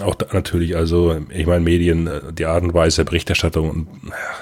Auch 0.00 0.14
da 0.14 0.26
natürlich, 0.32 0.76
also 0.76 1.20
ich 1.28 1.46
meine, 1.46 1.60
Medien, 1.60 2.06
äh, 2.06 2.32
die 2.32 2.46
Art 2.46 2.62
und 2.62 2.74
Weise 2.74 2.98
der 2.98 3.04
Berichterstattung 3.04 3.70
und 3.70 3.88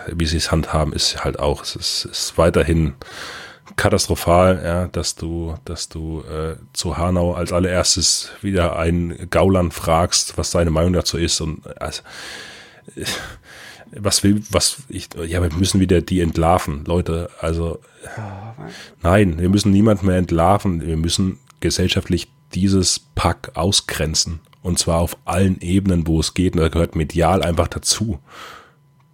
wie 0.06 0.26
sie 0.26 0.36
es 0.36 0.52
handhaben, 0.52 0.92
ist 0.92 1.24
halt 1.24 1.38
auch, 1.38 1.62
es 1.62 1.76
ist, 1.76 2.04
ist 2.04 2.38
weiterhin 2.38 2.94
katastrophal, 3.76 4.60
ja, 4.62 4.86
dass 4.88 5.14
du, 5.14 5.54
dass 5.64 5.88
du 5.88 6.22
äh, 6.22 6.56
zu 6.72 6.98
Hanau 6.98 7.34
als 7.34 7.52
allererstes 7.52 8.30
wieder 8.42 8.78
einen 8.78 9.30
Gauland 9.30 9.74
fragst, 9.74 10.36
was 10.38 10.50
seine 10.50 10.70
Meinung 10.70 10.92
dazu 10.92 11.18
ist 11.18 11.40
und 11.40 11.62
also, 11.80 12.02
was 13.92 14.22
will, 14.22 14.42
was 14.50 14.82
ich, 14.88 15.08
ja, 15.26 15.42
wir 15.42 15.52
müssen 15.52 15.80
wieder 15.80 16.00
die 16.00 16.20
entlarven, 16.20 16.84
Leute. 16.84 17.30
Also 17.40 17.80
oh, 18.16 18.62
nein, 19.02 19.40
wir 19.40 19.48
müssen 19.48 19.72
niemand 19.72 20.02
mehr 20.02 20.16
entlarven. 20.16 20.86
Wir 20.86 20.96
müssen 20.96 21.38
gesellschaftlich 21.60 22.30
dieses 22.54 23.00
Pack 23.14 23.52
ausgrenzen. 23.54 24.40
Und 24.62 24.78
zwar 24.78 24.98
auf 24.98 25.16
allen 25.24 25.60
Ebenen, 25.60 26.06
wo 26.06 26.20
es 26.20 26.34
geht. 26.34 26.54
Und 26.54 26.60
da 26.60 26.68
gehört 26.68 26.96
medial 26.96 27.42
einfach 27.42 27.68
dazu. 27.68 28.18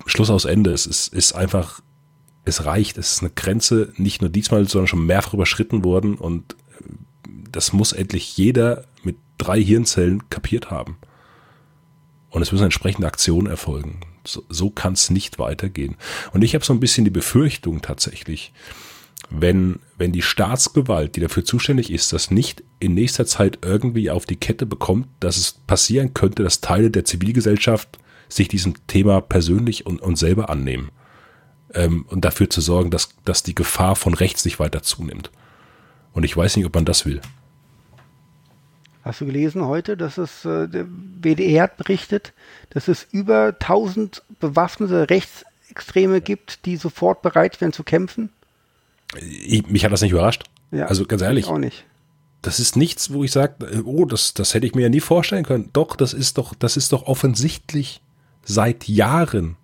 Schluss 0.06 0.30
aus 0.30 0.44
Ende. 0.44 0.72
Es 0.72 0.86
ist, 0.86 1.12
ist 1.12 1.34
einfach, 1.34 1.80
es 2.44 2.64
reicht. 2.64 2.98
Es 2.98 3.12
ist 3.12 3.20
eine 3.22 3.30
Grenze, 3.30 3.92
nicht 3.96 4.20
nur 4.20 4.30
diesmal, 4.30 4.66
sondern 4.68 4.88
schon 4.88 5.06
mehrfach 5.06 5.34
überschritten 5.34 5.84
worden. 5.84 6.14
Und 6.14 6.56
das 7.50 7.72
muss 7.72 7.92
endlich 7.92 8.36
jeder 8.36 8.84
mit 9.02 9.16
drei 9.38 9.62
Hirnzellen 9.62 10.28
kapiert 10.30 10.70
haben. 10.70 10.98
Und 12.30 12.42
es 12.42 12.52
müssen 12.52 12.64
entsprechende 12.64 13.06
Aktionen 13.06 13.46
erfolgen. 13.46 14.00
So, 14.26 14.44
so 14.48 14.70
kann 14.70 14.94
es 14.94 15.10
nicht 15.10 15.38
weitergehen. 15.38 15.96
Und 16.32 16.42
ich 16.42 16.54
habe 16.54 16.64
so 16.64 16.72
ein 16.72 16.80
bisschen 16.80 17.04
die 17.04 17.10
Befürchtung 17.10 17.82
tatsächlich, 17.82 18.52
wenn, 19.30 19.80
wenn 19.98 20.12
die 20.12 20.22
Staatsgewalt, 20.22 21.16
die 21.16 21.20
dafür 21.20 21.44
zuständig 21.44 21.92
ist, 21.92 22.12
das 22.12 22.30
nicht 22.30 22.62
in 22.78 22.94
nächster 22.94 23.26
Zeit 23.26 23.58
irgendwie 23.62 24.10
auf 24.10 24.24
die 24.24 24.36
Kette 24.36 24.66
bekommt, 24.66 25.08
dass 25.20 25.36
es 25.36 25.52
passieren 25.52 26.14
könnte, 26.14 26.42
dass 26.42 26.60
Teile 26.60 26.90
der 26.90 27.04
Zivilgesellschaft 27.04 27.98
sich 28.28 28.48
diesem 28.48 28.74
Thema 28.86 29.20
persönlich 29.20 29.86
und, 29.86 30.00
und 30.00 30.16
selber 30.16 30.50
annehmen. 30.50 30.90
Ähm, 31.74 32.06
und 32.08 32.24
dafür 32.24 32.50
zu 32.50 32.60
sorgen, 32.60 32.90
dass, 32.90 33.10
dass 33.24 33.42
die 33.42 33.54
Gefahr 33.54 33.96
von 33.96 34.14
rechts 34.14 34.44
nicht 34.44 34.58
weiter 34.58 34.82
zunimmt. 34.82 35.30
Und 36.12 36.24
ich 36.24 36.36
weiß 36.36 36.56
nicht, 36.56 36.66
ob 36.66 36.74
man 36.74 36.84
das 36.84 37.04
will. 37.04 37.20
Hast 39.02 39.20
du 39.20 39.26
gelesen 39.26 39.64
heute, 39.64 39.96
dass 39.96 40.18
es 40.18 40.44
äh, 40.44 40.68
der 40.68 40.86
WDR 40.88 41.64
hat 41.64 41.76
berichtet, 41.76 42.32
dass 42.70 42.88
es 42.88 43.06
über 43.12 43.54
1000 43.60 44.22
bewaffnete 44.40 45.10
Rechtsextreme 45.10 46.20
gibt, 46.20 46.64
die 46.66 46.76
sofort 46.76 47.22
bereit 47.22 47.60
wären 47.60 47.72
zu 47.72 47.84
kämpfen? 47.84 48.30
Ich, 49.20 49.66
mich 49.66 49.84
hat 49.84 49.92
das 49.92 50.02
nicht 50.02 50.12
überrascht. 50.12 50.44
Ja, 50.70 50.86
also 50.86 51.04
ganz 51.06 51.22
ehrlich. 51.22 51.46
Auch 51.46 51.58
nicht. 51.58 51.84
Das 52.42 52.60
ist 52.60 52.76
nichts, 52.76 53.12
wo 53.12 53.24
ich 53.24 53.32
sage, 53.32 53.82
oh, 53.84 54.04
das, 54.04 54.34
das 54.34 54.54
hätte 54.54 54.66
ich 54.66 54.74
mir 54.74 54.82
ja 54.82 54.88
nie 54.88 55.00
vorstellen 55.00 55.44
können. 55.44 55.70
Doch, 55.72 55.96
das 55.96 56.12
ist 56.12 56.38
doch, 56.38 56.54
das 56.54 56.76
ist 56.76 56.92
doch 56.92 57.06
offensichtlich 57.06 58.00
seit 58.44 58.88
Jahren. 58.88 59.56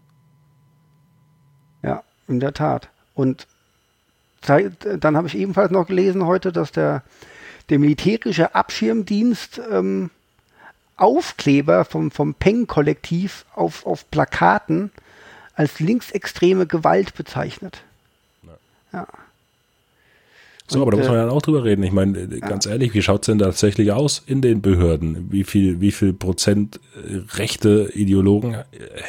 Ja, 1.83 2.03
in 2.29 2.41
der 2.41 2.55
Tat. 2.55 2.89
Und 3.15 3.47
dann 4.41 5.17
habe 5.17 5.29
ich 5.29 5.37
ebenfalls 5.37 5.71
noch 5.71 5.87
gelesen 5.87 6.27
heute, 6.27 6.51
dass 6.51 6.73
der 6.73 7.05
der 7.69 7.79
militärische 7.79 8.55
Abschirmdienst 8.55 9.61
ähm, 9.71 10.11
Aufkleber 10.97 11.85
vom, 11.85 12.11
vom 12.11 12.35
Peng-Kollektiv 12.35 13.47
auf, 13.55 13.87
auf 13.87 14.11
Plakaten 14.11 14.91
als 15.55 15.81
linksextreme 15.81 16.67
Gewalt 16.67 17.15
bezeichnet. 17.15 17.83
Ja. 18.93 19.07
So, 20.73 20.79
Und, 20.79 20.83
aber 20.83 20.93
da 20.93 20.97
muss 20.99 21.09
man 21.09 21.17
ja 21.17 21.29
auch 21.29 21.43
drüber 21.43 21.65
reden. 21.65 21.83
Ich 21.83 21.93
meine, 21.93 22.19
äh, 22.19 22.41
ganz 22.41 22.65
ja. 22.65 22.73
ehrlich, 22.73 22.95
wie 22.95 23.03
schaut 23.03 23.23
es 23.23 23.27
denn 23.27 23.39
tatsächlich 23.39 23.93
aus 23.93 24.23
in 24.27 24.41
den 24.41 24.63
Behörden? 24.63 25.31
Wie 25.31 25.45
viel, 25.45 25.81
wie 25.81 25.93
viel 25.93 26.13
Prozent 26.13 26.81
äh, 26.97 27.37
rechte 27.37 27.91
Ideologen 27.95 28.55
äh, 28.55 28.65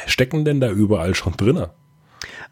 stecken 0.06 0.44
denn 0.44 0.60
da 0.60 0.70
überall 0.70 1.14
schon 1.14 1.36
drin? 1.36 1.66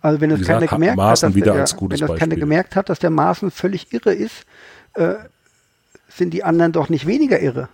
Also 0.01 0.21
wenn 0.21 0.31
es 0.33 0.47
keiner 0.47 0.67
gemerkt 0.67 0.99
hat, 0.99 1.23
dass, 1.23 1.33
der, 1.33 1.55
wenn 1.55 1.99
das 1.99 2.19
keiner 2.19 2.37
gemerkt 2.37 2.77
hat, 2.77 2.89
dass 2.89 2.99
der 2.99 3.11
Maßen 3.11 3.51
völlig 3.51 3.93
irre 3.93 4.13
ist, 4.13 4.47
äh, 4.95 5.15
sind 6.09 6.35
die 6.35 6.43
anderen 6.43 6.73
doch 6.73 6.89
nicht 6.89 7.07
weniger 7.07 7.41
irre. 7.41 7.69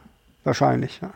Wahrscheinlich. 0.45 1.01
Ja. 1.01 1.11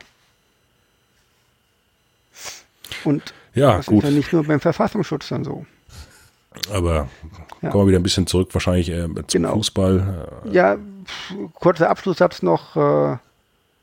Und 3.05 3.35
ja, 3.55 3.77
das 3.77 3.87
gut. 3.87 4.05
ist 4.05 4.11
ja 4.11 4.17
nicht 4.17 4.33
nur 4.33 4.45
beim 4.45 4.61
Verfassungsschutz 4.61 5.29
dann 5.29 5.45
so. 5.45 5.67
Aber 6.73 7.09
ja. 7.61 7.71
kommen 7.71 7.85
wir 7.85 7.89
wieder 7.89 7.99
ein 7.99 8.03
bisschen 8.03 8.27
zurück, 8.27 8.51
wahrscheinlich 8.53 8.91
äh, 8.91 9.07
zum 9.27 9.43
genau. 9.43 9.55
Fußball. 9.55 10.43
Ja, 10.51 10.77
kurzer 11.55 11.91
Abschlusssatz 11.91 12.43
noch. 12.43 12.77
Äh, 12.77 13.17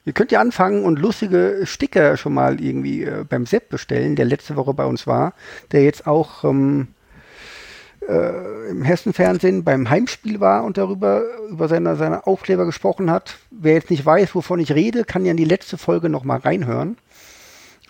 ihr 0.05 0.13
könnt 0.13 0.31
ja 0.31 0.41
anfangen 0.41 0.83
und 0.83 0.99
lustige 0.99 1.61
Sticker 1.65 2.17
schon 2.17 2.33
mal 2.33 2.61
irgendwie 2.61 3.03
äh, 3.03 3.25
beim 3.27 3.45
Sepp 3.45 3.69
bestellen, 3.69 4.15
der 4.15 4.25
letzte 4.25 4.55
Woche 4.55 4.73
bei 4.73 4.85
uns 4.85 5.07
war, 5.07 5.33
der 5.71 5.83
jetzt 5.83 6.07
auch 6.07 6.43
ähm, 6.43 6.87
äh, 8.07 8.69
im 8.69 8.83
Hessenfernsehen 8.83 9.63
beim 9.63 9.89
Heimspiel 9.89 10.39
war 10.39 10.63
und 10.63 10.77
darüber 10.77 11.23
über 11.49 11.67
seine, 11.67 11.95
seine 11.95 12.25
Aufkleber 12.25 12.65
gesprochen 12.65 13.11
hat. 13.11 13.37
Wer 13.51 13.73
jetzt 13.73 13.89
nicht 13.89 14.05
weiß, 14.05 14.33
wovon 14.35 14.59
ich 14.59 14.71
rede, 14.71 15.03
kann 15.03 15.25
ja 15.25 15.31
in 15.31 15.37
die 15.37 15.45
letzte 15.45 15.77
Folge 15.77 16.09
nochmal 16.09 16.39
reinhören. 16.39 16.97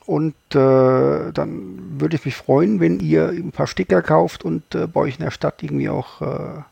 Und 0.09 0.33
äh, 0.55 1.31
dann 1.31 2.01
würde 2.01 2.15
ich 2.15 2.25
mich 2.25 2.35
freuen, 2.35 2.79
wenn 2.79 2.99
ihr 2.99 3.29
ein 3.29 3.51
paar 3.51 3.67
Sticker 3.67 4.01
kauft 4.01 4.43
und 4.43 4.73
äh, 4.73 4.87
bei 4.87 5.01
euch 5.01 5.19
in 5.19 5.23
der 5.23 5.29
Stadt 5.29 5.61
irgendwie 5.61 5.87
auch 5.87 6.23
äh, 6.23 6.63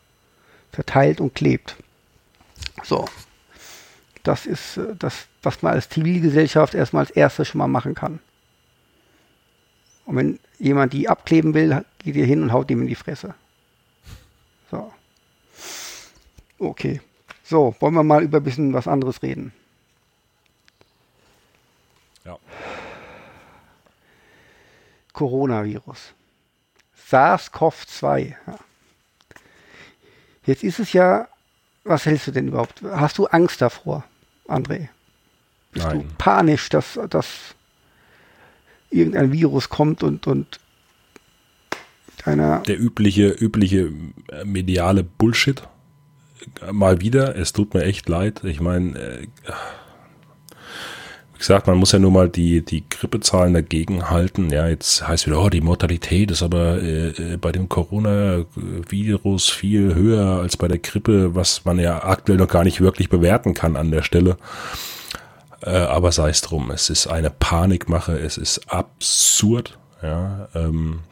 verteilt 0.72 1.20
und 1.20 1.36
klebt. 1.36 1.76
So. 2.82 3.08
Das 4.24 4.44
ist 4.44 4.78
äh, 4.78 4.96
das, 4.98 5.28
was 5.44 5.62
man 5.62 5.74
als 5.74 5.88
Zivilgesellschaft 5.88 6.74
erstmal 6.74 7.04
als 7.04 7.12
erstes 7.12 7.46
schon 7.46 7.60
mal 7.60 7.68
machen 7.68 7.94
kann. 7.94 8.18
Und 10.04 10.16
wenn 10.16 10.40
jemand 10.58 10.92
die 10.92 11.08
abkleben 11.08 11.54
will, 11.54 11.84
geht 12.02 12.16
ihr 12.16 12.26
hin 12.26 12.42
und 12.42 12.52
haut 12.52 12.68
ihm 12.72 12.80
in 12.80 12.88
die 12.88 12.96
Fresse. 12.96 13.36
So. 14.68 14.92
Okay. 16.58 17.00
So, 17.44 17.76
wollen 17.78 17.94
wir 17.94 18.02
mal 18.02 18.24
über 18.24 18.38
ein 18.38 18.42
bisschen 18.42 18.72
was 18.72 18.88
anderes 18.88 19.22
reden. 19.22 19.52
Ja. 22.24 22.36
Coronavirus. 25.18 26.14
SARS-CoV-2. 27.10 28.34
Ja. 28.46 28.58
Jetzt 30.46 30.62
ist 30.62 30.78
es 30.78 30.92
ja, 30.92 31.26
was 31.82 32.06
hältst 32.06 32.28
du 32.28 32.30
denn 32.30 32.46
überhaupt? 32.46 32.82
Hast 32.82 33.18
du 33.18 33.26
Angst 33.26 33.60
davor, 33.60 34.04
André? 34.46 34.90
Bist 35.72 35.86
Nein. 35.86 36.02
du 36.02 36.14
panisch, 36.18 36.68
dass, 36.68 37.00
dass 37.10 37.26
irgendein 38.90 39.32
Virus 39.32 39.68
kommt 39.68 40.04
und, 40.04 40.28
und 40.28 40.60
einer. 42.24 42.60
Der 42.60 42.78
übliche, 42.78 43.30
übliche 43.30 43.92
äh, 44.30 44.44
mediale 44.44 45.02
Bullshit. 45.02 45.64
Mal 46.70 47.00
wieder, 47.00 47.34
es 47.34 47.52
tut 47.52 47.74
mir 47.74 47.82
echt 47.82 48.08
leid. 48.08 48.44
Ich 48.44 48.60
meine, 48.60 48.96
äh, 48.96 49.26
wie 51.38 51.42
gesagt, 51.42 51.68
man 51.68 51.76
muss 51.76 51.92
ja 51.92 52.00
nur 52.00 52.10
mal 52.10 52.28
die, 52.28 52.64
die 52.64 52.82
Grippezahlen 52.90 53.54
dagegen 53.54 54.10
halten. 54.10 54.50
Ja, 54.50 54.66
jetzt 54.66 55.06
heißt 55.06 55.28
wieder, 55.28 55.40
oh, 55.40 55.48
die 55.48 55.60
Mortalität 55.60 56.32
ist 56.32 56.42
aber 56.42 56.82
äh, 56.82 57.10
äh, 57.10 57.36
bei 57.36 57.52
dem 57.52 57.68
Coronavirus 57.68 59.48
viel 59.48 59.94
höher 59.94 60.40
als 60.40 60.56
bei 60.56 60.66
der 60.66 60.78
Grippe, 60.78 61.36
was 61.36 61.64
man 61.64 61.78
ja 61.78 62.02
aktuell 62.02 62.38
noch 62.38 62.48
gar 62.48 62.64
nicht 62.64 62.80
wirklich 62.80 63.08
bewerten 63.08 63.54
kann 63.54 63.76
an 63.76 63.92
der 63.92 64.02
Stelle. 64.02 64.36
Äh, 65.62 65.70
aber 65.70 66.10
sei 66.10 66.30
es 66.30 66.40
drum, 66.40 66.72
es 66.72 66.90
ist 66.90 67.06
eine 67.06 67.30
Panikmache, 67.30 68.18
es 68.18 68.36
ist 68.36 68.72
absurd. 68.72 69.78
Ja, 70.02 70.48
ähm, 70.56 71.02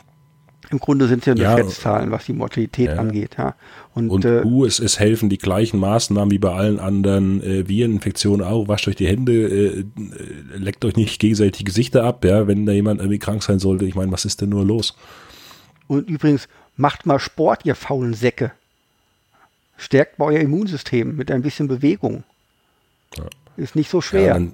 im 0.70 0.80
Grunde 0.80 1.06
sind 1.06 1.20
es 1.20 1.26
ja 1.26 1.34
nur 1.34 1.44
ja, 1.44 1.56
Schätzzahlen, 1.56 2.10
was 2.10 2.24
die 2.24 2.32
Mortalität 2.32 2.88
ja. 2.88 2.96
angeht. 2.96 3.36
Ja. 3.38 3.54
Und, 3.94 4.10
und 4.10 4.24
äh, 4.24 4.42
uh, 4.44 4.64
es, 4.64 4.80
es 4.80 4.98
helfen 4.98 5.28
die 5.28 5.38
gleichen 5.38 5.78
Maßnahmen 5.78 6.30
wie 6.30 6.38
bei 6.38 6.52
allen 6.52 6.80
anderen 6.80 7.42
äh, 7.42 7.68
Vireninfektionen 7.68 8.44
auch. 8.44 8.66
Wascht 8.68 8.88
euch 8.88 8.96
die 8.96 9.06
Hände, 9.06 9.32
äh, 9.32 9.80
äh, 9.80 9.84
leckt 10.56 10.84
euch 10.84 10.96
nicht 10.96 11.20
gegenseitig 11.20 11.58
die 11.58 11.64
Gesichter 11.64 12.04
ab, 12.04 12.24
ja, 12.24 12.46
wenn 12.48 12.66
da 12.66 12.72
jemand 12.72 13.00
irgendwie 13.00 13.18
krank 13.18 13.42
sein 13.42 13.58
sollte. 13.58 13.84
Ich 13.84 13.94
meine, 13.94 14.10
was 14.10 14.24
ist 14.24 14.40
denn 14.40 14.48
nur 14.48 14.64
los? 14.64 14.96
Und 15.86 16.10
übrigens, 16.10 16.48
macht 16.76 17.06
mal 17.06 17.18
Sport, 17.18 17.64
ihr 17.64 17.74
faulen 17.74 18.14
Säcke. 18.14 18.52
Stärkt 19.76 20.18
mal 20.18 20.26
euer 20.26 20.40
Immunsystem 20.40 21.16
mit 21.16 21.30
ein 21.30 21.42
bisschen 21.42 21.68
Bewegung. 21.68 22.24
Ja. 23.16 23.24
Ist 23.56 23.76
nicht 23.76 23.90
so 23.90 24.00
schwer. 24.00 24.34
Dann, 24.34 24.52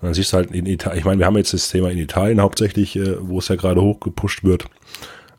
dann 0.00 0.14
siehst 0.14 0.32
du 0.32 0.38
halt 0.38 0.50
in 0.50 0.66
Italien, 0.66 0.98
ich 0.98 1.04
meine, 1.04 1.20
wir 1.20 1.26
haben 1.26 1.36
jetzt 1.36 1.54
das 1.54 1.68
Thema 1.68 1.90
in 1.90 1.98
Italien 1.98 2.40
hauptsächlich, 2.40 2.96
äh, 2.96 3.16
wo 3.20 3.38
es 3.38 3.48
ja 3.48 3.56
gerade 3.56 3.80
hochgepusht 3.80 4.42
wird. 4.42 4.66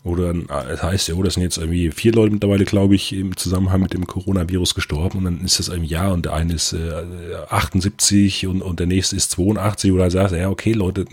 Oder 0.06 0.36
das 0.36 0.84
heißt 0.84 1.08
ja, 1.08 1.16
oh, 1.16 1.24
das 1.24 1.34
sind 1.34 1.42
jetzt 1.42 1.58
irgendwie 1.58 1.90
vier 1.90 2.12
Leute 2.14 2.32
mittlerweile, 2.32 2.64
glaube 2.64 2.94
ich, 2.94 3.12
im 3.12 3.36
Zusammenhang 3.36 3.82
mit 3.82 3.94
dem 3.96 4.06
Coronavirus 4.06 4.76
gestorben. 4.76 5.18
Und 5.18 5.24
dann 5.26 5.42
ist 5.42 5.58
das 5.58 5.72
ein 5.72 5.84
Jahr 5.84 6.14
und 6.14 6.26
der 6.26 6.34
eine 6.34 6.54
ist 6.54 6.74
äh, 6.74 7.04
78 7.50 8.46
und, 8.46 8.62
und 8.62 8.80
der 8.80 8.86
nächste 8.86 9.16
ist 9.16 9.32
82 9.32 9.92
oder 9.92 10.12
sagst, 10.12 10.36
ja, 10.36 10.52
okay, 10.52 10.74
Leute, 10.74 11.06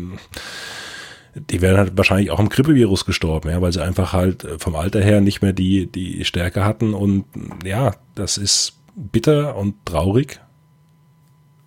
die 1.35 1.63
wären 1.63 1.79
halt 1.79 1.97
wahrscheinlich 1.97 2.31
auch 2.31 2.39
am 2.39 2.51
Grippevirus 2.51 3.07
gestorben, 3.07 3.49
ja, 3.49 3.63
weil 3.63 3.73
sie 3.73 3.83
einfach 3.83 4.13
halt 4.13 4.47
vom 4.59 4.77
Alter 4.77 5.01
her 5.01 5.23
nicht 5.23 5.41
mehr 5.41 5.55
die, 5.55 5.87
die 5.87 6.27
Stärke 6.27 6.67
hatten. 6.67 6.93
Und 6.93 7.25
ja, 7.65 7.95
das 8.15 8.37
ist 8.37 8.75
bitter 8.95 9.57
und 9.57 9.87
traurig. 9.87 10.43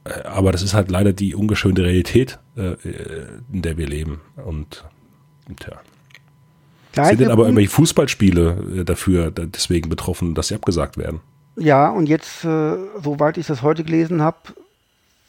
Äh, 0.03 0.25
aber 0.25 0.51
das 0.51 0.61
ist 0.61 0.75
halt 0.75 0.91
leider 0.91 1.11
die 1.11 1.33
ungeschönte 1.33 1.81
Realität, 1.81 2.37
äh, 2.55 2.75
in 3.51 3.63
der 3.63 3.77
wir 3.77 3.87
leben. 3.87 4.21
Und 4.35 4.85
tja. 5.59 5.81
Sind 6.95 7.19
denn 7.19 7.31
aber 7.31 7.43
irgendwelche 7.43 7.71
Fußballspiele 7.71 8.79
äh, 8.79 8.83
dafür 8.85 9.31
deswegen 9.31 9.89
betroffen, 9.89 10.35
dass 10.35 10.47
sie 10.47 10.55
abgesagt 10.55 10.97
werden? 10.97 11.19
Ja, 11.57 11.89
und 11.89 12.07
jetzt, 12.07 12.43
äh, 12.43 12.75
soweit 13.01 13.37
ich 13.37 13.47
das 13.47 13.61
heute 13.61 13.83
gelesen 13.83 14.21
habe, 14.21 14.37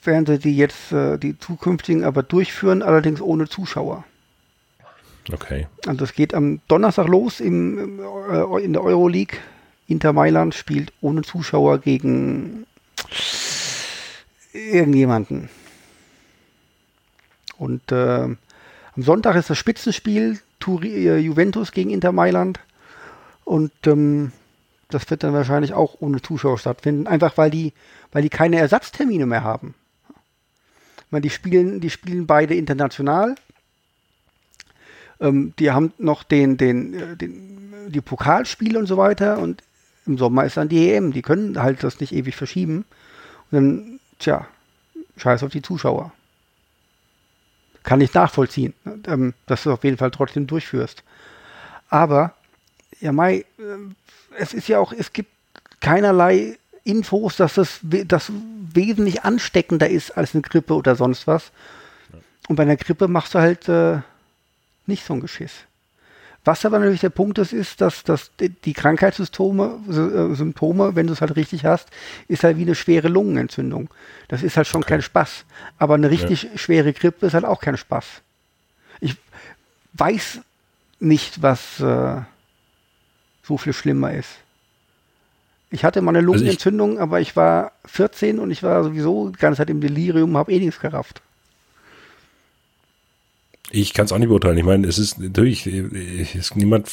werden 0.03 0.27
sie 0.27 0.39
die 0.39 0.57
jetzt, 0.57 0.93
äh, 0.93 1.19
die 1.19 1.39
zukünftigen 1.39 2.05
aber 2.05 2.23
durchführen, 2.23 2.83
allerdings 2.83 3.21
ohne 3.21 3.49
Zuschauer. 3.49 4.05
Okay. 5.33 5.67
Also 5.87 6.05
es 6.05 6.15
geht 6.15 6.35
am 6.35 6.61
Donnerstag 6.69 7.09
los 7.09 7.41
im, 7.41 8.01
äh, 8.31 8.65
in 8.65 8.73
der 8.73 8.83
Euroleague. 8.83 9.39
Inter 9.89 10.13
Mailand 10.13 10.55
spielt 10.55 10.93
ohne 11.01 11.23
Zuschauer 11.23 11.79
gegen 11.79 12.67
irgendjemanden. 14.53 15.49
Und 17.59 17.93
äh, 17.93 18.23
am 18.25 18.37
Sonntag 19.03 19.37
ist 19.37 19.51
das 19.51 19.59
Spitzenspiel 19.59 20.41
Turi 20.61 21.09
äh, 21.09 21.19
Juventus 21.19 21.73
gegen 21.73 21.91
Inter 21.91 22.13
Mailand. 22.13 22.61
Und 23.45 23.73
ähm, 23.87 24.33
das 24.91 25.09
wird 25.11 25.23
dann 25.23 25.33
wahrscheinlich 25.33 25.73
auch 25.73 25.97
ohne 26.01 26.23
Zuschauer 26.23 26.59
stattfinden, 26.59 27.07
einfach 27.07 27.37
weil 27.37 27.51
die, 27.51 27.73
weil 28.13 28.23
die 28.23 28.29
keine 28.29 28.59
Ersatztermine 28.59 29.27
mehr 29.27 29.43
haben. 29.45 29.75
Ich 30.99 31.13
meine, 31.13 31.23
die 31.23 31.31
spielen, 31.31 31.81
die 31.81 31.91
spielen 31.91 32.27
beide 32.27 32.55
international. 32.55 33.35
Ähm, 35.21 35.55
die 35.59 35.71
haben 35.71 35.93
noch 35.99 36.23
den, 36.23 36.57
den, 36.57 36.95
äh, 36.95 37.17
den, 37.17 37.89
die 37.89 38.01
Pokalspiele 38.01 38.79
und 38.79 38.87
so 38.87 38.97
weiter 38.97 39.39
und 39.39 39.63
im 40.07 40.19
Sommer 40.19 40.45
ist 40.45 40.57
dann 40.57 40.69
die 40.69 40.91
EM. 40.91 41.13
Die 41.13 41.23
können 41.23 41.61
halt 41.61 41.83
das 41.83 42.01
nicht 42.01 42.13
ewig 42.13 42.37
verschieben. 42.37 42.85
Und 43.51 43.53
dann, 43.53 44.01
tja, 44.19 44.47
scheiß 45.17 45.43
auf 45.43 45.53
die 45.53 45.63
Zuschauer 45.63 46.13
kann 47.87 48.01
ich 48.01 48.13
nachvollziehen, 48.13 48.75
ähm, 49.07 49.33
dass 49.47 49.63
du 49.63 49.73
auf 49.73 49.85
jeden 49.85 49.97
Fall 49.97 50.11
trotzdem 50.11 50.47
durchführst. 50.47 51.05
Aber, 51.89 52.35
ja, 53.01 53.13
Mai, 53.13 53.37
äh, 53.37 53.45
es 54.37 54.53
ist 54.53 54.69
ja 54.69 54.81
auch, 54.81 54.93
es 54.93 55.13
gibt 55.13 55.31
keinerlei 55.81 56.59
Infos, 56.83 57.37
dass 57.37 57.55
das, 57.55 57.79
das 57.83 58.33
wesentlich 58.73 59.23
ansteckender 59.23 59.89
ist 59.89 60.11
als 60.11 60.35
eine 60.35 60.43
Grippe 60.43 60.75
oder 60.75 60.97
sonst 60.97 61.29
was. 61.29 61.53
Und 62.49 62.57
bei 62.57 62.65
einer 62.65 62.77
Grippe 62.77 63.07
machst 63.07 63.35
du 63.35 63.39
halt 63.39 63.69
äh, 63.69 64.01
nicht 64.87 65.05
so 65.05 65.15
ein 65.15 65.21
Geschiss. 65.21 65.53
Was 66.47 66.65
aber 66.65 66.79
natürlich 66.79 67.01
der 67.01 67.11
Punkt 67.11 67.39
ist, 67.39 67.53
ist, 67.53 67.81
dass, 67.81 68.05
dass 68.05 68.31
die 68.39 68.73
Krankheitssymptome, 68.73 69.81
äh, 69.89 70.35
Symptome, 70.37 70.95
wenn 70.95 71.09
du 71.09 71.13
es 71.13 71.21
halt 71.21 71.35
richtig 71.35 71.65
hast, 71.65 71.89
ist 72.29 72.45
halt 72.45 72.57
wie 72.57 72.63
eine 72.63 72.77
schwere 72.77 73.09
Lungenentzündung. 73.09 73.91
Das 74.29 74.45
ist 74.45 74.57
halt 74.57 74.69
schon 74.69 74.83
okay. 74.83 74.91
kein 74.91 75.03
Spaß. 75.03 75.45
Aber 75.77 75.95
eine 75.95 76.09
richtig 76.09 76.45
ja. 76.45 76.51
schwere 76.57 76.93
Grippe 76.93 77.27
ist 77.27 77.35
halt 77.35 77.45
auch 77.45 77.61
kein 77.61 77.77
Spaß. 77.77 78.23
Ich 79.01 79.17
weiß 79.95 80.39
nicht, 81.01 81.43
was 81.43 81.81
äh, 81.81 82.21
so 83.43 83.59
viel 83.59 83.73
schlimmer 83.73 84.15
ist. 84.15 84.31
Ich 85.71 85.85
hatte 85.85 86.01
mal 86.01 86.15
eine 86.15 86.21
Lungenentzündung, 86.21 86.91
also 86.91 87.01
ich, 87.01 87.09
aber 87.09 87.21
ich 87.21 87.35
war 87.35 87.73
14 87.87 88.39
und 88.39 88.53
ich 88.53 88.63
war 88.63 88.85
sowieso 88.85 89.31
die 89.31 89.39
ganze 89.39 89.59
Zeit 89.59 89.71
im 89.71 89.81
Delirium, 89.81 90.37
habe 90.37 90.53
eh 90.53 90.61
nichts 90.61 90.79
gerafft. 90.79 91.23
Ich 93.71 93.95
kann 93.95 94.07
es 94.07 94.13
auch 94.13 94.19
nicht 94.19 94.29
beurteilen. 94.29 94.59
Ich 94.59 94.65
meine, 94.65 94.87
es 94.87 94.99
ist 94.99 95.19
natürlich, 95.19 95.67
es, 95.67 96.55
niemand 96.55 96.89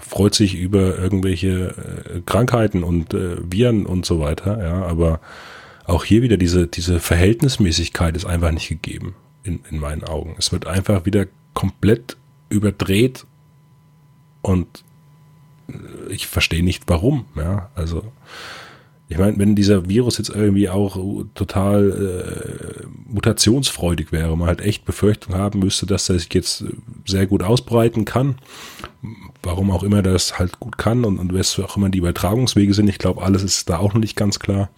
freut 0.00 0.34
sich 0.34 0.54
über 0.54 0.98
irgendwelche 0.98 1.74
äh, 2.14 2.20
Krankheiten 2.24 2.84
und 2.84 3.14
äh, 3.14 3.36
Viren 3.50 3.84
und 3.84 4.06
so 4.06 4.20
weiter, 4.20 4.62
ja, 4.62 4.84
aber 4.84 5.20
auch 5.86 6.04
hier 6.04 6.22
wieder 6.22 6.36
diese, 6.36 6.66
diese 6.66 7.00
Verhältnismäßigkeit 7.00 8.16
ist 8.16 8.24
einfach 8.24 8.52
nicht 8.52 8.68
gegeben 8.68 9.14
in, 9.42 9.60
in 9.70 9.78
meinen 9.78 10.04
Augen. 10.04 10.34
Es 10.38 10.52
wird 10.52 10.66
einfach 10.66 11.04
wieder 11.04 11.26
komplett 11.52 12.16
überdreht 12.48 13.26
und 14.42 14.84
äh, 15.68 16.12
ich 16.12 16.26
verstehe 16.26 16.64
nicht 16.64 16.84
warum, 16.86 17.26
ja, 17.36 17.70
also 17.74 18.12
ich 19.14 19.20
meine, 19.20 19.38
wenn 19.38 19.54
dieser 19.54 19.88
Virus 19.88 20.18
jetzt 20.18 20.30
irgendwie 20.30 20.68
auch 20.68 20.98
total 21.36 22.82
äh, 22.82 22.86
mutationsfreudig 23.06 24.10
wäre, 24.10 24.36
man 24.36 24.48
halt 24.48 24.60
echt 24.60 24.84
Befürchtung 24.84 25.36
haben 25.36 25.60
müsste, 25.60 25.86
dass 25.86 26.08
er 26.08 26.18
sich 26.18 26.34
jetzt 26.34 26.64
sehr 27.06 27.28
gut 27.28 27.44
ausbreiten 27.44 28.04
kann, 28.04 28.34
warum 29.40 29.70
auch 29.70 29.84
immer 29.84 30.02
das 30.02 30.40
halt 30.40 30.58
gut 30.58 30.78
kann 30.78 31.04
und, 31.04 31.18
und 31.18 31.32
was 31.32 31.56
auch 31.60 31.76
immer 31.76 31.90
die 31.90 31.98
Übertragungswege 31.98 32.74
sind, 32.74 32.88
ich 32.88 32.98
glaube, 32.98 33.22
alles 33.22 33.44
ist 33.44 33.70
da 33.70 33.78
auch 33.78 33.94
noch 33.94 34.00
nicht 34.00 34.16
ganz 34.16 34.40
klar. 34.40 34.68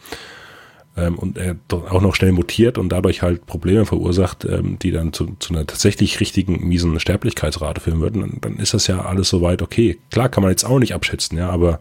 Ähm, 0.99 1.19
und 1.19 1.39
er 1.39 1.57
auch 1.71 2.03
noch 2.03 2.15
schnell 2.15 2.33
mutiert 2.33 2.77
und 2.77 2.91
dadurch 2.91 3.23
halt 3.23 3.47
Probleme 3.47 3.87
verursacht, 3.87 4.45
ähm, 4.45 4.79
die 4.79 4.91
dann 4.91 5.15
zu, 5.15 5.35
zu 5.39 5.55
einer 5.55 5.67
tatsächlich 5.67 6.21
richtigen 6.21 6.69
miesen 6.69 7.01
Sterblichkeitsrate 7.01 7.81
führen 7.81 8.03
würden, 8.03 8.21
dann, 8.21 8.39
dann 8.43 8.57
ist 8.59 8.75
das 8.75 8.87
ja 8.87 9.01
alles 9.07 9.31
soweit 9.31 9.63
okay. 9.63 9.99
Klar 10.11 10.29
kann 10.29 10.43
man 10.43 10.51
jetzt 10.51 10.65
auch 10.65 10.79
nicht 10.79 10.95
abschätzen, 10.95 11.39
ja, 11.39 11.49
aber 11.49 11.81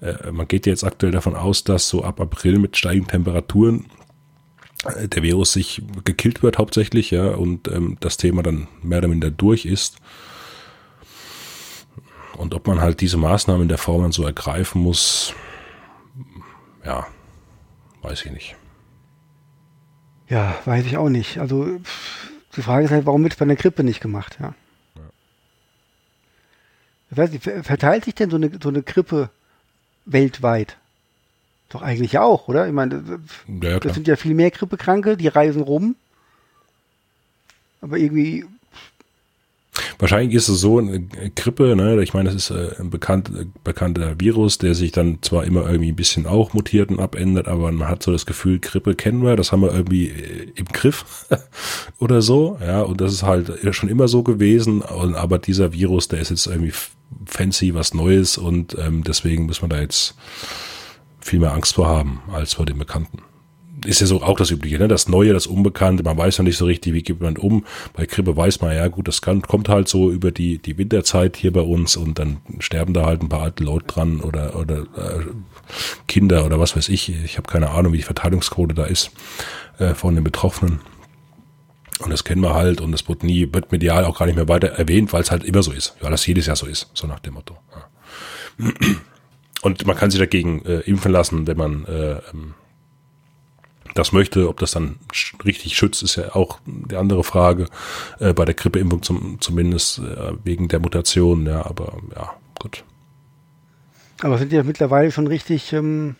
äh, 0.00 0.30
man 0.30 0.48
geht 0.48 0.66
jetzt 0.66 0.84
aktuell 0.84 1.12
davon 1.12 1.34
aus, 1.34 1.64
dass 1.64 1.88
so 1.88 2.04
ab 2.04 2.20
April 2.20 2.58
mit 2.58 2.76
steigenden 2.76 3.08
Temperaturen 3.08 3.86
äh, 4.84 5.08
der 5.08 5.22
Virus 5.22 5.52
sich 5.52 5.82
gekillt 6.04 6.42
wird 6.42 6.58
hauptsächlich, 6.58 7.10
ja, 7.10 7.34
und 7.34 7.68
ähm, 7.68 7.96
das 8.00 8.16
Thema 8.16 8.42
dann 8.42 8.68
mehr 8.82 8.98
oder 8.98 9.08
minder 9.08 9.30
durch 9.30 9.64
ist. 9.66 9.96
Und 12.36 12.54
ob 12.54 12.66
man 12.66 12.80
halt 12.80 13.00
diese 13.00 13.16
Maßnahmen 13.16 13.62
in 13.62 13.68
der 13.68 13.78
Form 13.78 14.02
dann 14.02 14.12
so 14.12 14.24
ergreifen 14.24 14.82
muss, 14.82 15.34
ja, 16.84 17.06
weiß 18.02 18.24
ich 18.24 18.32
nicht. 18.32 18.56
Ja, 20.28 20.56
weiß 20.64 20.84
ich 20.86 20.96
auch 20.96 21.08
nicht. 21.08 21.38
Also 21.38 21.80
die 22.56 22.62
Frage 22.62 22.86
ist 22.86 22.90
halt, 22.90 23.06
warum 23.06 23.22
wird 23.22 23.34
es 23.34 23.38
bei 23.38 23.44
einer 23.44 23.56
Grippe 23.56 23.84
nicht 23.84 24.00
gemacht, 24.00 24.38
ja? 24.40 24.54
ja. 24.96 25.02
Ich 27.10 27.16
weiß 27.16 27.30
nicht, 27.30 27.44
verteilt 27.44 28.04
sich 28.04 28.14
denn 28.14 28.30
so 28.30 28.36
eine, 28.36 28.50
so 28.60 28.68
eine 28.68 28.82
Grippe 28.82 29.30
weltweit. 30.06 30.76
Doch 31.68 31.82
eigentlich 31.82 32.18
auch, 32.18 32.48
oder? 32.48 32.66
Ich 32.66 32.72
meine, 32.72 33.02
ja, 33.62 33.70
ja, 33.70 33.80
das 33.80 33.94
sind 33.94 34.06
ja 34.06 34.16
viel 34.16 34.34
mehr 34.34 34.50
Grippekranke, 34.50 35.16
die 35.16 35.28
reisen 35.28 35.62
rum. 35.62 35.96
Aber 37.80 37.98
irgendwie. 37.98 38.44
wahrscheinlich 39.98 40.34
ist 40.36 40.48
es 40.48 40.60
so, 40.60 40.78
eine 40.78 41.08
Grippe, 41.34 41.74
ne, 41.74 42.00
ich 42.00 42.14
meine, 42.14 42.30
das 42.30 42.36
ist 42.36 42.50
äh, 42.50 42.80
ein 42.80 42.90
bekannt, 42.90 43.28
äh, 43.36 43.46
bekannter 43.64 44.20
Virus, 44.20 44.58
der 44.58 44.74
sich 44.74 44.92
dann 44.92 45.18
zwar 45.20 45.44
immer 45.44 45.66
irgendwie 45.66 45.90
ein 45.90 45.96
bisschen 45.96 46.26
auch 46.26 46.54
mutiert 46.54 46.90
und 46.90 47.00
abändert, 47.00 47.48
aber 47.48 47.72
man 47.72 47.88
hat 47.88 48.02
so 48.02 48.12
das 48.12 48.24
Gefühl, 48.24 48.60
Grippe 48.60 48.94
kennen 48.94 49.24
wir, 49.24 49.34
das 49.34 49.50
haben 49.50 49.62
wir 49.62 49.74
irgendwie 49.74 50.10
äh, 50.10 50.52
im 50.54 50.66
Griff 50.66 51.26
oder 51.98 52.22
so, 52.22 52.56
ja, 52.64 52.82
und 52.82 53.00
das 53.00 53.12
ist 53.12 53.24
halt 53.24 53.52
schon 53.74 53.88
immer 53.88 54.06
so 54.06 54.22
gewesen, 54.22 54.80
und, 54.80 55.16
aber 55.16 55.38
dieser 55.38 55.72
Virus, 55.72 56.08
der 56.08 56.20
ist 56.20 56.30
jetzt 56.30 56.46
irgendwie 56.46 56.72
fancy, 57.26 57.74
was 57.74 57.94
Neues 57.94 58.38
und 58.38 58.76
ähm, 58.78 59.04
deswegen 59.04 59.46
muss 59.46 59.60
man 59.60 59.70
da 59.70 59.80
jetzt 59.80 60.14
viel 61.20 61.40
mehr 61.40 61.52
Angst 61.52 61.74
vor 61.74 61.88
haben 61.88 62.22
als 62.32 62.54
vor 62.54 62.66
dem 62.66 62.78
Bekannten 62.78 63.22
ist 63.84 64.00
ja 64.00 64.06
so 64.06 64.22
auch 64.22 64.36
das 64.36 64.50
Übliche, 64.50 64.78
ne? 64.78 64.88
Das 64.88 65.08
Neue, 65.08 65.32
das 65.32 65.46
Unbekannte, 65.46 66.02
man 66.02 66.16
weiß 66.16 66.38
ja 66.38 66.44
nicht 66.44 66.56
so 66.56 66.64
richtig, 66.64 66.94
wie 66.94 67.02
geht 67.02 67.20
man 67.20 67.36
um. 67.36 67.64
Bei 67.92 68.06
Grippe 68.06 68.36
weiß 68.36 68.60
man, 68.60 68.74
ja 68.74 68.88
gut, 68.88 69.08
das 69.08 69.22
kann, 69.22 69.42
kommt 69.42 69.68
halt 69.68 69.88
so 69.88 70.10
über 70.10 70.30
die, 70.30 70.58
die 70.58 70.78
Winterzeit 70.78 71.36
hier 71.36 71.52
bei 71.52 71.60
uns 71.60 71.96
und 71.96 72.18
dann 72.18 72.38
sterben 72.58 72.94
da 72.94 73.06
halt 73.06 73.22
ein 73.22 73.28
paar 73.28 73.42
alte 73.42 73.64
Leute 73.64 73.86
dran 73.86 74.20
oder, 74.20 74.56
oder 74.58 74.80
äh, 74.96 75.24
Kinder 76.08 76.44
oder 76.44 76.58
was 76.58 76.76
weiß 76.76 76.88
ich. 76.88 77.08
Ich 77.24 77.36
habe 77.36 77.50
keine 77.50 77.70
Ahnung, 77.70 77.92
wie 77.92 77.98
die 77.98 78.02
Verteilungsquote 78.02 78.74
da 78.74 78.84
ist 78.84 79.10
äh, 79.78 79.94
von 79.94 80.14
den 80.14 80.24
Betroffenen. 80.24 80.80
Und 82.00 82.10
das 82.10 82.24
kennen 82.24 82.42
wir 82.42 82.54
halt 82.54 82.80
und 82.80 82.92
das 82.92 83.08
wird 83.08 83.22
nie, 83.22 83.52
wird 83.52 83.70
medial 83.70 84.04
auch 84.04 84.18
gar 84.18 84.26
nicht 84.26 84.34
mehr 84.34 84.48
weiter 84.48 84.68
erwähnt, 84.68 85.12
weil 85.12 85.22
es 85.22 85.30
halt 85.30 85.44
immer 85.44 85.62
so 85.62 85.72
ist. 85.72 85.94
Ja, 86.02 86.10
das 86.10 86.26
jedes 86.26 86.46
Jahr 86.46 86.56
so 86.56 86.66
ist, 86.66 86.90
so 86.94 87.06
nach 87.06 87.20
dem 87.20 87.34
Motto. 87.34 87.56
Ja. 88.58 88.72
Und 89.62 89.86
man 89.86 89.96
kann 89.96 90.10
sich 90.10 90.20
dagegen 90.20 90.62
äh, 90.66 90.80
impfen 90.80 91.10
lassen, 91.10 91.46
wenn 91.46 91.56
man 91.56 91.86
äh, 91.86 92.20
ähm, 92.32 92.54
das 93.94 94.12
möchte. 94.12 94.48
Ob 94.50 94.58
das 94.58 94.72
dann 94.72 94.96
richtig 95.42 95.74
schützt, 95.74 96.02
ist 96.02 96.16
ja 96.16 96.34
auch 96.34 96.58
die 96.66 96.96
andere 96.96 97.24
Frage. 97.24 97.68
Äh, 98.18 98.34
bei 98.34 98.44
der 98.44 98.54
Grippeimpfung 98.54 99.02
zum, 99.02 99.40
zumindest 99.40 100.00
äh, 100.00 100.32
wegen 100.44 100.68
der 100.68 100.80
Mutation. 100.80 101.46
Ja, 101.46 101.64
aber 101.64 101.96
ja, 102.14 102.34
gut. 102.60 102.84
Aber 104.20 104.36
sind 104.36 104.52
ja 104.52 104.62
mittlerweile 104.62 105.10
schon 105.10 105.26
richtig 105.26 105.72
ähm, 105.72 106.16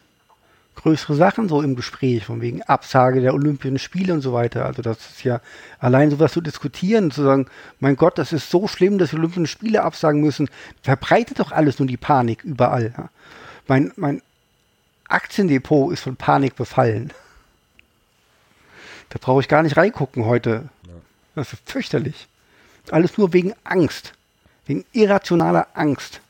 größere 0.74 1.14
Sachen 1.14 1.48
so 1.48 1.62
im 1.62 1.76
Gespräch, 1.76 2.24
von 2.24 2.40
wegen 2.40 2.62
Absage 2.62 3.20
der 3.20 3.34
Olympischen 3.34 3.78
Spiele 3.78 4.12
und 4.12 4.20
so 4.20 4.32
weiter. 4.32 4.66
Also 4.66 4.82
das 4.82 4.98
ist 4.98 5.24
ja 5.24 5.40
allein 5.78 6.10
sowas 6.10 6.32
zu 6.32 6.40
diskutieren, 6.40 7.10
zu 7.10 7.22
sagen, 7.22 7.46
mein 7.80 7.96
Gott, 7.96 8.18
das 8.18 8.32
ist 8.32 8.50
so 8.50 8.66
schlimm, 8.66 8.98
dass 8.98 9.10
die 9.10 9.16
Olympischen 9.16 9.46
Spiele 9.46 9.82
absagen 9.82 10.20
müssen, 10.20 10.48
verbreitet 10.82 11.38
doch 11.40 11.52
alles 11.52 11.78
nur 11.78 11.88
die 11.88 11.96
Panik 11.96 12.44
überall. 12.44 12.92
Ja. 12.96 13.08
Mein, 13.66 13.92
mein 13.96 14.22
Aktiendepot 15.08 15.92
ist 15.92 16.00
von 16.00 16.16
Panik 16.16 16.56
befallen. 16.56 17.12
Da 19.10 19.18
brauche 19.20 19.40
ich 19.40 19.48
gar 19.48 19.62
nicht 19.62 19.76
reingucken 19.76 20.24
heute. 20.24 20.68
Das 21.34 21.52
ist 21.52 21.70
fürchterlich. 21.70 22.28
Alles 22.90 23.16
nur 23.16 23.32
wegen 23.32 23.54
Angst. 23.64 24.12
Wegen 24.66 24.84
irrationaler 24.92 25.68
Angst. 25.74 26.20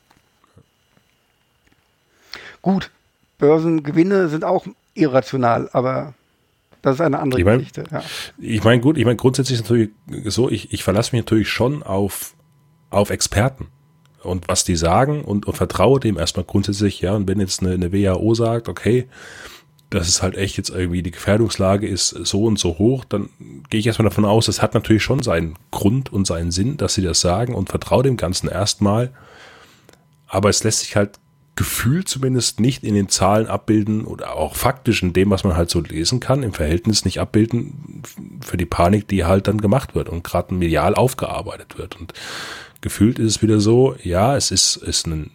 Gut, 2.63 2.91
Börsengewinne 3.39 4.29
sind 4.29 4.45
auch 4.45 4.67
irrational, 4.95 5.69
aber 5.73 6.15
das 6.83 6.97
ist 6.97 7.01
eine 7.01 7.19
andere 7.19 7.41
ich 7.41 7.47
mein, 7.47 7.59
Geschichte. 7.59 7.85
Ja. 7.91 8.03
Ich 8.39 8.63
meine, 8.63 8.81
gut, 8.81 8.99
ich 8.99 9.05
meine, 9.05 9.17
grundsätzlich 9.17 9.59
ist 9.59 9.65
natürlich 9.65 9.91
so, 10.27 10.51
ich, 10.51 10.73
ich 10.73 10.85
verlasse 10.85 11.15
mich 11.15 11.25
natürlich 11.25 11.49
schon 11.49 11.83
auf, 11.83 12.35
auf 12.91 13.11
Experten 13.11 13.69
und 14.23 14.49
was 14.49 14.65
die 14.65 14.77
sagen 14.77 15.25
und, 15.25 15.47
und 15.47 15.57
vertraue 15.57 16.01
dem 16.01 16.19
erstmal 16.19 16.45
grundsätzlich, 16.45 17.01
ja, 17.01 17.15
und 17.15 17.27
wenn 17.29 17.41
jetzt 17.41 17.61
eine, 17.63 17.73
eine 17.73 17.93
WHO 17.93 18.35
sagt, 18.35 18.69
okay, 18.69 19.09
dass 19.91 20.09
es 20.09 20.23
halt 20.23 20.37
echt 20.37 20.57
jetzt 20.57 20.71
irgendwie 20.71 21.03
die 21.03 21.11
Gefährdungslage 21.11 21.87
ist 21.87 22.09
so 22.09 22.45
und 22.45 22.59
so 22.59 22.79
hoch, 22.79 23.05
dann 23.05 23.29
gehe 23.71 23.81
ich 23.81 23.87
erstmal 23.87 24.09
davon 24.09 24.25
aus, 24.25 24.47
das 24.47 24.61
hat 24.61 24.75
natürlich 24.75 25.03
schon 25.03 25.23
seinen 25.23 25.55
Grund 25.71 26.13
und 26.13 26.27
seinen 26.27 26.51
Sinn, 26.51 26.77
dass 26.77 26.95
sie 26.95 27.03
das 27.03 27.21
sagen 27.21 27.55
und 27.55 27.69
vertraue 27.69 28.03
dem 28.03 28.17
Ganzen 28.17 28.49
erstmal. 28.49 29.13
Aber 30.27 30.49
es 30.49 30.65
lässt 30.65 30.81
sich 30.81 30.97
halt 30.97 31.21
gefühlt 31.57 32.09
zumindest 32.09 32.59
nicht 32.59 32.83
in 32.83 32.95
den 32.95 33.09
Zahlen 33.09 33.47
abbilden 33.47 34.05
oder 34.05 34.35
auch 34.35 34.57
faktisch 34.57 35.03
in 35.03 35.13
dem, 35.13 35.31
was 35.31 35.45
man 35.45 35.57
halt 35.57 35.71
so 35.71 35.81
lesen 35.81 36.19
kann, 36.19 36.43
im 36.43 36.53
Verhältnis 36.53 37.05
nicht 37.05 37.21
abbilden 37.21 38.03
für 38.41 38.57
die 38.57 38.67
Panik, 38.67 39.07
die 39.09 39.25
halt 39.25 39.47
dann 39.47 39.61
gemacht 39.61 39.95
wird 39.95 40.09
und 40.09 40.25
gerade 40.25 40.55
medial 40.55 40.95
aufgearbeitet 40.95 41.79
wird. 41.79 41.97
Und 42.01 42.13
gefühlt 42.81 43.19
ist 43.19 43.37
es 43.37 43.43
wieder 43.43 43.61
so, 43.61 43.95
ja, 44.03 44.37
es 44.37 44.51
ist, 44.51 44.77
ist 44.77 45.07
ein 45.07 45.31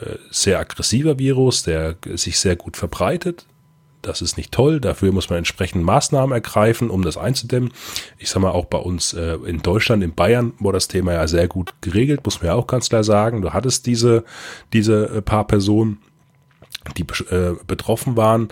äh, 0.00 0.16
sehr 0.30 0.58
aggressiver 0.58 1.18
Virus, 1.18 1.64
der 1.64 1.96
sich 2.14 2.38
sehr 2.38 2.56
gut 2.56 2.76
verbreitet, 2.76 3.44
das 4.02 4.22
ist 4.22 4.36
nicht 4.36 4.52
toll. 4.52 4.80
Dafür 4.80 5.12
muss 5.12 5.30
man 5.30 5.38
entsprechend 5.38 5.84
Maßnahmen 5.84 6.32
ergreifen, 6.32 6.90
um 6.90 7.02
das 7.02 7.16
einzudämmen. 7.16 7.72
Ich 8.18 8.30
sag 8.30 8.40
mal, 8.40 8.50
auch 8.50 8.66
bei 8.66 8.78
uns 8.78 9.12
äh, 9.12 9.36
in 9.46 9.62
Deutschland, 9.62 10.02
in 10.02 10.14
Bayern, 10.14 10.52
war 10.58 10.72
das 10.72 10.88
Thema 10.88 11.12
ja 11.12 11.26
sehr 11.26 11.48
gut 11.48 11.74
geregelt, 11.80 12.24
muss 12.24 12.40
man 12.40 12.48
ja 12.48 12.54
auch 12.54 12.66
ganz 12.66 12.88
klar 12.88 13.04
sagen. 13.04 13.42
Du 13.42 13.52
hattest 13.52 13.86
diese, 13.86 14.24
diese 14.72 15.08
äh, 15.08 15.22
paar 15.22 15.46
Personen, 15.46 15.98
die 16.96 17.02
äh, 17.02 17.54
betroffen 17.66 18.16
waren, 18.16 18.48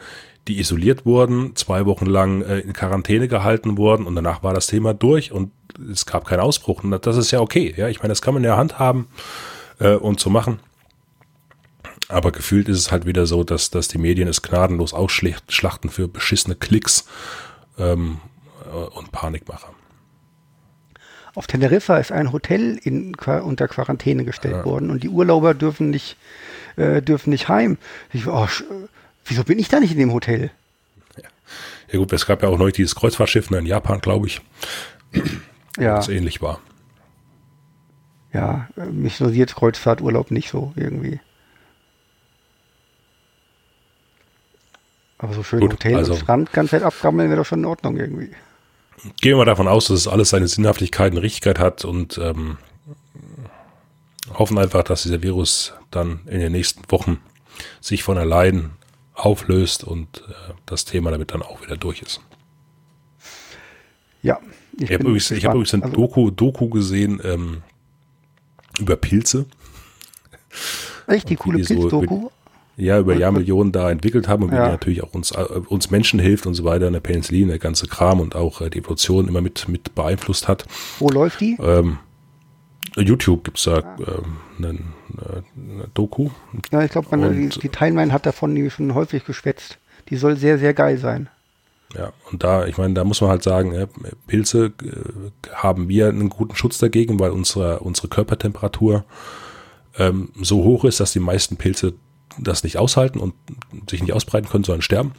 die 0.48 0.60
isoliert 0.60 1.06
wurden, 1.06 1.56
zwei 1.56 1.86
Wochen 1.86 2.06
lang 2.06 2.42
äh, 2.42 2.60
in 2.60 2.72
Quarantäne 2.72 3.28
gehalten 3.28 3.76
wurden 3.76 4.06
und 4.06 4.14
danach 4.14 4.42
war 4.42 4.54
das 4.54 4.66
Thema 4.66 4.94
durch 4.94 5.32
und 5.32 5.50
es 5.90 6.06
gab 6.06 6.26
keinen 6.26 6.40
Ausbruch. 6.40 6.84
Und 6.84 7.06
das 7.06 7.16
ist 7.16 7.30
ja 7.30 7.40
okay. 7.40 7.74
Ja, 7.76 7.88
ich 7.88 8.00
meine, 8.00 8.10
das 8.10 8.22
kann 8.22 8.34
man 8.34 8.44
ja 8.44 8.56
handhaben 8.56 9.08
äh, 9.78 9.94
und 9.94 10.20
so 10.20 10.30
machen. 10.30 10.60
Aber 12.08 12.30
gefühlt 12.30 12.68
ist 12.68 12.78
es 12.78 12.92
halt 12.92 13.06
wieder 13.06 13.26
so, 13.26 13.42
dass, 13.42 13.70
dass 13.70 13.88
die 13.88 13.98
Medien 13.98 14.28
es 14.28 14.42
gnadenlos 14.42 14.94
ausschlachten 14.94 15.90
für 15.90 16.08
beschissene 16.08 16.54
Klicks 16.54 17.06
ähm, 17.78 18.18
äh, 18.64 18.76
und 18.76 19.12
Panikmacher. 19.12 19.74
Auf 21.34 21.46
Teneriffa 21.46 21.98
ist 21.98 22.12
ein 22.12 22.32
Hotel 22.32 22.78
in, 22.82 23.14
unter 23.14 23.68
Quarantäne 23.68 24.24
gestellt 24.24 24.56
ja. 24.56 24.64
worden 24.64 24.90
und 24.90 25.02
die 25.02 25.10
Urlauber 25.10 25.52
dürfen 25.52 25.90
nicht, 25.90 26.16
äh, 26.76 27.02
dürfen 27.02 27.30
nicht 27.30 27.48
heim. 27.48 27.76
Ich, 28.12 28.26
oh, 28.26 28.48
wieso 29.26 29.44
bin 29.44 29.58
ich 29.58 29.68
da 29.68 29.80
nicht 29.80 29.92
in 29.92 29.98
dem 29.98 30.12
Hotel? 30.12 30.50
Ja. 31.16 31.28
ja 31.92 31.98
gut, 31.98 32.12
es 32.12 32.24
gab 32.24 32.42
ja 32.42 32.48
auch 32.48 32.56
neulich 32.56 32.76
dieses 32.76 32.94
Kreuzfahrtschiff 32.94 33.50
ne, 33.50 33.58
in 33.58 33.66
Japan, 33.66 34.00
glaube 34.00 34.28
ich, 34.28 34.40
ja. 35.78 35.96
das 35.96 36.08
ähnlich 36.08 36.40
war. 36.40 36.60
Ja, 38.32 38.68
mich 38.90 39.20
interessiert 39.20 39.54
Kreuzfahrturlaub 39.54 40.30
nicht 40.30 40.50
so 40.50 40.72
irgendwie. 40.76 41.20
Aber 45.18 45.32
so 45.32 45.42
schön 45.42 45.60
Gut, 45.60 45.74
Hotel 45.74 45.96
also, 45.96 46.12
und 46.12 46.20
Strand 46.20 46.52
ganz 46.52 46.70
Zeit 46.70 46.82
abgammeln 46.82 47.28
wäre 47.30 47.40
doch 47.40 47.46
schon 47.46 47.60
in 47.60 47.64
Ordnung 47.64 47.96
irgendwie. 47.96 48.30
Gehen 49.20 49.38
wir 49.38 49.44
davon 49.44 49.68
aus, 49.68 49.86
dass 49.86 50.00
es 50.00 50.08
alles 50.08 50.30
seine 50.30 50.48
Sinnhaftigkeit 50.48 51.12
und 51.12 51.18
Richtigkeit 51.18 51.58
hat 51.58 51.84
und 51.84 52.18
ähm, 52.18 52.58
hoffen 54.34 54.58
einfach, 54.58 54.82
dass 54.82 55.02
dieser 55.02 55.22
Virus 55.22 55.74
dann 55.90 56.20
in 56.26 56.40
den 56.40 56.52
nächsten 56.52 56.82
Wochen 56.90 57.20
sich 57.80 58.02
von 58.02 58.18
allein 58.18 58.70
auflöst 59.14 59.84
und 59.84 60.22
äh, 60.28 60.52
das 60.66 60.84
Thema 60.84 61.10
damit 61.10 61.32
dann 61.32 61.42
auch 61.42 61.62
wieder 61.62 61.76
durch 61.76 62.02
ist. 62.02 62.20
Ja. 64.22 64.40
Ich, 64.76 64.84
ich 64.84 64.92
habe 64.92 65.04
übrigens, 65.04 65.30
hab 65.30 65.54
übrigens 65.54 65.74
ein 65.74 65.82
also, 65.82 65.94
Doku, 65.94 66.30
Doku 66.30 66.68
gesehen 66.68 67.20
ähm, 67.24 67.62
über 68.78 68.96
Pilze. 68.96 69.46
Echt, 71.06 71.30
die 71.30 71.36
coole 71.36 71.58
Pilz-Doku? 71.58 72.20
So, 72.22 72.32
ja, 72.76 72.98
über 72.98 73.14
Jahrmillionen 73.14 73.72
da 73.72 73.90
entwickelt 73.90 74.28
haben 74.28 74.44
und 74.44 74.52
ja. 74.52 74.68
natürlich 74.68 75.02
auch 75.02 75.14
uns, 75.14 75.30
äh, 75.30 75.44
uns 75.68 75.90
Menschen 75.90 76.20
hilft 76.20 76.46
und 76.46 76.54
so 76.54 76.64
weiter, 76.64 76.86
eine 76.86 77.00
Penicillin, 77.00 77.48
der 77.48 77.58
ganze 77.58 77.86
Kram 77.86 78.20
und 78.20 78.36
auch 78.36 78.60
äh, 78.60 78.68
die 78.68 78.78
Evolution 78.78 79.28
immer 79.28 79.40
mit, 79.40 79.68
mit 79.68 79.94
beeinflusst 79.94 80.46
hat. 80.46 80.66
Wo 80.98 81.08
läuft 81.08 81.40
die? 81.40 81.56
Ähm, 81.60 81.98
YouTube 82.96 83.44
gibt's 83.44 83.64
da 83.64 83.78
ah. 83.78 83.96
ähm, 83.98 84.36
eine, 84.58 84.68
eine, 84.68 85.88
Doku. 85.94 86.30
Ja, 86.70 86.82
ich 86.82 86.90
glaube, 86.90 87.08
die, 87.32 87.48
die 87.48 87.68
Timeline 87.68 88.12
hat 88.12 88.26
davon 88.26 88.54
die 88.54 88.70
schon 88.70 88.94
häufig 88.94 89.24
geschwätzt. 89.24 89.78
Die 90.08 90.16
soll 90.16 90.36
sehr, 90.36 90.58
sehr 90.58 90.74
geil 90.74 90.98
sein. 90.98 91.28
Ja, 91.94 92.12
und 92.30 92.42
da, 92.42 92.66
ich 92.66 92.78
meine, 92.78 92.94
da 92.94 93.04
muss 93.04 93.20
man 93.20 93.30
halt 93.30 93.42
sagen, 93.42 93.72
ja, 93.72 93.86
Pilze 94.26 94.72
äh, 94.82 95.52
haben 95.54 95.88
wir 95.88 96.08
einen 96.08 96.28
guten 96.28 96.56
Schutz 96.56 96.78
dagegen, 96.78 97.18
weil 97.20 97.30
unsere, 97.30 97.80
unsere 97.80 98.08
Körpertemperatur 98.08 99.04
ähm, 99.98 100.30
so 100.40 100.64
hoch 100.64 100.84
ist, 100.84 101.00
dass 101.00 101.12
die 101.12 101.20
meisten 101.20 101.56
Pilze 101.56 101.94
das 102.38 102.62
nicht 102.62 102.78
aushalten 102.78 103.18
und 103.18 103.34
sich 103.88 104.02
nicht 104.02 104.12
ausbreiten 104.12 104.48
können, 104.48 104.64
sondern 104.64 104.82
sterben. 104.82 105.12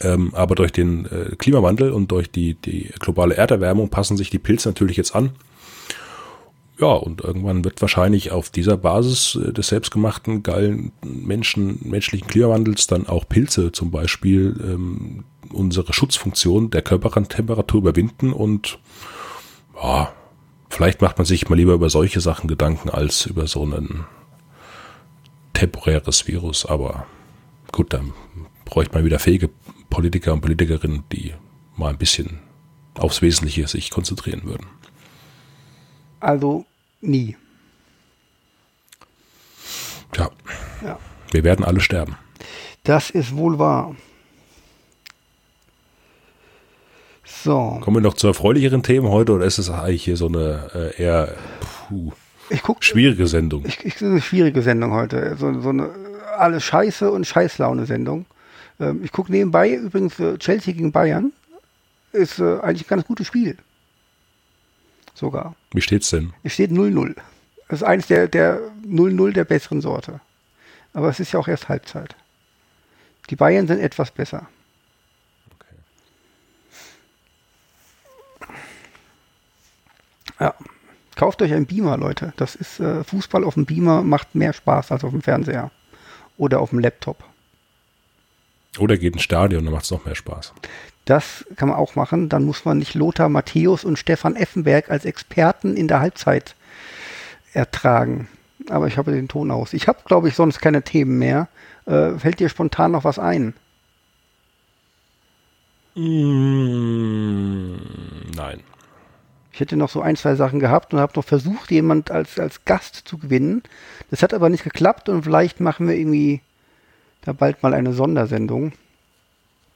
Ähm, 0.00 0.34
aber 0.34 0.54
durch 0.54 0.72
den 0.72 1.06
äh, 1.06 1.36
Klimawandel 1.36 1.92
und 1.92 2.10
durch 2.10 2.30
die, 2.30 2.54
die 2.54 2.90
globale 2.98 3.36
Erderwärmung 3.36 3.88
passen 3.90 4.16
sich 4.16 4.30
die 4.30 4.38
Pilze 4.38 4.68
natürlich 4.68 4.96
jetzt 4.96 5.14
an. 5.14 5.32
Ja, 6.78 6.94
und 6.94 7.20
irgendwann 7.20 7.64
wird 7.64 7.80
wahrscheinlich 7.80 8.32
auf 8.32 8.50
dieser 8.50 8.76
Basis 8.76 9.36
äh, 9.36 9.52
des 9.52 9.68
selbstgemachten, 9.68 10.42
geilen 10.42 10.92
Menschen, 11.04 11.78
menschlichen 11.82 12.26
Klimawandels 12.26 12.86
dann 12.86 13.06
auch 13.06 13.28
Pilze 13.28 13.72
zum 13.72 13.90
Beispiel 13.90 14.56
ähm, 14.64 15.24
unsere 15.52 15.92
Schutzfunktion 15.92 16.70
der 16.70 16.82
Körpertemperatur 16.82 17.80
überwinden 17.80 18.32
und 18.32 18.78
ja, 19.80 20.12
vielleicht 20.70 21.02
macht 21.02 21.18
man 21.18 21.26
sich 21.26 21.48
mal 21.48 21.56
lieber 21.56 21.74
über 21.74 21.90
solche 21.90 22.20
Sachen 22.20 22.48
Gedanken 22.48 22.88
als 22.88 23.26
über 23.26 23.46
so 23.46 23.62
einen 23.62 24.06
temporäres 25.62 26.26
Virus, 26.26 26.66
aber 26.66 27.06
gut, 27.70 27.92
dann 27.92 28.12
bräuchte 28.64 28.94
man 28.94 29.04
wieder 29.04 29.20
fähige 29.20 29.48
Politiker 29.90 30.32
und 30.32 30.40
Politikerinnen, 30.40 31.04
die 31.12 31.34
mal 31.76 31.90
ein 31.90 31.98
bisschen 31.98 32.40
aufs 32.98 33.22
Wesentliche 33.22 33.68
sich 33.68 33.90
konzentrieren 33.90 34.42
würden. 34.42 34.66
Also 36.18 36.66
nie. 37.00 37.36
Tja, 40.10 40.30
Ja. 40.84 40.98
wir 41.30 41.44
werden 41.44 41.64
alle 41.64 41.80
sterben. 41.80 42.16
Das 42.82 43.10
ist 43.10 43.36
wohl 43.36 43.56
wahr. 43.60 43.94
So, 47.24 47.78
Kommen 47.82 47.98
wir 47.98 48.00
noch 48.02 48.14
zu 48.14 48.26
erfreulicheren 48.26 48.82
Themen 48.82 49.08
heute 49.08 49.32
oder 49.32 49.44
ist 49.44 49.58
es 49.58 49.70
eigentlich 49.70 50.04
hier 50.04 50.16
so 50.16 50.26
eine 50.26 50.70
äh, 50.74 51.02
eher 51.02 51.34
puh, 51.88 52.12
ich 52.50 52.62
gucke 52.62 52.84
schwierige 52.84 53.26
Sendung? 53.26 53.64
Ich, 53.66 53.84
ich, 53.84 54.02
eine 54.02 54.20
schwierige 54.20 54.62
Sendung 54.62 54.92
heute. 54.92 55.36
So, 55.38 55.60
so 55.60 55.68
eine 55.70 55.90
alles 56.36 56.64
Scheiße 56.64 57.10
und 57.10 57.26
Scheißlaune-Sendung. 57.26 58.26
Ähm, 58.80 59.02
ich 59.04 59.12
gucke 59.12 59.30
nebenbei 59.30 59.70
übrigens 59.70 60.18
äh, 60.18 60.38
Chelsea 60.38 60.72
gegen 60.74 60.92
Bayern. 60.92 61.32
Ist 62.12 62.38
äh, 62.38 62.58
eigentlich 62.60 62.86
ein 62.86 62.88
ganz 62.88 63.06
gutes 63.06 63.26
Spiel. 63.26 63.56
Sogar. 65.14 65.54
Wie 65.72 65.80
steht's 65.80 66.10
denn? 66.10 66.32
Es 66.42 66.54
steht 66.54 66.70
0-0. 66.70 67.14
Das 67.68 67.80
ist 67.80 67.86
eines 67.86 68.06
der, 68.06 68.28
der 68.28 68.60
0-0 68.86 69.32
der 69.32 69.44
besseren 69.44 69.80
Sorte. 69.80 70.20
Aber 70.94 71.08
es 71.08 71.20
ist 71.20 71.32
ja 71.32 71.40
auch 71.40 71.48
erst 71.48 71.68
Halbzeit. 71.68 72.14
Die 73.30 73.36
Bayern 73.36 73.66
sind 73.66 73.80
etwas 73.80 74.10
besser. 74.10 74.48
Ja. 80.40 80.54
Kauft 81.16 81.42
euch 81.42 81.52
einen 81.52 81.66
Beamer, 81.66 81.96
Leute. 81.96 82.32
Das 82.36 82.54
ist 82.54 82.80
äh, 82.80 83.04
Fußball 83.04 83.44
auf 83.44 83.54
dem 83.54 83.66
Beamer 83.66 84.02
macht 84.02 84.34
mehr 84.34 84.52
Spaß 84.52 84.92
als 84.92 85.04
auf 85.04 85.10
dem 85.10 85.22
Fernseher. 85.22 85.70
Oder 86.38 86.60
auf 86.60 86.70
dem 86.70 86.78
Laptop. 86.78 87.22
Oder 88.78 88.96
geht 88.96 89.12
ins 89.12 89.22
Stadion, 89.22 89.64
dann 89.64 89.74
macht's 89.74 89.90
noch 89.90 90.04
mehr 90.04 90.14
Spaß. 90.14 90.54
Das 91.04 91.44
kann 91.56 91.68
man 91.68 91.76
auch 91.76 91.94
machen. 91.94 92.28
Dann 92.28 92.44
muss 92.44 92.64
man 92.64 92.78
nicht 92.78 92.94
Lothar 92.94 93.28
Matthäus 93.28 93.84
und 93.84 93.98
Stefan 93.98 94.36
Effenberg 94.36 94.90
als 94.90 95.04
Experten 95.04 95.76
in 95.76 95.88
der 95.88 96.00
Halbzeit 96.00 96.54
ertragen. 97.52 98.28
Aber 98.70 98.86
ich 98.86 98.96
habe 98.96 99.12
den 99.12 99.28
Ton 99.28 99.50
aus. 99.50 99.72
Ich 99.74 99.88
habe, 99.88 99.98
glaube 100.04 100.28
ich, 100.28 100.34
sonst 100.34 100.60
keine 100.60 100.82
Themen 100.82 101.18
mehr. 101.18 101.48
Äh, 101.84 102.12
fällt 102.12 102.38
dir 102.40 102.48
spontan 102.48 102.92
noch 102.92 103.04
was 103.04 103.18
ein? 103.18 103.54
Mm, 105.94 107.76
nein. 108.34 108.60
Ich 109.52 109.60
hätte 109.60 109.76
noch 109.76 109.90
so 109.90 110.00
ein, 110.00 110.16
zwei 110.16 110.34
Sachen 110.34 110.60
gehabt 110.60 110.94
und 110.94 111.00
habe 111.00 111.12
noch 111.14 111.24
versucht, 111.24 111.70
jemand 111.70 112.10
als, 112.10 112.38
als 112.38 112.64
Gast 112.64 113.02
zu 113.04 113.18
gewinnen. 113.18 113.62
Das 114.10 114.22
hat 114.22 114.32
aber 114.32 114.48
nicht 114.48 114.64
geklappt 114.64 115.08
und 115.08 115.24
vielleicht 115.24 115.60
machen 115.60 115.88
wir 115.88 115.94
irgendwie 115.94 116.40
da 117.22 117.32
bald 117.32 117.62
mal 117.62 117.74
eine 117.74 117.92
Sondersendung. 117.92 118.72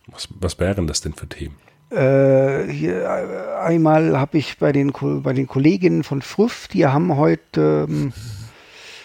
Was, 0.07 0.29
was 0.41 0.59
wären 0.59 0.87
das 0.87 1.01
denn 1.01 1.13
für 1.13 1.29
Themen? 1.29 1.57
Äh, 1.91 2.67
hier, 2.73 3.03
äh, 3.03 3.61
einmal 3.61 4.19
habe 4.19 4.39
ich 4.39 4.59
bei 4.59 4.73
den, 4.73 4.93
bei 5.23 5.33
den 5.33 5.47
Kolleginnen 5.47 6.05
von 6.05 6.23
Früff, 6.23 6.69
die 6.69 6.87
haben 6.87 7.17
heute 7.17 7.87
ähm, 7.89 8.13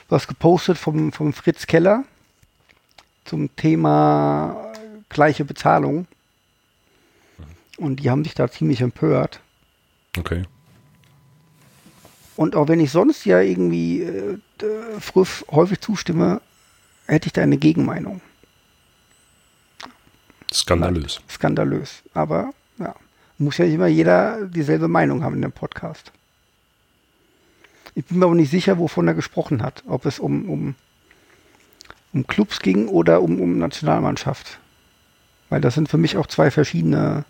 was 0.09 0.27
gepostet 0.27 0.77
vom, 0.77 1.11
vom 1.11 1.33
Fritz 1.33 1.67
Keller 1.67 2.03
zum 3.25 3.55
Thema 3.55 4.73
gleiche 5.09 5.45
Bezahlung. 5.45 6.07
Und 7.77 7.97
die 7.97 8.09
haben 8.09 8.23
sich 8.23 8.33
da 8.33 8.49
ziemlich 8.49 8.81
empört. 8.81 9.41
Okay. 10.17 10.43
Und 12.35 12.55
auch 12.55 12.67
wenn 12.67 12.79
ich 12.79 12.91
sonst 12.91 13.25
ja 13.25 13.41
irgendwie 13.41 14.03
äh, 14.03 14.37
Früff 14.99 15.45
häufig 15.51 15.81
zustimme, 15.81 16.41
hätte 17.05 17.27
ich 17.27 17.33
da 17.33 17.41
eine 17.41 17.57
Gegenmeinung. 17.57 18.21
Skandalös. 20.53 21.21
Skandalös. 21.29 22.03
Aber 22.13 22.53
ja, 22.77 22.95
muss 23.37 23.57
ja 23.57 23.65
nicht 23.65 23.75
immer 23.75 23.87
jeder 23.87 24.45
dieselbe 24.45 24.87
Meinung 24.87 25.23
haben 25.23 25.35
in 25.35 25.41
dem 25.41 25.51
Podcast. 25.51 26.11
Ich 27.95 28.05
bin 28.05 28.19
mir 28.19 28.25
aber 28.25 28.35
nicht 28.35 28.51
sicher, 28.51 28.77
wovon 28.77 29.07
er 29.07 29.13
gesprochen 29.13 29.61
hat. 29.61 29.83
Ob 29.87 30.05
es 30.05 30.19
um, 30.19 30.49
um, 30.49 30.75
um 32.13 32.27
Clubs 32.27 32.59
ging 32.59 32.87
oder 32.87 33.21
um, 33.21 33.41
um 33.41 33.57
Nationalmannschaft. 33.57 34.59
Weil 35.49 35.61
das 35.61 35.75
sind 35.75 35.89
für 35.89 35.97
mich 35.97 36.15
auch 36.15 36.27
zwei 36.27 36.51
verschiedene 36.51 37.25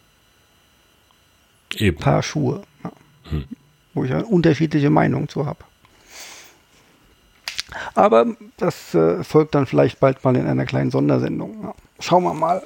Eben. 1.75 1.97
Paar 1.97 2.21
Schuhe. 2.21 2.63
Ja. 2.83 2.91
Hm. 3.29 3.45
Wo 3.93 4.03
ich 4.03 4.11
eine 4.11 4.25
unterschiedliche 4.25 4.89
Meinung 4.89 5.27
zu 5.27 5.45
habe. 5.45 5.59
Aber 7.93 8.25
das 8.57 8.93
äh, 8.93 9.23
folgt 9.23 9.55
dann 9.55 9.65
vielleicht 9.65 9.99
bald 9.99 10.23
mal 10.23 10.35
in 10.35 10.47
einer 10.47 10.65
kleinen 10.65 10.91
Sondersendung. 10.91 11.63
Ja. 11.63 11.73
Schauen 11.99 12.23
wir 12.23 12.33
mal. 12.33 12.63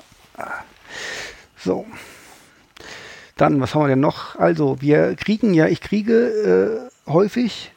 So. 1.57 1.85
Dann, 3.37 3.59
was 3.59 3.75
haben 3.75 3.83
wir 3.83 3.89
denn 3.89 3.99
noch? 3.99 4.35
Also, 4.37 4.81
wir 4.81 5.15
kriegen 5.15 5.53
ja, 5.53 5.67
ich 5.67 5.81
kriege 5.81 6.89
äh, 7.07 7.11
häufig 7.11 7.71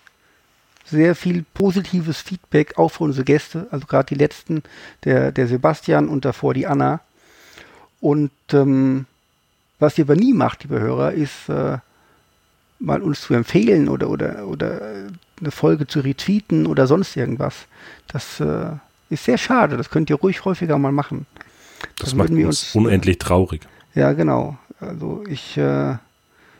sehr 0.84 1.14
viel 1.14 1.44
positives 1.54 2.20
Feedback 2.20 2.78
auch 2.78 2.88
für 2.90 3.04
unsere 3.04 3.24
Gäste. 3.24 3.66
Also 3.70 3.86
gerade 3.86 4.06
die 4.06 4.14
letzten, 4.14 4.62
der, 5.04 5.32
der 5.32 5.46
Sebastian 5.46 6.08
und 6.08 6.24
davor 6.24 6.54
die 6.54 6.66
Anna. 6.66 7.00
Und 8.00 8.30
ähm, 8.52 9.06
was 9.78 9.98
ihr 9.98 10.04
aber 10.04 10.16
nie 10.16 10.32
macht, 10.32 10.64
liebe 10.64 10.80
Hörer, 10.80 11.12
ist 11.12 11.48
äh, 11.48 11.78
mal 12.78 13.02
uns 13.02 13.22
zu 13.22 13.34
empfehlen 13.34 13.88
oder, 13.88 14.08
oder, 14.10 14.46
oder 14.46 14.80
eine 15.40 15.50
Folge 15.50 15.86
zu 15.86 16.00
retweeten 16.00 16.66
oder 16.66 16.86
sonst 16.86 17.16
irgendwas. 17.16 17.54
Das 18.08 18.40
äh, 18.40 18.70
ist 19.10 19.24
sehr 19.24 19.38
schade. 19.38 19.76
Das 19.76 19.90
könnt 19.90 20.10
ihr 20.10 20.16
ruhig 20.16 20.44
häufiger 20.44 20.78
mal 20.78 20.92
machen. 20.92 21.26
Das 21.98 22.10
Dann 22.10 22.18
macht 22.18 22.30
uns 22.30 22.44
uns- 22.44 22.74
unendlich 22.74 23.18
traurig. 23.18 23.62
Ja, 23.94 24.12
genau. 24.12 24.56
Also 24.80 25.24
ich 25.28 25.56
äh, 25.56 25.96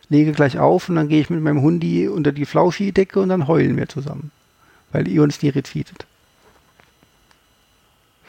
lege 0.09 0.33
gleich 0.33 0.59
auf 0.59 0.89
und 0.89 0.97
dann 0.97 1.09
gehe 1.09 1.21
ich 1.21 1.31
mit 1.31 1.41
meinem 1.43 1.63
Hundi 1.63 2.09
unter 2.09 2.33
die 2.33 2.47
Flauschi-Decke 2.47 3.21
und 3.21 3.29
dann 3.29 3.47
heulen 3.47 3.77
wir 3.77 3.89
zusammen. 3.89 4.31
Weil 4.91 5.07
ihr 5.07 5.23
uns 5.23 5.41
nie 5.43 5.51
retweetet. 5.51 6.07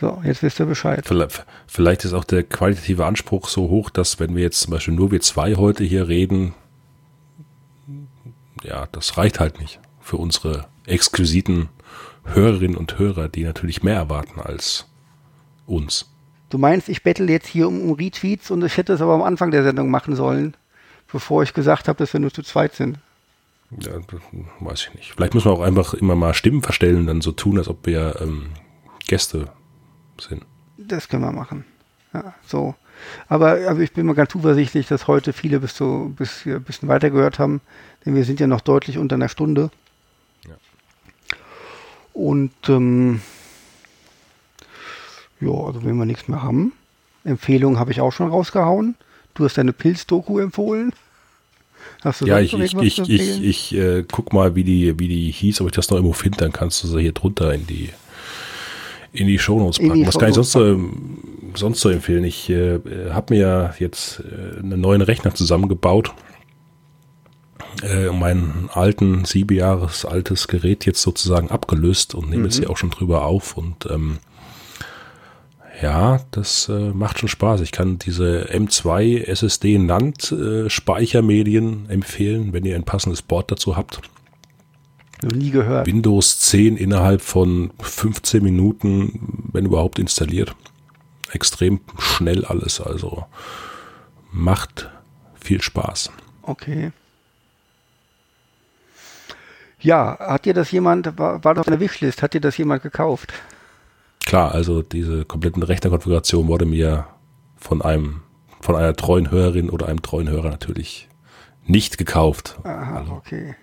So, 0.02 0.22
jetzt 0.24 0.44
wisst 0.44 0.60
ihr 0.60 0.66
Bescheid. 0.66 1.04
Vielleicht, 1.06 1.46
vielleicht 1.68 2.06
ist 2.06 2.14
auch 2.14 2.24
der 2.24 2.44
qualitative 2.44 3.06
Anspruch 3.06 3.50
so 3.50 3.70
hoch, 3.70 3.90
dass 3.90 4.20
wenn 4.20 4.34
wir 4.36 4.44
jetzt 4.44 4.62
zum 4.62 4.72
Beispiel 4.72 4.94
nur 4.94 5.12
wir 5.12 5.20
zwei 5.22 5.56
heute 5.56 5.84
hier 5.84 6.08
reden, 6.08 6.54
ja, 8.64 8.88
das 8.92 9.18
reicht 9.18 9.40
halt 9.40 9.60
nicht 9.60 9.80
für 10.00 10.18
unsere 10.18 10.68
exquisiten 10.86 11.70
Hörerinnen 12.26 12.78
und 12.78 12.98
Hörer, 13.00 13.30
die 13.30 13.44
natürlich 13.44 13.84
mehr 13.84 13.96
erwarten 13.96 14.40
als 14.40 14.88
uns. 15.66 16.12
Du 16.50 16.58
meinst, 16.58 16.90
ich 16.90 17.04
bettel 17.04 17.30
jetzt 17.30 17.48
hier 17.48 17.68
um, 17.68 17.82
um 17.82 17.94
Retweets 17.94 18.50
und 18.52 18.64
ich 18.64 18.78
hätte 18.78 18.94
es 18.94 19.02
aber 19.02 19.14
am 19.14 19.22
Anfang 19.22 19.52
der 19.52 19.64
Sendung 19.64 19.92
machen 19.92 20.16
sollen, 20.16 20.56
bevor 21.12 21.44
ich 21.44 21.54
gesagt 21.54 21.88
habe, 21.88 21.98
dass 21.98 22.14
wir 22.14 22.20
nur 22.20 22.34
zu 22.34 22.42
zweit 22.42 22.74
sind. 22.76 23.00
Ja, 23.80 23.92
weiß 24.60 24.88
ich 24.88 24.96
nicht. 24.96 25.14
Vielleicht 25.14 25.36
müssen 25.36 25.46
wir 25.46 25.54
auch 25.54 25.62
einfach 25.62 25.94
immer 25.94 26.16
mal 26.16 26.34
Stimmen 26.34 26.64
verstellen, 26.64 27.06
dann 27.06 27.22
so 27.22 27.32
tun, 27.32 27.60
als 27.60 27.68
ob 27.68 27.86
wir 27.86 28.20
ähm, 28.20 28.50
Gäste 29.08 29.52
sind. 30.20 30.44
Das 30.78 31.08
können 31.08 31.24
wir 31.24 31.32
machen. 31.32 31.66
Ja, 32.14 32.34
so. 32.46 32.74
Aber 33.28 33.52
also 33.52 33.82
ich 33.82 33.92
bin 33.92 34.06
mal 34.06 34.16
ganz 34.16 34.32
zuversichtlich, 34.32 34.88
dass 34.88 35.08
heute 35.08 35.34
viele 35.34 35.60
bis 35.60 35.76
so 35.76 36.12
bis 36.16 36.46
ein 36.46 36.64
bisschen 36.64 36.90
weiter 36.90 37.10
gehört 37.10 37.40
haben, 37.40 37.62
denn 38.06 38.16
wir 38.16 38.24
sind 38.24 38.40
ja 38.40 38.48
noch 38.48 38.62
deutlich 38.62 38.98
unter 38.98 39.16
einer 39.16 39.30
Stunde. 39.30 39.72
Ja. 40.48 40.56
Und 42.14 42.52
ähm, 42.68 43.22
ja, 45.42 45.52
also 45.52 45.84
wenn 45.84 45.96
wir 45.98 46.06
nichts 46.06 46.28
mehr 46.28 46.44
haben, 46.44 46.74
Empfehlungen 47.24 47.80
habe 47.80 47.92
ich 47.92 48.02
auch 48.02 48.12
schon 48.12 48.30
rausgehauen. 48.30 48.96
Du 49.34 49.46
hast 49.46 49.58
deine 49.58 49.74
Pilz-Doku 49.74 50.40
empfohlen. 50.40 50.94
Hast 52.04 52.22
du 52.22 52.26
Ja, 52.26 52.40
ich, 52.40 52.54
ich, 52.54 52.74
ich, 52.76 52.96
zu 52.96 53.04
ich, 53.04 53.44
ich 53.44 53.76
äh, 53.76 54.04
guck 54.10 54.34
mal, 54.34 54.56
wie 54.56 54.64
die, 54.64 55.00
wie 55.00 55.08
die 55.08 55.32
hieß, 55.32 55.62
ob 55.62 55.68
ich 55.68 55.74
das 55.74 55.90
noch 55.90 55.98
irgendwo 55.98 56.14
finde, 56.14 56.38
dann 56.38 56.52
kannst 56.52 56.84
du 56.84 56.88
sie 56.88 57.02
hier 57.02 57.14
drunter 57.14 57.54
in 57.54 57.68
die 57.68 57.90
in 59.12 59.28
die 59.28 59.40
Shownotes 59.40 59.78
In 59.78 59.86
die 59.86 59.90
packen. 59.90 60.08
Was 60.08 60.18
kann 60.18 60.30
ich 60.30 60.36
sonst 60.36 60.52
so, 60.52 60.80
sonst 61.56 61.82
so 61.82 61.90
empfehlen? 61.90 62.24
Ich 62.24 62.50
äh, 62.50 62.80
habe 63.12 63.34
mir 63.34 63.40
ja 63.40 63.74
jetzt 63.80 64.22
äh, 64.22 64.60
einen 64.60 64.82
neuen 64.82 65.02
Rechner 65.02 65.34
zusammengebaut, 65.34 66.14
äh, 67.84 68.10
meinen 68.10 68.70
alten, 68.72 69.26
sieben 69.26 69.56
Jahres 69.56 70.06
altes 70.06 70.48
Gerät 70.48 70.86
jetzt 70.86 71.02
sozusagen 71.02 71.50
abgelöst 71.50 72.16
und 72.16 72.30
nehme 72.30 72.46
jetzt 72.46 72.60
hier 72.60 72.70
auch 72.70 72.78
schon 72.78 72.90
drüber 72.90 73.26
auf 73.26 73.58
und 73.58 73.88
ähm, 73.90 74.20
ja, 75.82 76.20
das 76.32 76.68
äh, 76.68 76.90
macht 76.90 77.20
schon 77.20 77.30
Spaß. 77.30 77.62
Ich 77.62 77.72
kann 77.72 78.00
diese 78.00 78.50
M2 78.52 79.24
SSD 79.24 79.78
NAND 79.78 80.32
äh, 80.32 80.70
Speichermedien 80.70 81.90
empfehlen, 81.90 82.52
wenn 82.52 82.66
ihr 82.66 82.76
ein 82.76 82.84
passendes 82.84 83.22
Board 83.22 83.52
dazu 83.52 83.78
habt. 83.78 84.02
Noch 85.22 85.32
nie 85.34 85.52
gehört. 85.52 85.88
Windows 85.88 86.40
10 86.40 86.78
innerhalb 86.78 87.22
von 87.22 87.72
15 87.80 88.42
Minuten, 88.44 89.50
wenn 89.52 89.66
überhaupt 89.66 90.00
installiert. 90.00 90.56
Extrem 91.32 91.82
schnell 91.98 92.46
alles, 92.46 92.80
also 92.80 93.26
macht 94.32 94.90
viel 95.36 95.62
Spaß. 95.62 96.12
Okay. 96.44 96.92
Ja, 99.82 100.18
hat 100.20 100.46
dir 100.46 100.54
das 100.54 100.72
jemand, 100.72 101.18
war, 101.18 101.44
war 101.44 101.54
doch 101.54 101.66
in 101.68 101.72
der 101.72 101.80
Wishlist, 101.80 102.22
hat 102.22 102.34
dir 102.34 102.42
das 102.42 102.58
jemand 102.58 102.84
gekauft? 102.84 103.34
Klar, 104.26 104.54
also 104.54 104.82
diese 104.82 105.26
kompletten 105.26 105.64
Rechnerkonfiguration 105.64 106.48
wurde 106.48 106.66
mir 106.66 107.08
von 107.58 107.82
einem, 107.82 108.22
von 108.62 108.76
einer 108.76 108.96
treuen 108.96 109.32
Hörerin 109.32 109.70
oder 109.70 109.88
einem 109.88 110.02
treuen 110.02 110.30
Hörer 110.30 110.50
natürlich 110.50 111.08
nicht 111.66 111.98
gekauft. 111.98 112.58
Aha, 112.64 113.06
okay. 113.12 113.56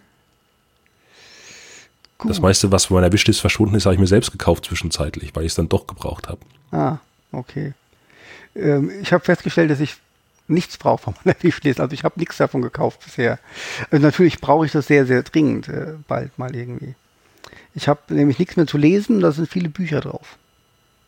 Gut. 2.19 2.31
Das 2.31 2.41
meiste, 2.41 2.73
was 2.73 2.87
von 2.87 2.97
meiner 2.97 3.13
Wishlist 3.13 3.41
verschwunden 3.41 3.75
ist, 3.75 3.85
habe 3.85 3.95
ich 3.95 4.01
mir 4.01 4.07
selbst 4.07 4.33
gekauft 4.33 4.65
zwischenzeitlich, 4.65 5.35
weil 5.35 5.45
ich 5.45 5.53
es 5.53 5.57
dann 5.57 5.69
doch 5.69 5.87
gebraucht 5.87 6.29
habe. 6.29 6.41
Ah, 6.73 6.99
okay. 7.33 7.75
Ähm, 8.55 8.91
ich 9.03 9.13
habe 9.13 9.25
festgestellt, 9.25 9.71
dass 9.71 9.81
ich 9.81 9.97
nichts 10.49 10.79
brauche 10.79 11.03
von 11.03 11.15
meiner 11.25 11.37
Wishlist. 11.43 11.81
Also 11.81 11.93
ich 11.93 12.05
habe 12.05 12.19
nichts 12.19 12.39
davon 12.39 12.63
gekauft 12.63 13.01
bisher. 13.05 13.39
Also 13.91 14.05
natürlich 14.05 14.41
brauche 14.41 14.67
ich 14.67 14.73
das 14.73 14.87
sehr, 14.87 15.07
sehr 15.07 15.23
dringend 15.23 15.69
äh, 15.69 15.95
bald 16.09 16.39
mal 16.39 16.55
irgendwie. 16.55 16.95
Ich 17.75 17.89
habe 17.89 18.01
nämlich 18.09 18.39
nichts 18.39 18.57
mehr 18.57 18.67
zu 18.67 18.79
lesen, 18.79 19.21
da 19.21 19.33
sind 19.33 19.51
viele 19.51 19.69
Bücher 19.69 20.01
drauf. 20.01 20.37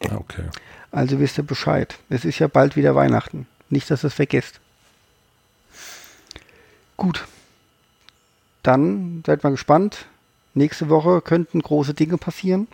Ah, 0.08 0.16
okay. 0.16 0.44
Also 0.90 1.18
wisst 1.18 1.38
ihr 1.38 1.44
Bescheid. 1.44 1.98
Es 2.10 2.24
ist 2.24 2.38
ja 2.38 2.48
bald 2.48 2.76
wieder 2.76 2.94
Weihnachten. 2.94 3.46
Nicht, 3.70 3.90
dass 3.90 4.04
ihr 4.04 4.08
es 4.08 4.14
vergesst. 4.14 4.60
Gut. 6.96 7.26
Dann 8.62 9.22
seid 9.26 9.44
mal 9.44 9.50
gespannt. 9.50 10.06
Nächste 10.58 10.88
Woche 10.88 11.20
könnten 11.20 11.62
große 11.62 11.94
Dinge 11.94 12.18
passieren. 12.18 12.66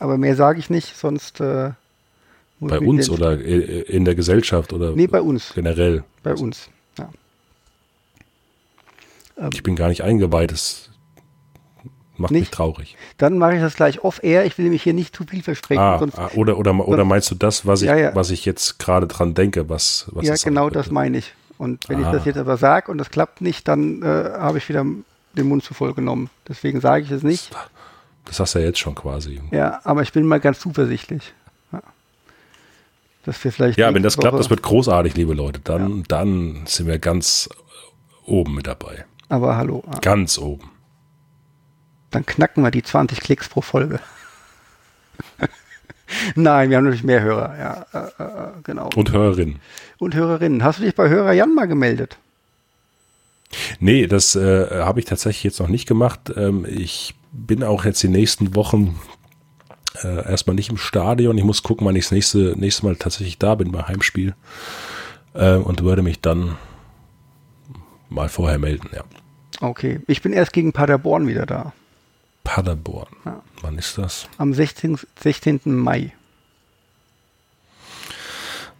Aber 0.00 0.18
mehr 0.18 0.34
sage 0.34 0.58
ich 0.58 0.68
nicht, 0.68 0.96
sonst. 0.96 1.40
Äh, 1.40 1.70
bei 2.58 2.80
uns 2.80 3.08
oder 3.10 3.38
in 3.40 4.04
der 4.04 4.14
Gesellschaft 4.14 4.72
oder 4.72 4.92
nee, 4.92 5.06
bei 5.06 5.20
uns. 5.20 5.52
generell? 5.54 6.02
Bei 6.22 6.34
uns, 6.34 6.70
ja. 6.98 7.10
ich 9.52 9.62
bin 9.62 9.76
gar 9.76 9.88
nicht 9.88 10.02
eingeweiht, 10.02 10.50
das 10.50 10.90
macht 12.16 12.32
nicht? 12.32 12.40
mich 12.42 12.50
traurig. 12.50 12.96
Dann 13.18 13.38
mache 13.38 13.56
ich 13.56 13.60
das 13.60 13.74
gleich 13.74 14.02
off-air, 14.02 14.46
ich 14.46 14.56
will 14.56 14.64
nämlich 14.64 14.82
hier 14.82 14.94
nicht 14.94 15.14
zu 15.14 15.24
viel 15.24 15.42
versprechen. 15.42 15.80
Ah, 15.80 15.98
sonst, 15.98 16.18
ah, 16.18 16.30
oder, 16.36 16.56
oder, 16.56 16.88
oder 16.88 17.04
meinst 17.04 17.30
du 17.30 17.34
das, 17.34 17.66
was 17.66 17.82
ich, 17.82 17.88
ja, 17.88 17.96
ja. 17.96 18.14
Was 18.14 18.30
ich 18.30 18.44
jetzt 18.46 18.78
gerade 18.78 19.06
dran 19.06 19.34
denke? 19.34 19.68
Was, 19.68 20.06
was 20.12 20.26
ja, 20.26 20.34
genau 20.36 20.70
das 20.70 20.90
meine 20.90 21.18
ich. 21.18 21.34
Und 21.58 21.88
wenn 21.88 22.02
ah. 22.02 22.06
ich 22.06 22.16
das 22.16 22.24
jetzt 22.24 22.38
aber 22.38 22.56
sage 22.56 22.90
und 22.90 22.98
das 22.98 23.10
klappt 23.10 23.40
nicht, 23.40 23.68
dann 23.68 24.02
äh, 24.02 24.06
habe 24.06 24.58
ich 24.58 24.68
wieder 24.68 24.86
den 25.36 25.48
Mund 25.48 25.62
zu 25.62 25.74
voll 25.74 25.94
genommen. 25.94 26.30
Deswegen 26.48 26.80
sage 26.80 27.04
ich 27.04 27.10
es 27.10 27.22
nicht. 27.22 27.50
Das 28.24 28.40
hast 28.40 28.54
du 28.54 28.60
ja 28.60 28.66
jetzt 28.66 28.78
schon 28.78 28.94
quasi. 28.94 29.40
Ja, 29.50 29.80
aber 29.84 30.02
ich 30.02 30.12
bin 30.12 30.26
mal 30.26 30.40
ganz 30.40 30.60
zuversichtlich. 30.60 31.34
Ja. 31.72 31.82
Dass 33.24 33.42
wir 33.44 33.52
vielleicht. 33.52 33.78
Ja, 33.78 33.92
wenn 33.92 34.02
das 34.02 34.16
klappt, 34.16 34.38
das 34.38 34.50
wird 34.50 34.62
großartig, 34.62 35.14
liebe 35.16 35.34
Leute. 35.34 35.60
Dann, 35.60 35.98
ja. 35.98 36.02
dann 36.08 36.62
sind 36.66 36.86
wir 36.86 36.98
ganz 36.98 37.48
oben 38.24 38.54
mit 38.54 38.66
dabei. 38.66 39.04
Aber 39.28 39.56
hallo. 39.56 39.82
Ganz 40.00 40.38
oben. 40.38 40.70
Dann 42.10 42.24
knacken 42.24 42.62
wir 42.62 42.70
die 42.70 42.82
20 42.82 43.20
Klicks 43.20 43.48
pro 43.48 43.60
Folge. 43.60 43.98
Nein, 46.34 46.70
wir 46.70 46.76
haben 46.76 46.84
natürlich 46.84 47.04
mehr 47.04 47.22
Hörer, 47.22 47.58
ja, 47.58 47.86
äh, 47.92 48.22
äh, 48.22 48.52
genau. 48.62 48.88
Und 48.94 49.12
Hörerinnen. 49.12 49.60
Und 49.98 50.14
Hörerinnen. 50.14 50.62
Hast 50.62 50.78
du 50.78 50.84
dich 50.84 50.94
bei 50.94 51.08
Hörer 51.08 51.32
Jan 51.32 51.54
mal 51.54 51.66
gemeldet? 51.66 52.18
Nee, 53.80 54.06
das 54.06 54.36
äh, 54.36 54.68
habe 54.70 55.00
ich 55.00 55.06
tatsächlich 55.06 55.44
jetzt 55.44 55.60
noch 55.60 55.68
nicht 55.68 55.86
gemacht. 55.86 56.32
Ähm, 56.36 56.66
ich 56.68 57.14
bin 57.32 57.62
auch 57.62 57.84
jetzt 57.84 58.02
die 58.02 58.08
nächsten 58.08 58.54
Wochen 58.54 58.98
äh, 60.02 60.28
erstmal 60.28 60.56
nicht 60.56 60.70
im 60.70 60.76
Stadion. 60.76 61.38
Ich 61.38 61.44
muss 61.44 61.62
gucken, 61.62 61.86
wann 61.86 61.96
ich 61.96 62.04
das 62.04 62.12
nächste, 62.12 62.54
nächste 62.56 62.84
Mal 62.84 62.96
tatsächlich 62.96 63.38
da 63.38 63.54
bin 63.54 63.72
beim 63.72 63.88
Heimspiel. 63.88 64.34
Äh, 65.34 65.56
und 65.56 65.82
würde 65.82 66.02
mich 66.02 66.20
dann 66.20 66.56
mal 68.08 68.28
vorher 68.28 68.58
melden, 68.58 68.90
ja. 68.94 69.02
Okay, 69.60 70.00
ich 70.06 70.22
bin 70.22 70.32
erst 70.32 70.52
gegen 70.52 70.72
Paderborn 70.72 71.26
wieder 71.26 71.46
da. 71.46 71.72
Paderborn. 72.42 73.08
Ja. 73.24 73.42
Wann 73.62 73.78
ist 73.78 73.98
das? 73.98 74.28
Am 74.36 74.52
16. 74.52 74.98
16. 75.20 75.60
Mai. 75.64 76.12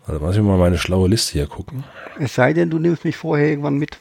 Also 0.07 0.21
muss 0.21 0.37
ich 0.37 0.43
mal 0.43 0.59
meine 0.59 0.79
schlaue 0.79 1.09
Liste 1.09 1.33
hier 1.33 1.47
gucken. 1.47 1.85
Es 2.19 2.35
sei 2.35 2.53
denn, 2.53 2.71
du 2.71 2.79
nimmst 2.79 3.05
mich 3.05 3.17
vorher 3.17 3.49
irgendwann 3.49 3.79
mit. 3.79 3.99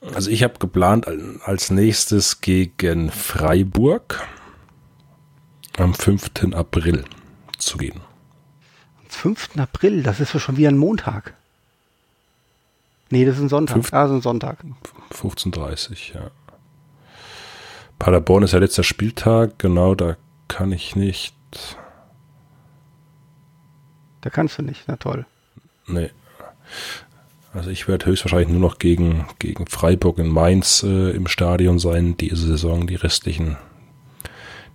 Also 0.00 0.30
ich 0.30 0.42
habe 0.42 0.54
geplant 0.58 1.06
als 1.44 1.70
nächstes 1.70 2.40
gegen 2.40 3.10
Freiburg 3.10 4.26
am 5.76 5.94
5. 5.94 6.54
April 6.54 7.04
zu 7.58 7.76
gehen. 7.76 8.00
Am 8.98 9.08
5. 9.08 9.58
April, 9.58 10.02
das 10.02 10.20
ist 10.20 10.32
ja 10.32 10.40
schon 10.40 10.56
wieder 10.56 10.70
ein 10.70 10.78
Montag. 10.78 11.34
Nee, 13.10 13.24
das 13.24 13.36
ist 13.36 13.42
ein 13.42 13.48
Sonntag. 13.48 13.74
Fünf, 13.74 13.92
ah, 13.92 14.08
so 14.08 14.14
ein 14.14 14.22
Sonntag. 14.22 14.64
15.30 15.12 16.14
ja. 16.14 16.30
Paderborn 17.98 18.44
ist 18.44 18.52
ja 18.52 18.58
letzter 18.58 18.84
Spieltag, 18.84 19.58
genau, 19.58 19.94
da 19.94 20.16
kann 20.48 20.72
ich 20.72 20.96
nicht. 20.96 21.36
Da 24.22 24.30
kannst 24.30 24.58
du 24.58 24.62
nicht, 24.62 24.84
na 24.86 24.96
toll. 24.96 25.26
Nee. 25.86 26.10
Also 27.52 27.70
ich 27.70 27.88
werde 27.88 28.06
höchstwahrscheinlich 28.06 28.48
nur 28.48 28.60
noch 28.60 28.78
gegen, 28.78 29.26
gegen 29.38 29.66
Freiburg 29.66 30.18
in 30.18 30.28
Mainz 30.28 30.84
äh, 30.84 31.10
im 31.10 31.26
Stadion 31.26 31.78
sein, 31.78 32.16
diese 32.16 32.46
Saison. 32.46 32.86
Die 32.86 32.94
restlichen 32.94 33.56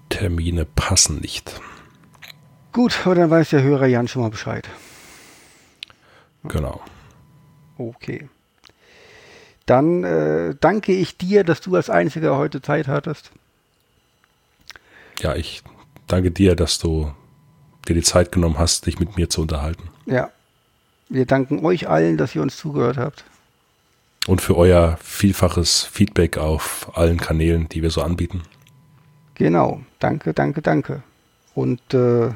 Termine 0.09 0.65
passen 0.65 1.19
nicht. 1.21 1.61
Gut, 2.73 2.99
aber 3.05 3.15
dann 3.15 3.29
weiß 3.29 3.51
der 3.51 3.63
Hörer 3.63 3.87
Jan 3.87 4.09
schon 4.09 4.23
mal 4.23 4.29
Bescheid. 4.29 4.67
Genau. 6.43 6.81
Okay. 7.77 8.27
Dann 9.65 10.03
äh, 10.03 10.55
danke 10.59 10.91
ich 10.91 11.17
dir, 11.17 11.43
dass 11.43 11.61
du 11.61 11.75
als 11.75 11.89
Einziger 11.89 12.37
heute 12.37 12.61
Zeit 12.61 12.87
hattest. 12.87 13.31
Ja, 15.19 15.33
ich 15.35 15.63
danke 16.07 16.29
dir, 16.29 16.55
dass 16.55 16.77
du 16.77 17.13
dir 17.87 17.95
die 17.95 18.03
Zeit 18.03 18.33
genommen 18.33 18.59
hast, 18.59 18.85
dich 18.85 18.99
mit 18.99 19.15
mir 19.15 19.29
zu 19.29 19.41
unterhalten. 19.41 19.89
Ja, 20.05 20.29
wir 21.15 21.25
danken 21.25 21.65
euch 21.65 21.89
allen, 21.89 22.17
dass 22.17 22.35
ihr 22.35 22.41
uns 22.41 22.57
zugehört 22.57 22.97
habt. 22.97 23.23
Und 24.27 24.41
für 24.41 24.57
euer 24.57 24.97
vielfaches 25.01 25.83
Feedback 25.83 26.37
auf 26.37 26.91
allen 26.95 27.19
Kanälen, 27.19 27.69
die 27.69 27.81
wir 27.81 27.91
so 27.91 28.01
anbieten. 28.01 28.43
Genau, 29.35 29.81
danke, 29.99 30.33
danke, 30.33 30.61
danke. 30.61 31.03
Und 31.53 31.93
äh, 31.93 32.27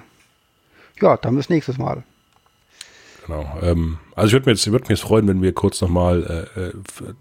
ja, 1.01 1.17
dann 1.17 1.35
bis 1.35 1.49
nächstes 1.49 1.77
Mal. 1.77 2.03
Genau. 3.25 3.57
Ähm, 3.61 3.99
also 4.15 4.27
ich 4.27 4.33
würde 4.33 4.47
mir, 4.47 4.53
jetzt, 4.53 4.71
würd 4.71 4.83
mir 4.83 4.95
jetzt 4.95 5.01
freuen, 5.01 5.27
wenn 5.27 5.41
wir 5.41 5.53
kurz 5.53 5.81
nochmal 5.81 6.47
äh, 6.55 6.61
äh 6.61 7.13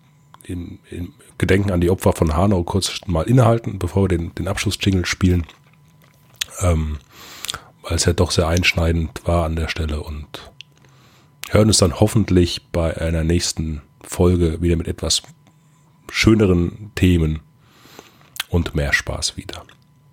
in, 0.44 0.78
in 0.90 1.12
Gedenken 1.36 1.70
an 1.70 1.82
die 1.82 1.90
Opfer 1.90 2.14
von 2.14 2.34
Hanau 2.34 2.62
kurz 2.62 3.00
mal 3.06 3.28
innehalten, 3.28 3.78
bevor 3.78 4.04
wir 4.04 4.08
den, 4.08 4.34
den 4.34 4.48
Abschlussjingle 4.48 5.04
spielen. 5.04 5.46
Ähm, 6.60 6.98
weil 7.82 7.96
es 7.96 8.06
ja 8.06 8.14
doch 8.14 8.30
sehr 8.30 8.48
einschneidend 8.48 9.26
war 9.26 9.44
an 9.44 9.56
der 9.56 9.68
Stelle 9.68 10.00
und 10.00 10.50
hören 11.54 11.68
uns 11.68 11.78
dann 11.78 11.98
hoffentlich 11.98 12.66
bei 12.72 12.96
einer 12.96 13.24
nächsten 13.24 13.82
Folge 14.02 14.60
wieder 14.60 14.76
mit 14.76 14.88
etwas 14.88 15.22
schöneren 16.10 16.90
Themen 16.94 17.40
und 18.48 18.74
mehr 18.74 18.92
Spaß 18.92 19.36
wieder. 19.36 19.64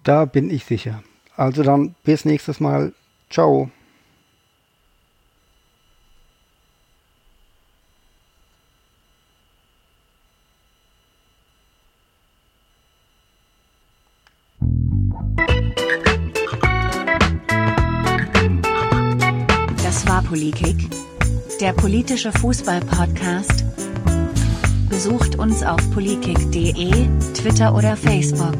Da 0.03 0.25
bin 0.25 0.49
ich 0.49 0.65
sicher. 0.65 1.03
Also 1.35 1.63
dann 1.63 1.95
bis 2.03 2.25
nächstes 2.25 2.59
Mal. 2.59 2.93
Ciao. 3.29 3.69
Das 19.83 20.07
war 20.07 20.21
Politik 20.23 20.89
der 21.61 21.71
politische 21.71 22.33
Fußball-Podcast. 22.33 23.63
Besucht 24.89 25.39
uns 25.39 25.63
auf 25.63 25.79
politik.de, 25.91 27.07
Twitter 27.33 27.73
oder 27.73 27.95
Facebook. 27.95 28.57